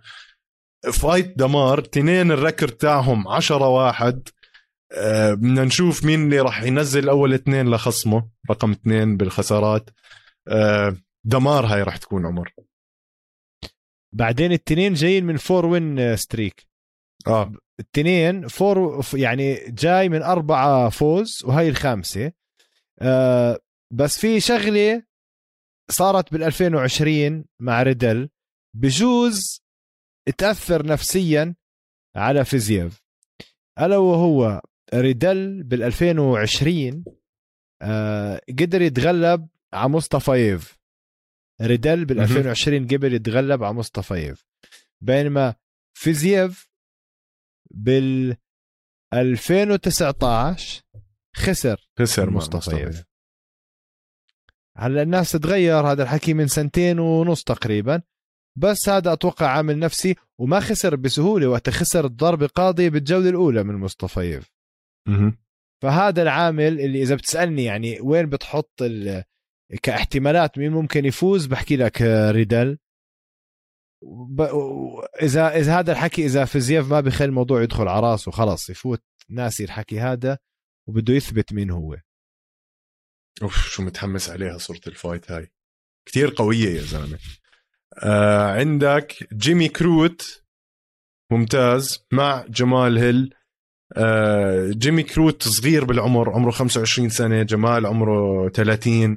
fight 0.92 1.38
دمار 1.38 1.80
تنين 1.80 2.30
ال 2.30 2.35
record 2.35 2.68
تاعهم 2.68 3.28
عشرة 3.28 3.68
واحد. 3.68 4.28
آه، 4.92 5.34
بدنا 5.34 5.64
نشوف 5.64 6.04
مين 6.04 6.24
اللي 6.24 6.40
راح 6.40 6.62
ينزل 6.62 7.08
أول 7.08 7.34
اثنين 7.34 7.70
لخصمه 7.70 8.28
رقم 8.50 8.70
اثنين 8.70 9.16
بالخسارات. 9.16 9.90
آه، 10.48 10.96
دمار 11.24 11.66
هاي 11.66 11.82
راح 11.82 11.96
تكون 11.96 12.26
عمر. 12.26 12.52
بعدين 14.14 14.52
التنين 14.52 14.94
جايين 14.94 15.24
من 15.24 15.36
four 15.36 15.66
win 15.66 16.16
streak؟ 16.16 16.66
آه. 17.26 17.52
التنين 17.80 18.48
four 18.48 19.04
يعني 19.14 19.54
جاي 19.68 20.08
من 20.08 20.22
أربعة 20.22 20.88
فوز 20.88 21.42
وهي 21.44 21.68
الخامسة. 21.68 22.32
آه 23.00 23.58
بس 23.92 24.18
في 24.18 24.40
شغلة 24.40 25.02
صارت 25.92 26.32
بال 26.32 26.42
2020 26.42 27.44
مع 27.60 27.82
ريدل 27.82 28.28
بجوز 28.76 29.62
تأثر 30.38 30.86
نفسيا 30.86 31.54
على 32.16 32.44
فيزييف. 32.44 33.02
ألا 33.78 33.96
وهو 33.96 34.62
ريدل 34.94 35.62
بال 35.62 35.82
2020 35.82 37.04
آه 37.82 38.40
قدر 38.48 38.82
يتغلب 38.82 39.48
على 39.74 39.88
مصطفى 39.88 40.58
ريدل 41.62 42.04
بال 42.04 42.20
2020 42.20 42.86
قبل 42.86 43.14
يتغلب 43.14 43.62
على 43.64 43.74
مصطفى 43.74 44.34
بينما 45.00 45.54
فيزييف 45.98 46.68
بال 47.70 48.36
2019 49.14 50.82
خسر 51.36 51.90
خسر 51.98 52.30
مصطفى 52.30 53.04
هلا 54.78 55.02
الناس 55.02 55.32
تغير 55.32 55.86
هذا 55.86 56.02
الحكي 56.02 56.34
من 56.34 56.46
سنتين 56.46 56.98
ونص 56.98 57.42
تقريبا. 57.44 58.02
بس 58.58 58.88
هذا 58.88 59.12
أتوقع 59.12 59.46
عامل 59.46 59.78
نفسي 59.78 60.14
وما 60.38 60.60
خسر 60.60 60.96
بسهولة 60.96 61.46
وقت 61.46 61.70
خسر 61.70 62.04
الضربة 62.04 62.46
قاضيه 62.46 62.88
بالجولة 62.88 63.28
الأولى 63.28 63.62
من 63.62 63.74
مصطفيف 63.74 64.50
فهذا 65.82 66.22
العامل 66.22 66.80
اللي 66.80 67.02
إذا 67.02 67.14
بتسألني 67.14 67.64
يعني 67.64 68.00
وين 68.00 68.28
بتحط 68.28 68.82
كاحتمالات 69.82 70.58
مين 70.58 70.72
ممكن 70.72 71.04
يفوز 71.04 71.46
بحكي 71.46 71.76
لك 71.76 72.02
ريدل. 72.30 72.78
إذا 75.22 75.56
إذا 75.56 75.78
هذا 75.78 75.92
الحكي 75.92 76.26
إذا 76.26 76.44
فيزييف 76.44 76.90
ما 76.90 77.00
بخلي 77.00 77.24
الموضوع 77.28 77.62
يدخل 77.62 77.88
على 77.88 78.00
راسه 78.00 78.30
خلص 78.30 78.70
يفوت 78.70 79.02
ناسي 79.30 79.64
الحكي 79.64 80.00
هذا 80.00 80.38
وبده 80.88 81.14
يثبت 81.14 81.52
مين 81.52 81.70
هو. 81.70 81.96
أوف 83.42 83.68
شو 83.68 83.82
متحمس 83.82 84.30
عليها 84.30 84.58
صورة 84.58 84.80
ال 84.86 84.93
fight 84.93 85.30
هاي. 85.30 85.50
كتير 86.06 86.34
قوية 86.36 86.68
يا 86.68 86.80
زلمة. 86.82 87.18
آه 87.98 88.52
عندك 88.52 89.28
جيمي 89.32 89.68
كروت 89.68 90.42
ممتاز 91.32 92.06
مع 92.12 92.44
جمال 92.48 92.98
هيل. 92.98 93.34
آه 93.96 94.70
جيمي 94.70 95.02
كروت 95.02 95.42
صغير 95.42 95.84
بالعمر 95.84 96.30
عمره 96.30 96.50
25 96.50 97.08
سنة 97.08 97.42
جمال 97.42 97.86
عمره 97.86 98.48
30 98.48 99.16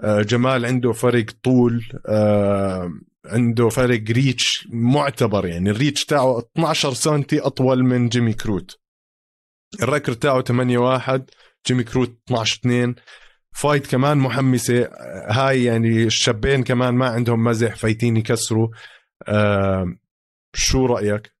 آه 0.00 0.22
جمال 0.22 0.66
عنده 0.66 0.92
فرق 0.92 1.26
طول. 1.42 1.88
آه 2.08 2.92
عنده 3.26 3.68
فرق 3.68 4.02
reach 4.10 4.68
معتبر 4.70 5.46
يعني 5.46 5.70
ال 5.70 5.76
reach 5.76 6.04
تاعه 6.04 6.38
12 6.38 6.92
سم 6.94 7.24
أطول 7.32 7.84
من 7.84 8.08
جيمي 8.08 8.32
كروت. 8.32 8.80
ال 9.82 9.86
record 9.86 10.12
تاعه 10.12 10.42
8 10.42 10.78
1 10.78 11.30
جيمي 11.66 11.84
كروت 11.84 12.18
12 12.26 12.58
2 12.60 12.94
fight 13.50 13.86
كمان 13.86 14.18
محمسة. 14.18 14.90
هاي 15.30 15.64
يعني 15.64 16.04
الشابين 16.04 16.62
كمان 16.62 16.94
ما 16.94 17.08
عندهم 17.08 17.44
مزح 17.44 17.76
فايتين 17.76 18.16
يكسروا. 18.16 18.68
آه 19.28 19.94
شو 20.54 20.86
رأيك؟ 20.86 21.32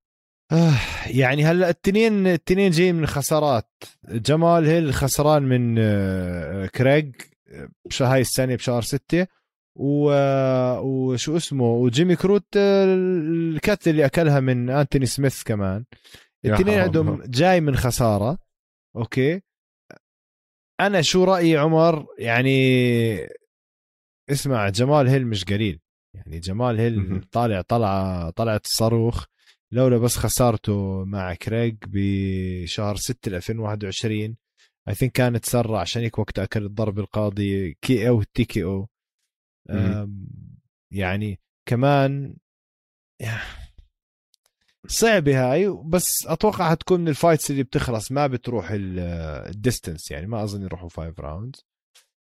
آه 0.52 0.74
يعني 1.06 1.44
هلا 1.44 1.68
التنين 1.68 2.26
التنين 2.26 2.70
جايين 2.70 2.94
من 2.94 3.06
خسارات. 3.06 3.70
جمال 4.08 4.66
هيل 4.66 4.94
خسران 4.94 5.42
من 5.42 5.76
آه 5.78 6.66
كريج 6.66 7.14
هاي 8.00 8.20
السنة 8.20 8.54
بشهر 8.54 8.82
ستة. 8.82 9.26
و... 9.80 10.12
وشو 10.80 11.36
اسمه؟ 11.36 11.64
وجيمي 11.64 12.16
كروت 12.16 12.46
القتلة 12.56 13.88
اللي 13.88 14.06
أكلها 14.06 14.40
من 14.40 14.70
أنتوني 14.70 15.06
سميث 15.06 15.42
كمان. 15.42 15.84
الاثنين 16.44 16.78
عندهم 16.78 17.22
جاي 17.26 17.60
من 17.60 17.76
خسارة. 17.76 18.38
أوكي؟ 18.96 19.40
أنا 20.80 21.02
شو 21.02 21.24
رأيي 21.24 21.56
عمر؟ 21.56 22.06
يعني 22.18 22.58
اسمع 24.30 24.68
جمال 24.68 25.08
هيل 25.08 25.26
مش 25.26 25.44
قليل. 25.44 25.80
يعني 26.14 26.38
جمال 26.38 26.80
هيل 26.80 27.20
طالع 27.32 27.60
طلعه 27.60 28.30
طلعت 28.30 28.66
الصاروخ. 28.66 29.24
لولا 29.72 29.98
بس 29.98 30.16
خسارته 30.16 31.04
مع 31.04 31.34
كريج 31.34 31.76
بشهر 31.86 32.96
6 32.96 33.36
2021 33.36 34.36
I 34.88 34.94
think 34.94 35.12
كان 35.12 35.40
تسرع 35.40 35.80
عشان 35.80 36.02
هيك 36.02 36.18
وقت 36.18 36.38
أكل 36.38 36.64
الضرب 36.64 36.98
القاضي 36.98 37.76
KO 37.82 38.08
TKO. 38.08 38.88
يعني 40.92 41.40
كمان 41.68 42.36
صعبة 44.88 45.52
هاي 45.52 45.68
بس 45.84 46.26
أتوقع 46.26 46.70
حتكون 46.70 47.00
من 47.00 47.08
ال 47.08 47.14
fights 47.14 47.50
اللي 47.50 47.62
بتخلص 47.62 48.12
ما 48.12 48.26
بتروح 48.26 48.68
ال 48.72 48.87
distance 48.87 50.10
يعني 50.10 50.26
ما 50.26 50.42
أظن 50.42 50.62
يروحوا 50.62 50.88
five 50.88 51.20
rounds 51.20 51.66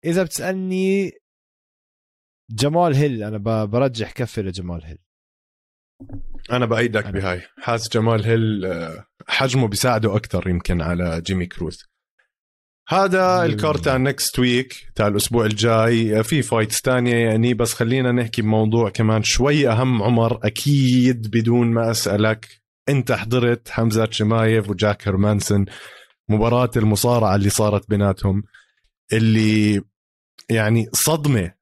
إذا 0.05 0.23
بتسألني 0.23 1.13
جمال 2.51 2.95
هيل 2.95 3.23
أنا 3.23 3.65
برجح 3.65 4.13
كفة 4.13 4.43
جمال 4.43 4.85
هيل. 4.85 4.99
أنا 6.53 6.67
بأيدك 6.67 7.05
أنا. 7.05 7.13
بهاي. 7.13 7.43
حاس 7.59 7.89
جمال 7.89 8.25
هيل 8.25 8.65
آه، 8.65 9.07
حجمه 9.29 9.69
بيساعده 9.69 10.17
أكثر 10.17 10.49
يمكن 10.49 10.81
على 10.81 11.21
جيمي 11.21 11.47
كروت 11.47 11.90
هذا 12.93 13.45
ال 13.45 13.53
card 13.53 13.85
تاع 13.85 13.97
next 13.97 14.39
week 14.39 14.75
تاع 14.95 15.07
الأسبوع 15.07 15.47
الجاي. 15.47 16.25
في 16.25 16.43
fights 16.43 16.81
تانية 16.83 17.15
يعني 17.15 17.55
بس 17.55 17.75
خلينا 17.75 18.13
نحكي 18.13 18.43
بموضوع 18.43 18.91
كمان 18.91 19.23
شوي 19.23 19.69
أهم. 19.69 20.03
عمر 20.03 20.39
أكيد 20.47 21.31
بدون 21.31 21.71
ما 21.71 21.91
أسألك 21.91 22.49
أنت 22.89 23.13
حضرت 23.13 23.69
حمزة 23.69 24.09
شمايف 24.11 24.71
وجاك 24.71 25.09
هرمانسون 25.09 25.65
مباراة 26.29 26.71
المصارعة 26.77 27.35
اللي 27.35 27.51
صارت 27.51 27.91
بيناتهم 27.91 28.43
اللي 29.13 29.81
يعني 30.49 30.87
صدمة. 30.93 31.53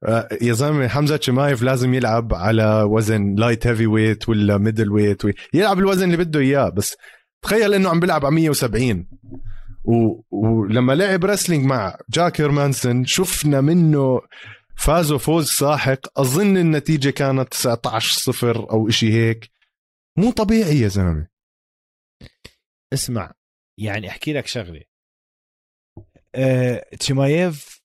يا 0.41 0.53
زلمة 0.53 0.87
حمزة 0.87 1.19
شمايف 1.21 1.61
لازم 1.61 1.93
يلعب 1.93 2.33
على 2.33 2.83
وزن 2.83 3.35
light 3.35 3.67
heavyweight 3.67 4.29
ولا 4.29 4.57
middleweight 4.57 5.21
يلعب 5.53 5.79
الوزن 5.79 6.03
اللي 6.11 6.17
بده 6.17 6.39
إياه 6.39 6.69
بس 6.69 6.95
تخيل 7.41 7.73
إنه 7.73 7.89
عم 7.89 7.99
بيلعب 7.99 8.25
على 8.25 8.35
170 8.35 9.07
ولما 10.31 10.93
لعب 10.93 11.25
wrestling 11.25 11.65
مع 11.65 11.97
جاك 12.09 12.41
هيرمانسون 12.41 13.05
شفنا 13.05 13.61
إنه 13.61 14.21
فازوا 14.77 15.17
فوز 15.17 15.49
ساحق. 15.49 16.19
أظن 16.19 16.57
النتيجة 16.57 17.09
كانت 17.09 17.49
19 17.51 18.19
صفر 18.19 18.71
أو 18.71 18.87
إشي 18.87 19.13
هيك. 19.13 19.51
مو 20.17 20.31
طبيعي 20.31 20.79
يا 20.79 20.87
زلمة. 20.87 21.27
اسمع 22.93 23.33
يعني 23.79 24.09
أحكي 24.09 24.33
لك 24.33 24.47
شغلة. 24.47 24.81
أه... 26.35 26.85
تشيمايف 26.99 27.79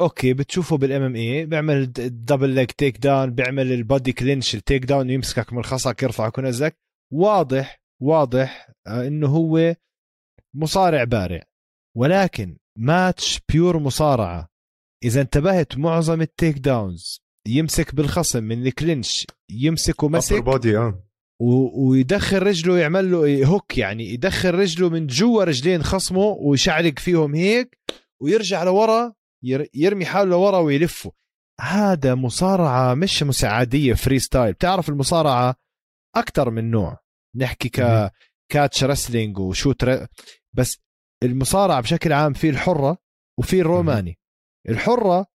okay 0.00 0.34
بتشوفه 0.34 0.76
بال 0.76 1.02
MMA 1.02 1.46
بيعمل 1.46 1.92
double 2.24 2.48
leg 2.48 2.66
takedown 2.66 3.30
بيعمل 3.30 3.72
ال 3.72 3.80
body 3.80 4.12
clinch 4.12 4.48
ال 4.48 4.54
takedown 4.54 5.10
يمسكك 5.10 5.52
من 5.52 5.64
خصرك 5.64 6.02
يرفعك 6.02 6.38
وينزلك 6.38 6.76
واضح 7.12 7.80
واضح 8.02 8.70
آه، 8.86 9.06
إنه 9.06 9.26
هو 9.26 9.74
مصارع 10.54 11.04
بارع. 11.04 11.42
ولكن 11.96 12.56
match 12.78 13.40
pure 13.52 13.78
مصارعة. 13.78 14.48
إذا 15.04 15.20
انتبهت 15.20 15.78
معظم 15.78 16.20
ال 16.20 16.58
takedowns 16.58 17.20
يمسك 17.48 17.94
بالخصم 17.94 18.42
من 18.44 18.66
ال 18.66 18.75
clinch 18.75 19.26
يمسك 19.50 20.02
ومسك 20.02 20.42
body 20.42 20.78
آه. 20.78 21.04
ويدخل 21.76 22.42
رجله 22.42 22.78
يعمل 22.78 23.10
له 23.10 23.46
hook 23.46 23.78
يعني 23.78 24.14
يدخل 24.14 24.54
رجله 24.54 24.88
من 24.88 25.06
جوا 25.06 25.44
رجلين 25.44 25.82
خصمه 25.82 26.20
ويشعلق 26.20 26.98
فيهم 26.98 27.34
هيك 27.34 27.78
ويرجع 28.22 28.62
لورا 28.62 29.14
يرمي 29.74 30.06
حاله 30.06 30.30
لورا 30.30 30.58
ويلفه. 30.58 31.12
هذا 31.60 32.14
مصارعة 32.14 32.94
مش 32.94 33.22
مصارعة 33.22 33.94
عادية 33.94 34.18
freestyle 34.18 34.52
بتعرف 34.52 34.88
المصارعة 34.88 35.54
أكثر 36.16 36.50
من 36.50 36.70
نوع. 36.70 36.98
نحكي 37.36 37.68
ك 37.68 38.10
catch 38.50 38.84
wrestling 38.84 39.38
و 39.38 39.46
shoot 39.46 39.84
r... 39.84 40.06
بس 40.52 40.78
المصارعة 41.22 41.80
بشكل 41.80 42.12
عام 42.12 42.32
في 42.32 42.50
الحرة 42.50 42.98
وفي 43.38 43.60
الروماني. 43.60 44.18
الحرة 44.68 45.26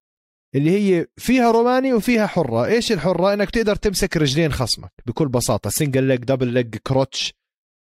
اللي 0.55 0.72
هي 0.72 1.07
فيها 1.18 1.51
روماني 1.51 1.93
وفيها 1.93 2.28
حرة. 2.28 2.66
إيش 2.66 2.91
الحرة؟ 2.91 3.34
إنك 3.34 3.49
تقدر 3.49 3.76
تمسك 3.76 4.18
رجلين 4.18 4.51
خصمك 4.51 4.93
بكل 5.05 5.28
بساطة. 5.28 5.70
single 5.69 6.03
leg 6.03 6.19
double 6.19 6.47
leg 6.47 6.76
crotch 6.76 7.34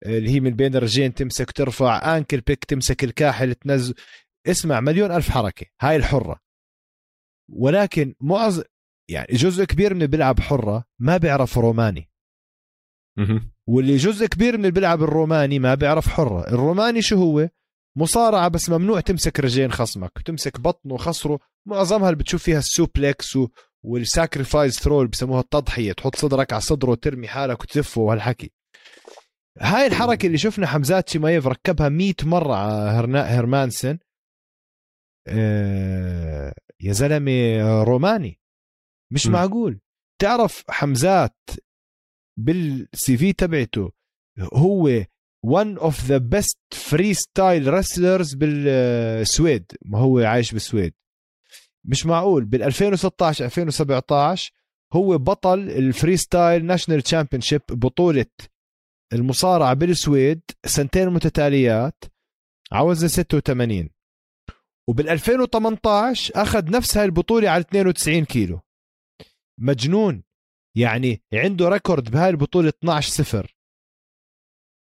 اللي 0.06 0.30
هي 0.30 0.40
من 0.40 0.52
بين 0.52 0.76
الرجلين 0.76 1.14
تمسك 1.14 1.52
ترفع 1.52 2.18
ankle 2.18 2.42
pick 2.42 2.66
تمسك 2.66 3.04
الكاحل 3.04 3.56
تنزل 3.56 3.96
اسمع 4.48 4.80
مليون 4.80 5.12
ألف 5.12 5.30
حركة. 5.30 5.66
هاي 5.82 5.96
الحرة. 5.96 6.40
ولكن 7.52 8.16
معظم 8.22 8.64
يعني 9.10 9.34
جزء 9.34 9.64
كبير 9.64 9.94
من 9.94 10.06
بيلعب 10.08 10.40
حرة 10.40 10.86
ما 11.00 11.18
بيعرف 11.18 11.58
روماني. 11.58 12.10
واللي 13.70 13.96
جزء 13.98 14.26
كبير 14.26 14.54
من 14.54 14.60
اللي 14.60 14.72
بيلعب 14.72 15.04
الروماني 15.04 15.60
ما 15.60 15.76
بيعرف 15.76 16.08
حره. 16.08 16.48
الروماني 16.48 17.02
شو 17.02 17.16
هو؟ 17.16 17.50
مصارعة 17.98 18.48
بس 18.48 18.70
ممنوع 18.70 19.00
تمسك 19.00 19.40
رجلين 19.40 19.72
خصمك. 19.72 20.12
تمسك 20.26 20.60
بطنه 20.60 20.94
وخصره. 20.94 21.40
معظمها 21.68 22.10
اللي 22.10 22.20
بتشوف 22.20 22.44
فيها 22.44 22.58
ال 22.60 22.70
suplex. 22.70 23.38
وال 23.84 24.01
sacrifice 24.01 24.80
throw 24.80 25.00
اللي 25.00 25.10
بسموها 25.12 25.42
التضحية. 25.42 25.94
تحط 25.94 26.16
صدرك 26.16 26.54
على 26.54 26.62
صدره 26.62 26.92
وترمي 26.92 27.28
حالك 27.28 27.62
وتلفه 27.62 28.02
وهالحكي. 28.02 28.52
هاي 29.60 29.88
الحركة 29.88 30.26
اللي 30.26 30.38
شفنا 30.38 30.68
حمزات 30.68 31.10
شيمايف 31.10 31.48
ركبها 31.48 31.90
100 31.90 32.14
مرة 32.24 32.54
على 32.56 32.74
هرنا 32.74 33.22
هرمانسن. 33.22 33.98
آه 35.28 36.54
يا 36.82 36.94
زلمة 36.94 37.84
روماني. 37.84 38.40
مش 39.14 39.28
م. 39.28 39.32
معقول. 39.32 39.80
تعرف 40.22 40.64
حمزات 40.70 41.36
بال 42.38 43.18
CV 43.18 43.34
تبعته. 43.34 43.92
هو 44.54 45.04
one 45.46 45.78
of 45.80 45.94
the 46.08 46.20
best 46.20 46.78
freestyle 46.90 47.66
wrestlers 47.66 48.38
بالسويد. 48.38 49.72
ما 49.86 50.00
هو 50.00 50.20
عايش 50.20 50.52
بالسويد. 50.52 50.94
مش 51.86 52.06
معقول. 52.06 52.46
بال 52.46 52.64
2016 52.64 53.46
2017 53.46 54.54
هو 54.94 55.18
بطل 55.18 55.60
ال 55.60 56.18
freestyle 56.18 56.66
national 56.66 57.02
championship 57.02 57.62
بطولة 57.70 58.26
المصارعة 59.14 59.74
بالسويد 59.74 60.42
سنتين 60.66 61.10
متتاليات 61.10 62.04
ع 62.72 62.81
وزن 62.81 63.08
86 63.08 63.90
وبال 64.90 65.10
2018 65.10 66.42
أخذ 66.42 66.72
نفس 66.72 66.98
هاي 66.98 67.06
البطولة 67.06 67.50
على 67.50 67.62
92 67.62 68.26
كيلو. 68.26 68.62
مجنون. 69.60 70.24
يعني 70.76 71.22
عنده 71.34 71.70
record 71.70 72.12
بهاي 72.12 72.30
البطولة 72.30 72.70
12 72.70 73.12
صفر. 73.12 73.56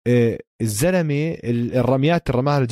إيه 0.07 0.39
الزلمة 0.61 1.39
الرميات 1.45 2.31
اللي 2.31 2.41
رماها 2.41 2.67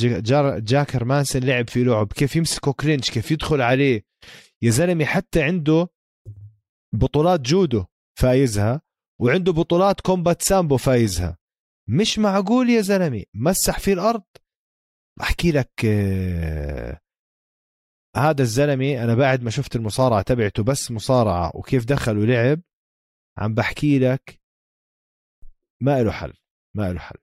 جاك 0.59 0.95
هرمانسن 0.95 1.39
لعب 1.43 1.69
في 1.69 1.83
لعب 1.83 2.13
كيف 2.13 2.35
يمسكه 2.35 2.73
clinch 2.73 3.11
كيف 3.11 3.31
يدخل 3.31 3.61
عليه. 3.61 4.05
يا 4.63 4.69
زلمة 4.69 5.05
حتى 5.05 5.43
عنده 5.43 5.89
بطولات 6.95 7.39
جودو 7.41 7.85
فايزها 8.19 8.81
وعنده 9.21 9.51
بطولات 9.51 10.01
combat 10.01 10.41
sambo 10.41 10.77
فايزها. 10.77 11.37
مش 11.89 12.19
معقول 12.19 12.69
يا 12.69 12.81
زلمة؟ 12.81 13.23
مسح 13.33 13.79
في 13.79 13.93
الأرض؟ 13.93 14.23
أحكي 15.21 15.51
لك 15.51 15.71
آه 15.85 16.99
هذا 18.17 18.41
الزلمة 18.41 19.03
أنا 19.03 19.15
بعد 19.15 19.43
ما 19.43 19.49
شفت 19.49 19.75
المصارعة 19.75 20.21
تبعته 20.21 20.63
بس 20.63 20.91
مصارعة 20.91 21.51
وكيف 21.55 21.85
دخل 21.85 22.17
ولعب 22.17 22.61
عم 23.37 23.53
بحكي 23.53 23.99
لك 23.99 24.41
ما 25.81 26.03
له 26.03 26.11
حل 26.11 26.33
ما 26.75 26.93
له 26.93 26.99
حل. 26.99 27.17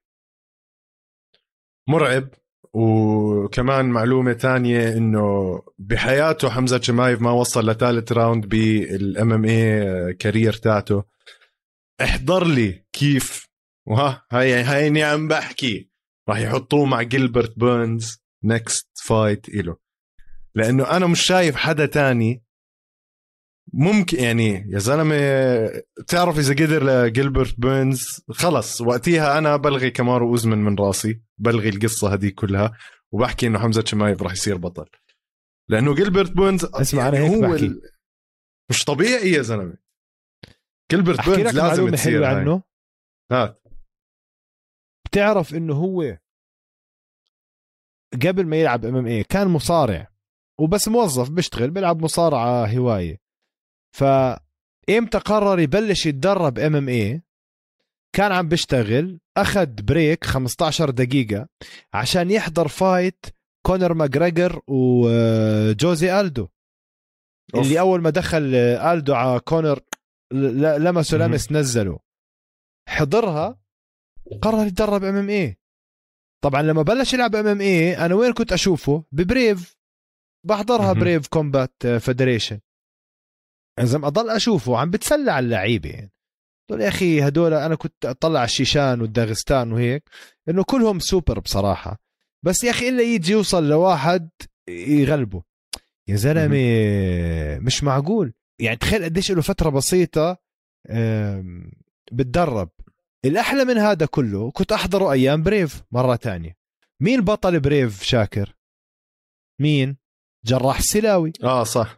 مرعب 1.89 2.29
وكمان 2.73 3.85
معلومة 3.85 4.33
تانية 4.33 4.93
إنه 4.93 5.59
بحياته 5.79 6.51
حمزة 6.51 6.81
شمايف 6.81 7.21
ما 7.21 7.31
وصل 7.31 7.71
لثالث 7.71 8.13
round 8.13 8.47
بال 8.47 9.33
MMA 9.33 9.45
career 9.45 10.53
تاعته. 10.53 11.05
احضر 12.03 12.47
لي 12.47 12.85
كيف 12.93 13.49
وها 13.87 14.27
هاي 14.33 14.65
هيني 14.65 15.03
عم 15.03 15.29
بحكي. 15.29 15.91
راح 16.29 16.39
يحطوه 16.39 16.87
مع 16.87 17.03
جيلبرت 17.03 17.59
بيرنز 17.59 18.19
next 18.45 18.89
fight 19.05 19.49
إله. 19.49 19.77
لأنه 20.55 20.97
أنا 20.97 21.07
مش 21.07 21.21
شايف 21.21 21.57
حدا 21.57 21.87
تاني 21.87 22.43
ممكن 23.73 24.19
يعني 24.19 24.67
يا 24.69 24.79
زلمة 24.79 25.17
تعرف 26.09 26.39
إذا 26.39 26.53
قدر 26.55 26.85
لجيلبرت 26.85 27.61
بيرنز 27.61 28.25
خلص 28.31 28.81
وقتها 28.81 29.39
أنا 29.39 29.57
بلغي 29.57 29.91
كمارو 29.91 30.29
اوزمن 30.29 30.59
من 30.59 30.79
راسي 30.79 31.23
بلغي 31.39 31.69
القصة 31.69 32.15
هذه 32.15 32.29
كلها 32.29 32.77
وبحكي 33.13 33.47
إنه 33.47 33.59
حمزة 33.59 33.85
شمايف 33.85 34.23
راح 34.23 34.33
يصير 34.33 34.57
بطل. 34.57 34.87
لأنه 35.69 35.95
جيلبرت 35.95 36.33
بيرنز 36.33 36.65
اسمع 36.65 37.05
يعني 37.05 37.19
أنا 37.19 37.27
هيك 37.27 37.45
هو 37.45 37.53
بحكي. 37.53 37.81
مش 38.71 38.85
طبيعي 38.85 39.33
يا 39.33 39.43
زلمة. 39.43 39.77
جيلبرت 40.91 41.29
بيرنز 41.29 41.57
لازم 41.57 41.91
تصير 41.91 42.25
عنه. 42.25 42.63
هات 43.33 43.63
بتعرف 45.07 45.55
إنه 45.55 45.75
هو 45.75 46.19
قبل 48.27 48.47
ما 48.47 48.57
يلعب 48.57 48.85
MMA 48.85 49.25
كان 49.25 49.49
مصارع 49.49 50.09
وبس 50.61 50.89
موظف 50.89 51.31
بيشتغل 51.31 51.71
بيلعب 51.71 52.03
مصارعة 52.03 52.67
هواية. 52.67 53.28
فإمتى 53.91 55.19
قرر 55.19 55.61
يبلش 55.61 56.07
يتدرب 56.07 56.59
MMA 56.59 57.23
كان 58.13 58.33
عم 58.33 58.49
بيشتغل 58.49 59.21
أخذ 59.37 59.67
break 59.67 60.25
15 60.25 60.91
دقيقة 60.91 61.49
عشان 61.93 62.31
يحضر 62.31 62.69
fight 62.69 63.27
كونر 63.67 63.95
ماجريجر 63.95 64.61
وجوزي 64.67 66.21
ألدو. 66.21 66.49
أوف. 67.55 67.67
اللي 67.67 67.81
أول 67.81 68.01
ما 68.01 68.11
دخل 68.11 68.55
ألدو 68.55 69.15
على 69.15 69.41
كونر 69.41 69.81
لمسه 70.79 71.19
لمس 71.19 71.53
نزله. 71.53 71.99
حضرها 72.89 73.61
قرر 74.43 74.67
يتدرب 74.67 75.05
MMA 75.05 75.59
طبعا 76.45 76.63
لما 76.63 76.83
بلش 76.83 77.15
يلعب 77.15 77.37
MMA 77.37 77.99
أنا 77.99 78.15
وين 78.15 78.33
كنت 78.33 78.53
أشوفه؟ 78.53 79.05
ب 79.13 79.22
Brave. 79.22 79.77
بحضرها 80.47 80.93
Brave 80.93 81.29
Combat 81.29 81.87
Federation. 81.87 82.61
إذا 83.83 83.97
أضل 83.97 84.31
أشوفه 84.31 84.79
عم 84.79 84.91
بتسلى 84.91 85.31
على 85.33 85.45
اللعيبة. 85.45 85.91
يعني 85.91 86.13
قلت 86.71 86.81
يا 86.81 86.89
أخي 86.89 87.23
هدول 87.23 87.55
أنا 87.55 87.75
كنت 87.75 88.07
أطلع 88.07 88.39
على 88.39 88.47
الشيشان 88.47 89.01
والداغستان 89.01 89.73
وهيك 89.73 90.03
إنه 90.49 90.65
كلهم 90.65 90.99
سوبر 90.99 91.39
بصراحة. 91.39 92.01
بس 92.43 92.65
يا 92.65 92.71
أخي 92.71 92.89
إلا 92.89 93.03
يجي 93.03 93.33
يوصل 93.33 93.69
لواحد 93.69 94.31
يغلبه. 94.69 95.43
يا 96.09 96.17
زلمة 96.17 96.59
مش 97.59 97.85
معقول. 97.85 98.33
يعني 98.61 98.77
تخيل 98.77 99.05
قديش 99.05 99.33
له 99.33 99.43
فترة 99.43 99.71
بسيطة 99.71 100.39
بتدرب. 102.13 102.71
الأحلى 103.25 103.65
من 103.65 103.79
هذا 103.79 104.07
كله 104.07 104.51
كنت 104.51 104.73
أحضره 104.73 105.13
أيام 105.13 105.43
بريف 105.43 105.83
مرة 105.93 106.17
تانية. 106.17 106.57
مين 107.01 107.21
بطل 107.21 107.61
بريف 107.61 108.03
شاكر؟ 108.03 108.55
مين؟ 109.61 109.97
جراح 110.45 110.79
السلاوي 110.79 111.33
آه 111.43 111.65
صح. 111.65 111.98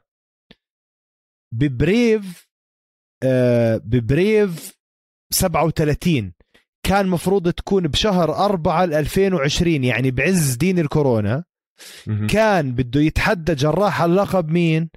ببريف 1.52 2.48
آه 3.22 3.76
ببريف 3.76 4.78
37 5.32 6.32
كان 6.86 7.06
مفروض 7.08 7.52
تكون 7.52 7.88
بشهر 7.88 8.34
4 8.44 8.84
2020 8.84 9.84
يعني 9.84 10.10
بعز 10.10 10.54
دين 10.56 10.78
الكورونا. 10.78 11.44
كان 12.30 12.72
بده 12.74 13.00
يتحدى 13.00 13.54
جراح 13.54 14.02
اللقب 14.02 14.48
مين؟ 14.48 14.90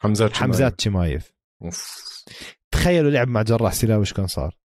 حمزات 0.00 0.34
شمايف 0.34 0.42
حمزات 0.42 0.80
شمايف 0.80 1.32
تخيلوا 2.70 3.10
لعب 3.10 3.28
مع 3.28 3.42
جراح 3.42 3.72
سلاوي 3.72 4.04
كان 4.04 4.26
صار؟ 4.26 4.56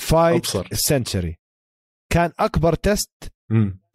فايت 0.00 0.56
السنتشري 0.72 1.38
كان 2.12 2.32
أكبر 2.38 2.74
تست 2.74 3.32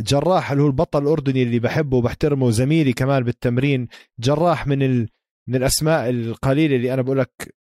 جراح 0.01 0.51
اللي 0.51 0.63
هو 0.63 0.67
البطل 0.67 1.01
الأردني 1.03 1.43
اللي 1.43 1.59
بحبه 1.59 1.97
وبحترمه 1.97 2.49
زميلي 2.51 2.93
كمان 2.93 3.23
بالتمرين 3.23 3.87
جراح 4.19 4.67
من 4.67 4.83
ال... 4.83 5.09
من 5.47 5.55
الأسماء 5.55 6.09
القليلة 6.09 6.75
اللي 6.75 6.93
أنا 6.93 7.01
بقول 7.01 7.19
لك 7.19 7.55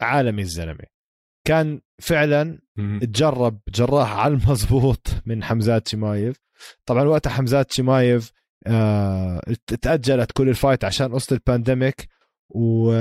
عالمي 0.00 0.42
الزلمة. 0.42 0.84
كان 1.44 1.80
فعلا 1.98 2.58
تجرب 3.00 3.58
جراح 3.68 4.12
على 4.12 4.34
المضبوط 4.34 5.08
من 5.26 5.44
حمزات 5.44 5.88
شمايف. 5.88 6.36
طبعا 6.86 7.04
وقتها 7.04 7.30
حمزات 7.30 7.72
شمايف 7.72 8.32
آه 8.66 9.40
تأجلت 9.82 10.32
كل 10.32 10.48
ال 10.48 10.54
fight 10.54 10.84
عشان 10.84 11.14
قصة 11.14 11.34
ال 11.34 11.41
pandemic. 11.41 12.08
و... 12.48 12.92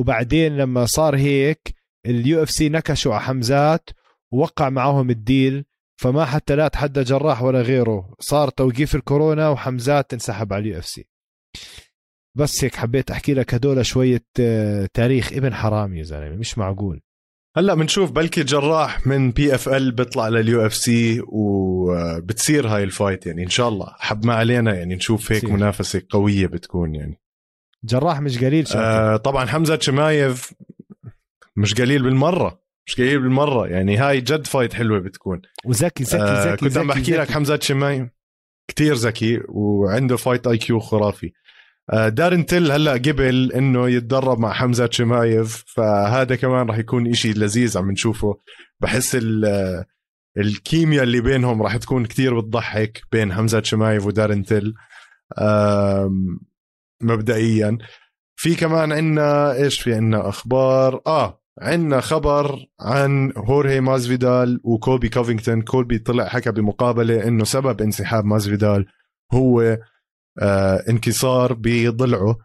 وبعدين 0.00 0.56
لما 0.56 0.86
صار 0.86 1.16
هيك 1.16 1.74
ال 2.06 2.42
UFC 2.42 2.68
نكشوا 2.68 3.14
على 3.14 3.22
حمزات 3.22 3.90
ووقع 4.30 4.68
معاهم 4.68 5.10
ال 5.10 5.19
deal. 5.19 5.64
فما 5.96 6.24
حتى 6.24 6.56
لا 6.56 6.68
تحدى 6.68 7.02
جراح 7.02 7.42
ولا 7.42 7.62
غيره. 7.62 8.14
صار 8.20 8.48
توقيف 8.48 8.94
الكورونا 8.94 9.48
وحمزات 9.48 10.12
انسحب 10.12 10.52
على 10.52 10.62
ال 10.62 10.78
UFC. 10.78 11.08
بس 12.34 12.64
هيك 12.64 12.74
حبيت 12.76 13.10
أحكي 13.10 13.34
لك 13.34 13.54
هدول 13.54 13.86
شوية 13.86 14.24
آه، 14.40 14.88
تاريخ 14.94 15.32
ابن 15.32 15.54
حرام 15.54 15.96
يا 15.96 16.02
زلمة 16.02 16.36
مش 16.36 16.58
معقول. 16.58 17.00
هلأ 17.56 17.74
بنشوف 17.74 18.10
بلكي 18.10 18.42
جراح 18.42 19.06
من 19.06 19.30
PFL 19.30 19.92
بيطلع 19.92 20.28
لل 20.28 20.66
UFC 20.66 21.22
وبتصير 21.28 22.68
هاي 22.68 22.82
ال 22.82 22.89
fight 22.89 23.26
يعني 23.26 23.42
إن 23.42 23.48
شاء 23.48 23.68
الله. 23.68 23.94
حب 23.98 24.26
ما 24.26 24.34
علينا 24.34 24.74
يعني 24.74 24.94
نشوف 24.94 25.32
هيك 25.32 25.40
سير. 25.40 25.52
منافسة 25.52 26.02
قوية 26.10 26.46
بتكون 26.46 26.94
يعني. 26.94 27.20
جراح 27.84 28.20
مش 28.20 28.44
قليل 28.44 28.66
شاكر. 28.66 28.80
آه 28.80 29.16
طبعا 29.16 29.46
حمزة 29.46 29.78
شمايف 29.78 30.52
مش 31.56 31.74
قليل 31.74 32.02
بالمرة. 32.02 32.65
مش 32.86 32.96
قليل 32.96 33.18
بالمرة. 33.22 33.66
يعني 33.66 33.96
هاي 33.96 34.20
جد 34.20 34.46
fight 34.46 34.74
حلوة 34.74 34.98
بتكون. 34.98 35.42
وذكي 35.64 36.04
ذكي 36.04 36.16
آه 36.16 36.52
ذكي 36.52 36.56
كنت 36.56 36.78
عم 36.78 36.86
بحكي 36.86 37.16
لك 37.16 37.30
حمزة 37.30 37.58
شمايف 37.62 38.08
كتير 38.68 38.94
ذكي 38.94 39.40
وعنده 39.48 40.16
fight 40.16 40.46
IQ 40.46 40.80
خرافي. 40.80 41.32
آه، 41.92 42.08
دارن 42.08 42.46
تل 42.46 42.72
هلأ 42.72 42.92
قبل 42.92 43.52
إنه 43.52 43.88
يتدرب 43.90 44.38
مع 44.38 44.52
حمزة 44.52 44.88
شمايف 44.92 45.64
فهذا 45.66 46.36
كمان 46.36 46.66
راح 46.66 46.78
يكون 46.78 47.10
إشي 47.10 47.32
لذيذ 47.32 47.78
عم 47.78 47.90
نشوفه. 47.90 48.40
بحس 48.80 49.18
الكيمياء 50.38 51.02
اللي 51.02 51.20
بينهم 51.20 51.62
راح 51.62 51.76
تكون 51.76 52.06
كتير 52.06 52.40
بتضحك 52.40 53.02
بين 53.12 53.32
حمزة 53.32 53.62
شمايف 53.62 54.06
ودارن 54.06 54.42
تل 54.42 54.74
مبدئيا. 57.02 57.78
في 58.36 58.54
كمان 58.54 58.92
عندنا 58.92 59.52
إيش؟ 59.52 59.80
في 59.80 59.94
عندنا 59.94 60.28
أخبار. 60.28 61.00
آه 61.06 61.42
عندنا 61.60 62.00
خبر 62.00 62.66
عن 62.80 63.32
هورهي 63.36 63.80
مازفيدال 63.80 64.60
وكوبي 64.64 65.08
كوفينغتون. 65.08 65.62
كوبي 65.62 65.98
طلع 65.98 66.28
حكى 66.28 66.52
بمقابلة 66.52 67.28
إنه 67.28 67.44
سبب 67.44 67.82
انسحاب 67.82 68.24
مازفيدال 68.24 68.86
هو 69.32 69.78
آه 70.42 70.84
انكسار 70.88 71.52
بضلعه. 71.52 72.36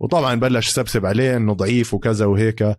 وطبعا 0.00 0.34
بلش 0.34 0.68
يسبسب 0.68 1.06
عليه 1.06 1.36
إنه 1.36 1.52
ضعيف 1.52 1.94
وكذا 1.94 2.26
وهيك. 2.26 2.76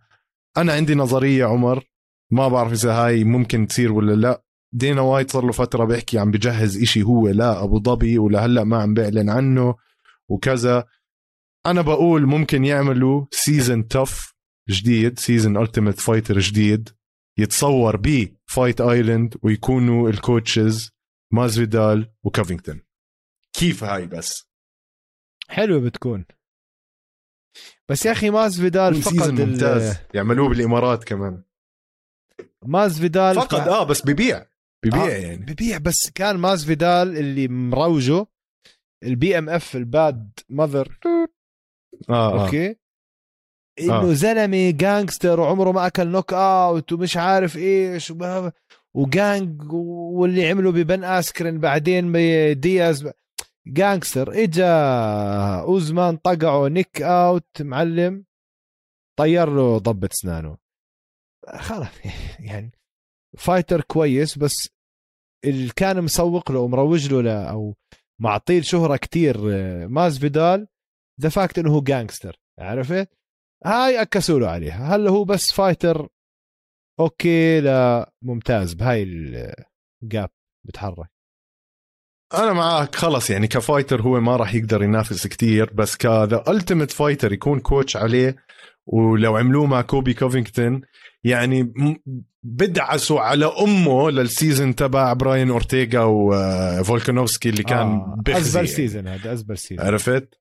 أنا 0.57 0.73
عندي 0.73 0.95
نظرية 0.95 1.45
عمر 1.45 1.83
ما 2.31 2.47
بعرف 2.47 2.71
إذا 2.71 2.93
هاي 2.93 3.23
ممكن 3.23 3.67
تصير 3.67 3.91
ولا 3.91 4.13
لا. 4.13 4.41
دينا 4.73 5.01
وايت 5.01 5.31
صار 5.31 5.45
له 5.45 5.51
فترة 5.51 5.85
بيحكي 5.85 6.19
عم 6.19 6.31
بجهز 6.31 6.81
إشي 6.81 7.03
هو 7.03 7.27
لأبو 7.27 7.79
ظبي 7.83 8.19
ولهلا 8.19 8.63
ما 8.63 8.81
عم 8.81 8.93
بيعلن 8.93 9.29
عنه 9.29 9.75
وكذا. 10.29 10.85
أنا 11.65 11.81
بقول 11.81 12.25
ممكن 12.25 12.65
يعملوا 12.65 13.25
season 13.31 13.87
TUF 13.87 14.34
جديد 14.69 15.19
season 15.19 15.57
Ultimate 15.57 15.99
Fighter 15.99 16.39
جديد 16.39 16.89
يتصور 17.39 17.97
ب 17.97 18.35
Fight 18.45 18.81
Island 18.81 19.37
ويكونوا 19.43 20.09
ال 20.09 20.19
coaches 20.20 20.91
مازفيدال 21.33 22.13
وكافينغتون. 22.23 22.81
كيف 23.53 23.83
هاي 23.83 24.07
بس؟ 24.07 24.49
حلوة 25.49 25.79
بتكون. 25.79 26.25
بس 27.89 28.05
يا 28.05 28.11
أخي 28.11 28.29
ماز 28.29 28.61
فيدال 28.61 28.95
فقد 29.01 29.41
ممتاز. 29.41 29.97
يعملوه 30.13 30.49
بالإمارات 30.49 31.03
كمان. 31.03 31.43
ماز 32.65 32.99
فيدال 32.99 33.35
فقد 33.35 33.67
آه 33.67 33.83
بس 33.83 34.01
ببيع. 34.01 34.45
ببيع 34.85 35.05
آه 35.05 35.09
يعني. 35.09 35.45
ببيع 35.45 35.77
بس 35.77 36.09
كان 36.15 36.37
ماز 36.37 36.65
فيدال 36.65 37.17
اللي 37.17 37.47
مروجه 37.47 38.27
البي 39.03 39.37
ام 39.37 39.49
اف 39.49 39.75
الباد 39.75 40.39
ماذر 40.49 40.99
آه 42.09 42.45
أوكي؟ 42.45 42.69
آه. 42.69 42.75
إنه 43.79 44.09
آه. 44.09 44.13
زلمة 44.13 44.71
جانجستر 44.71 45.39
وعمره 45.39 45.71
ما 45.71 45.87
أكل 45.87 46.07
نوك 46.07 46.33
اوت 46.33 46.93
ومش 46.93 47.17
عارف 47.17 47.57
إيش 47.57 48.13
وجانج 48.93 49.73
واللي 49.73 50.49
عمله 50.49 50.71
ببن 50.71 51.03
آسكرين 51.03 51.59
بعدين 51.59 52.11
بدياز 52.11 53.11
جانجستر 53.67 54.43
إجا 54.43 54.71
أوزمان 55.61 56.17
طقعه 56.17 56.67
نيك 56.67 57.01
اوت 57.01 57.61
معلم. 57.61 58.25
طير 59.19 59.49
له 59.49 59.77
ضبة 59.77 60.09
اسنانه 60.11 60.57
خلاص 61.55 61.87
يعني 62.39 62.71
فايتر 63.37 63.81
كويس 63.81 64.37
بس 64.37 64.69
اللي 65.45 65.71
كان 65.75 66.01
مسوق 66.01 66.51
له 66.51 66.59
ومروج 66.59 67.13
له 67.13 67.21
لا 67.21 67.49
أو 67.49 67.75
معطيه 68.21 68.61
شهرة 68.61 68.97
كتير 68.97 69.37
ماز 69.87 70.19
فيدال 70.19 70.67
ذا 71.21 71.29
فاكت 71.29 71.59
إنه 71.59 71.71
هو 71.71 71.81
جانجستر 71.81 72.39
عرفت؟ 72.59 73.09
هاي 73.65 74.01
اكسوا 74.01 74.39
له 74.39 74.47
عليها 74.47 74.95
هل 74.95 75.07
هو 75.07 75.23
بس 75.23 75.51
فايتر 75.51 76.07
أوكي 76.99 77.61
لا 77.61 78.11
ممتاز 78.21 78.73
بهاي 78.73 79.03
ال 80.03 80.10
jab 80.10 80.29
بتحرك 80.67 81.09
أنا 82.33 82.53
معك 82.53 82.95
خلص 82.95 83.29
يعني 83.29 83.47
ك 83.47 83.54
fighter 83.54 84.01
هو 84.01 84.19
ما 84.19 84.35
راح 84.35 84.55
يقدر 84.55 84.83
ينافس 84.83 85.27
كتير 85.27 85.73
بس 85.73 85.97
كذا 85.97 86.43
Ultimate 86.47 86.91
Fighter 86.91 87.33
يكون 87.33 87.59
coach 87.59 87.97
عليه 87.97 88.35
ولو 88.85 89.37
عملوه 89.37 89.65
مع 89.65 89.81
كوبي 89.81 90.13
كوفينغتون 90.13 90.81
يعني 91.23 91.73
بدعسوا 92.43 93.19
على 93.19 93.45
أمه 93.45 94.11
لل 94.11 94.27
season 94.27 94.75
تبع 94.75 95.13
براين 95.13 95.49
أورتيغا 95.49 96.03
وفولكانوفسكي 96.03 97.49
اللي 97.49 97.63
كان 97.63 97.87
آه. 97.87 98.23
أزبل 98.27 98.55
يعني. 98.55 98.67
season 98.67 99.07
هذا 99.07 99.33
أزبل 99.33 99.57
season 99.57 99.85
عرفت؟ 99.85 100.39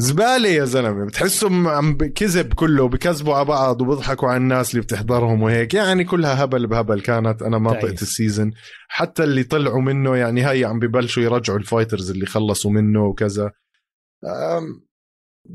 زبالة 0.00 0.48
يا 0.48 0.64
زلمة. 0.64 1.04
بتحسهم 1.04 1.68
عم 1.68 1.96
كذب 1.96 2.52
كله 2.52 2.88
بكذبوا 2.88 3.34
على 3.34 3.44
بعض 3.44 3.82
وبيضحكوا 3.82 4.28
على 4.28 4.36
الناس 4.36 4.70
اللي 4.70 4.82
بتحضرهم 4.82 5.42
وهيك. 5.42 5.74
يعني 5.74 6.04
كلها 6.04 6.44
هبل 6.44 6.66
بهبل 6.66 7.00
كانت. 7.00 7.42
أنا 7.42 7.58
ما 7.58 7.72
طقت 7.72 8.02
ال 8.02 8.09
season 8.09 8.52
حتى 8.88 9.24
اللي 9.24 9.42
طلعوا 9.42 9.80
منه 9.80 10.16
يعني 10.16 10.42
هاي 10.42 10.64
عم 10.64 10.78
ببلشوا 10.78 11.22
يرجعوا 11.22 11.58
ال 11.58 11.64
fighters 11.64 12.10
اللي 12.10 12.26
خلصوا 12.26 12.70
منه 12.70 13.04
وكذا. 13.04 13.52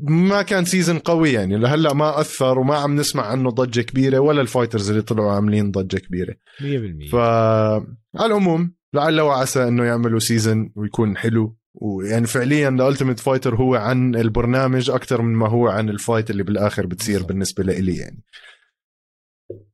ما 0.02 0.42
كان 0.42 0.64
season 0.64 0.98
قوي 0.98 1.32
يعني. 1.32 1.56
لهلأ 1.56 1.94
ما 1.94 2.20
أثر 2.20 2.58
وما 2.58 2.76
عم 2.76 2.96
نسمع 2.96 3.26
عنه 3.26 3.50
ضجة 3.50 3.80
كبيرة 3.80 4.18
ولا 4.18 4.40
ال 4.40 4.46
fighters 4.46 4.90
اللي 4.90 5.02
طلعوا 5.02 5.32
عاملين 5.32 5.70
ضجة 5.70 5.96
كبيرة. 5.96 6.34
100% 6.60 7.10
فعلى 7.12 7.84
العموم 8.26 8.74
لعل 8.94 9.20
وعسى 9.20 9.68
إنه 9.68 9.84
يعملوا 9.84 10.18
season 10.18 10.72
ويكون 10.76 11.16
حلو. 11.16 11.56
ويعني 11.74 12.26
فعليا 12.26 12.68
ال 12.68 12.74
Ultimate 12.74 13.20
Fighter 13.20 13.54
هو 13.54 13.74
عن 13.74 14.14
البرنامج 14.14 14.90
أكثر 14.90 15.22
من 15.22 15.34
ما 15.34 15.48
هو 15.48 15.68
عن 15.68 15.88
ال 15.88 15.95
fight 15.95 16.30
اللي 16.30 16.42
بالآخر 16.42 16.86
بتصير. 16.86 17.22
بالنسبة 17.22 17.64
لي 17.64 17.96
يعني. 17.96 18.22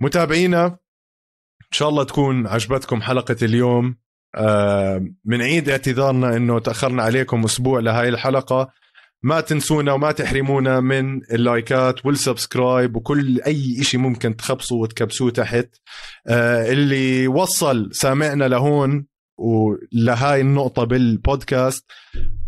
متابعينا 0.01 0.66
إن 0.66 1.76
شاء 1.76 1.88
الله 1.88 2.05
تكون 2.05 2.46
عجبتكم 2.46 3.03
حلقة 3.03 3.36
اليوم. 3.42 3.96
بنعيد 5.24 5.68
آه 5.68 5.72
اعتذارنا 5.72 6.36
إنه 6.36 6.59
تأخرنا 6.59 7.03
عليكم 7.03 7.44
أسبوع 7.44 7.80
لهاي 7.80 8.09
الحلقة. 8.09 8.72
ما 9.22 9.40
تنسونا 9.40 9.92
وما 9.92 10.12
تحرمونا 10.12 10.80
من 10.80 11.32
اللايكات 11.32 12.07
وال 12.07 12.23
subscribe 12.23 12.97
وكل 12.96 13.40
أي 13.40 13.82
شيء 13.82 14.01
ممكن 14.01 14.36
تخبصوا 14.36 14.82
وتكبسوه 14.82 15.30
تحت. 15.30 15.68
آه 16.26 16.72
اللي 16.72 17.28
وصل 17.28 17.88
سامعنا 17.92 18.48
لهون 18.48 19.10
ولهاي 19.41 20.41
النقطة 20.41 20.84
بالبودكاست 20.84 21.84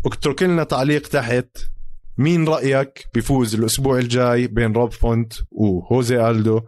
اترك 0.05 0.43
لنا 0.43 0.63
تعليق 0.63 1.07
تحت. 1.07 1.57
مين 2.17 2.47
رأيك 2.47 3.05
بيفوز 3.13 3.55
الأسبوع 3.55 3.99
الجاي 3.99 4.47
بين 4.47 4.73
روب 4.73 4.91
فونت 4.91 5.33
وهوزي 5.51 6.29
ألدو؟ 6.29 6.61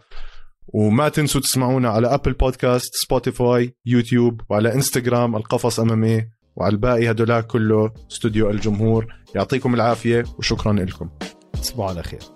وما 0.68 1.10
تنسوا 1.10 1.42
تسمعونا 1.42 1.90
على 1.90 2.14
أبل 2.14 2.34
بودكاست 2.34 2.96
سبوتيفاي 2.96 3.76
يوتيوب 3.86 4.42
وعلى 4.50 4.74
إنستغرام 4.74 5.36
القفص 5.36 5.80
MMA 5.80 6.28
وعلى 6.56 6.72
الباقي 6.72 7.12
هدولاك 7.12 7.48
كله 7.48 7.94
استوديو 8.12 8.50
الجمهور. 8.50 9.08
يعطيكم 9.36 9.74
العافية 9.74 10.24
وشكرا 10.38 10.74
لكم. 10.74 11.10
تصبحوا 11.54 11.90
على 11.90 12.04
خير. 12.04 12.35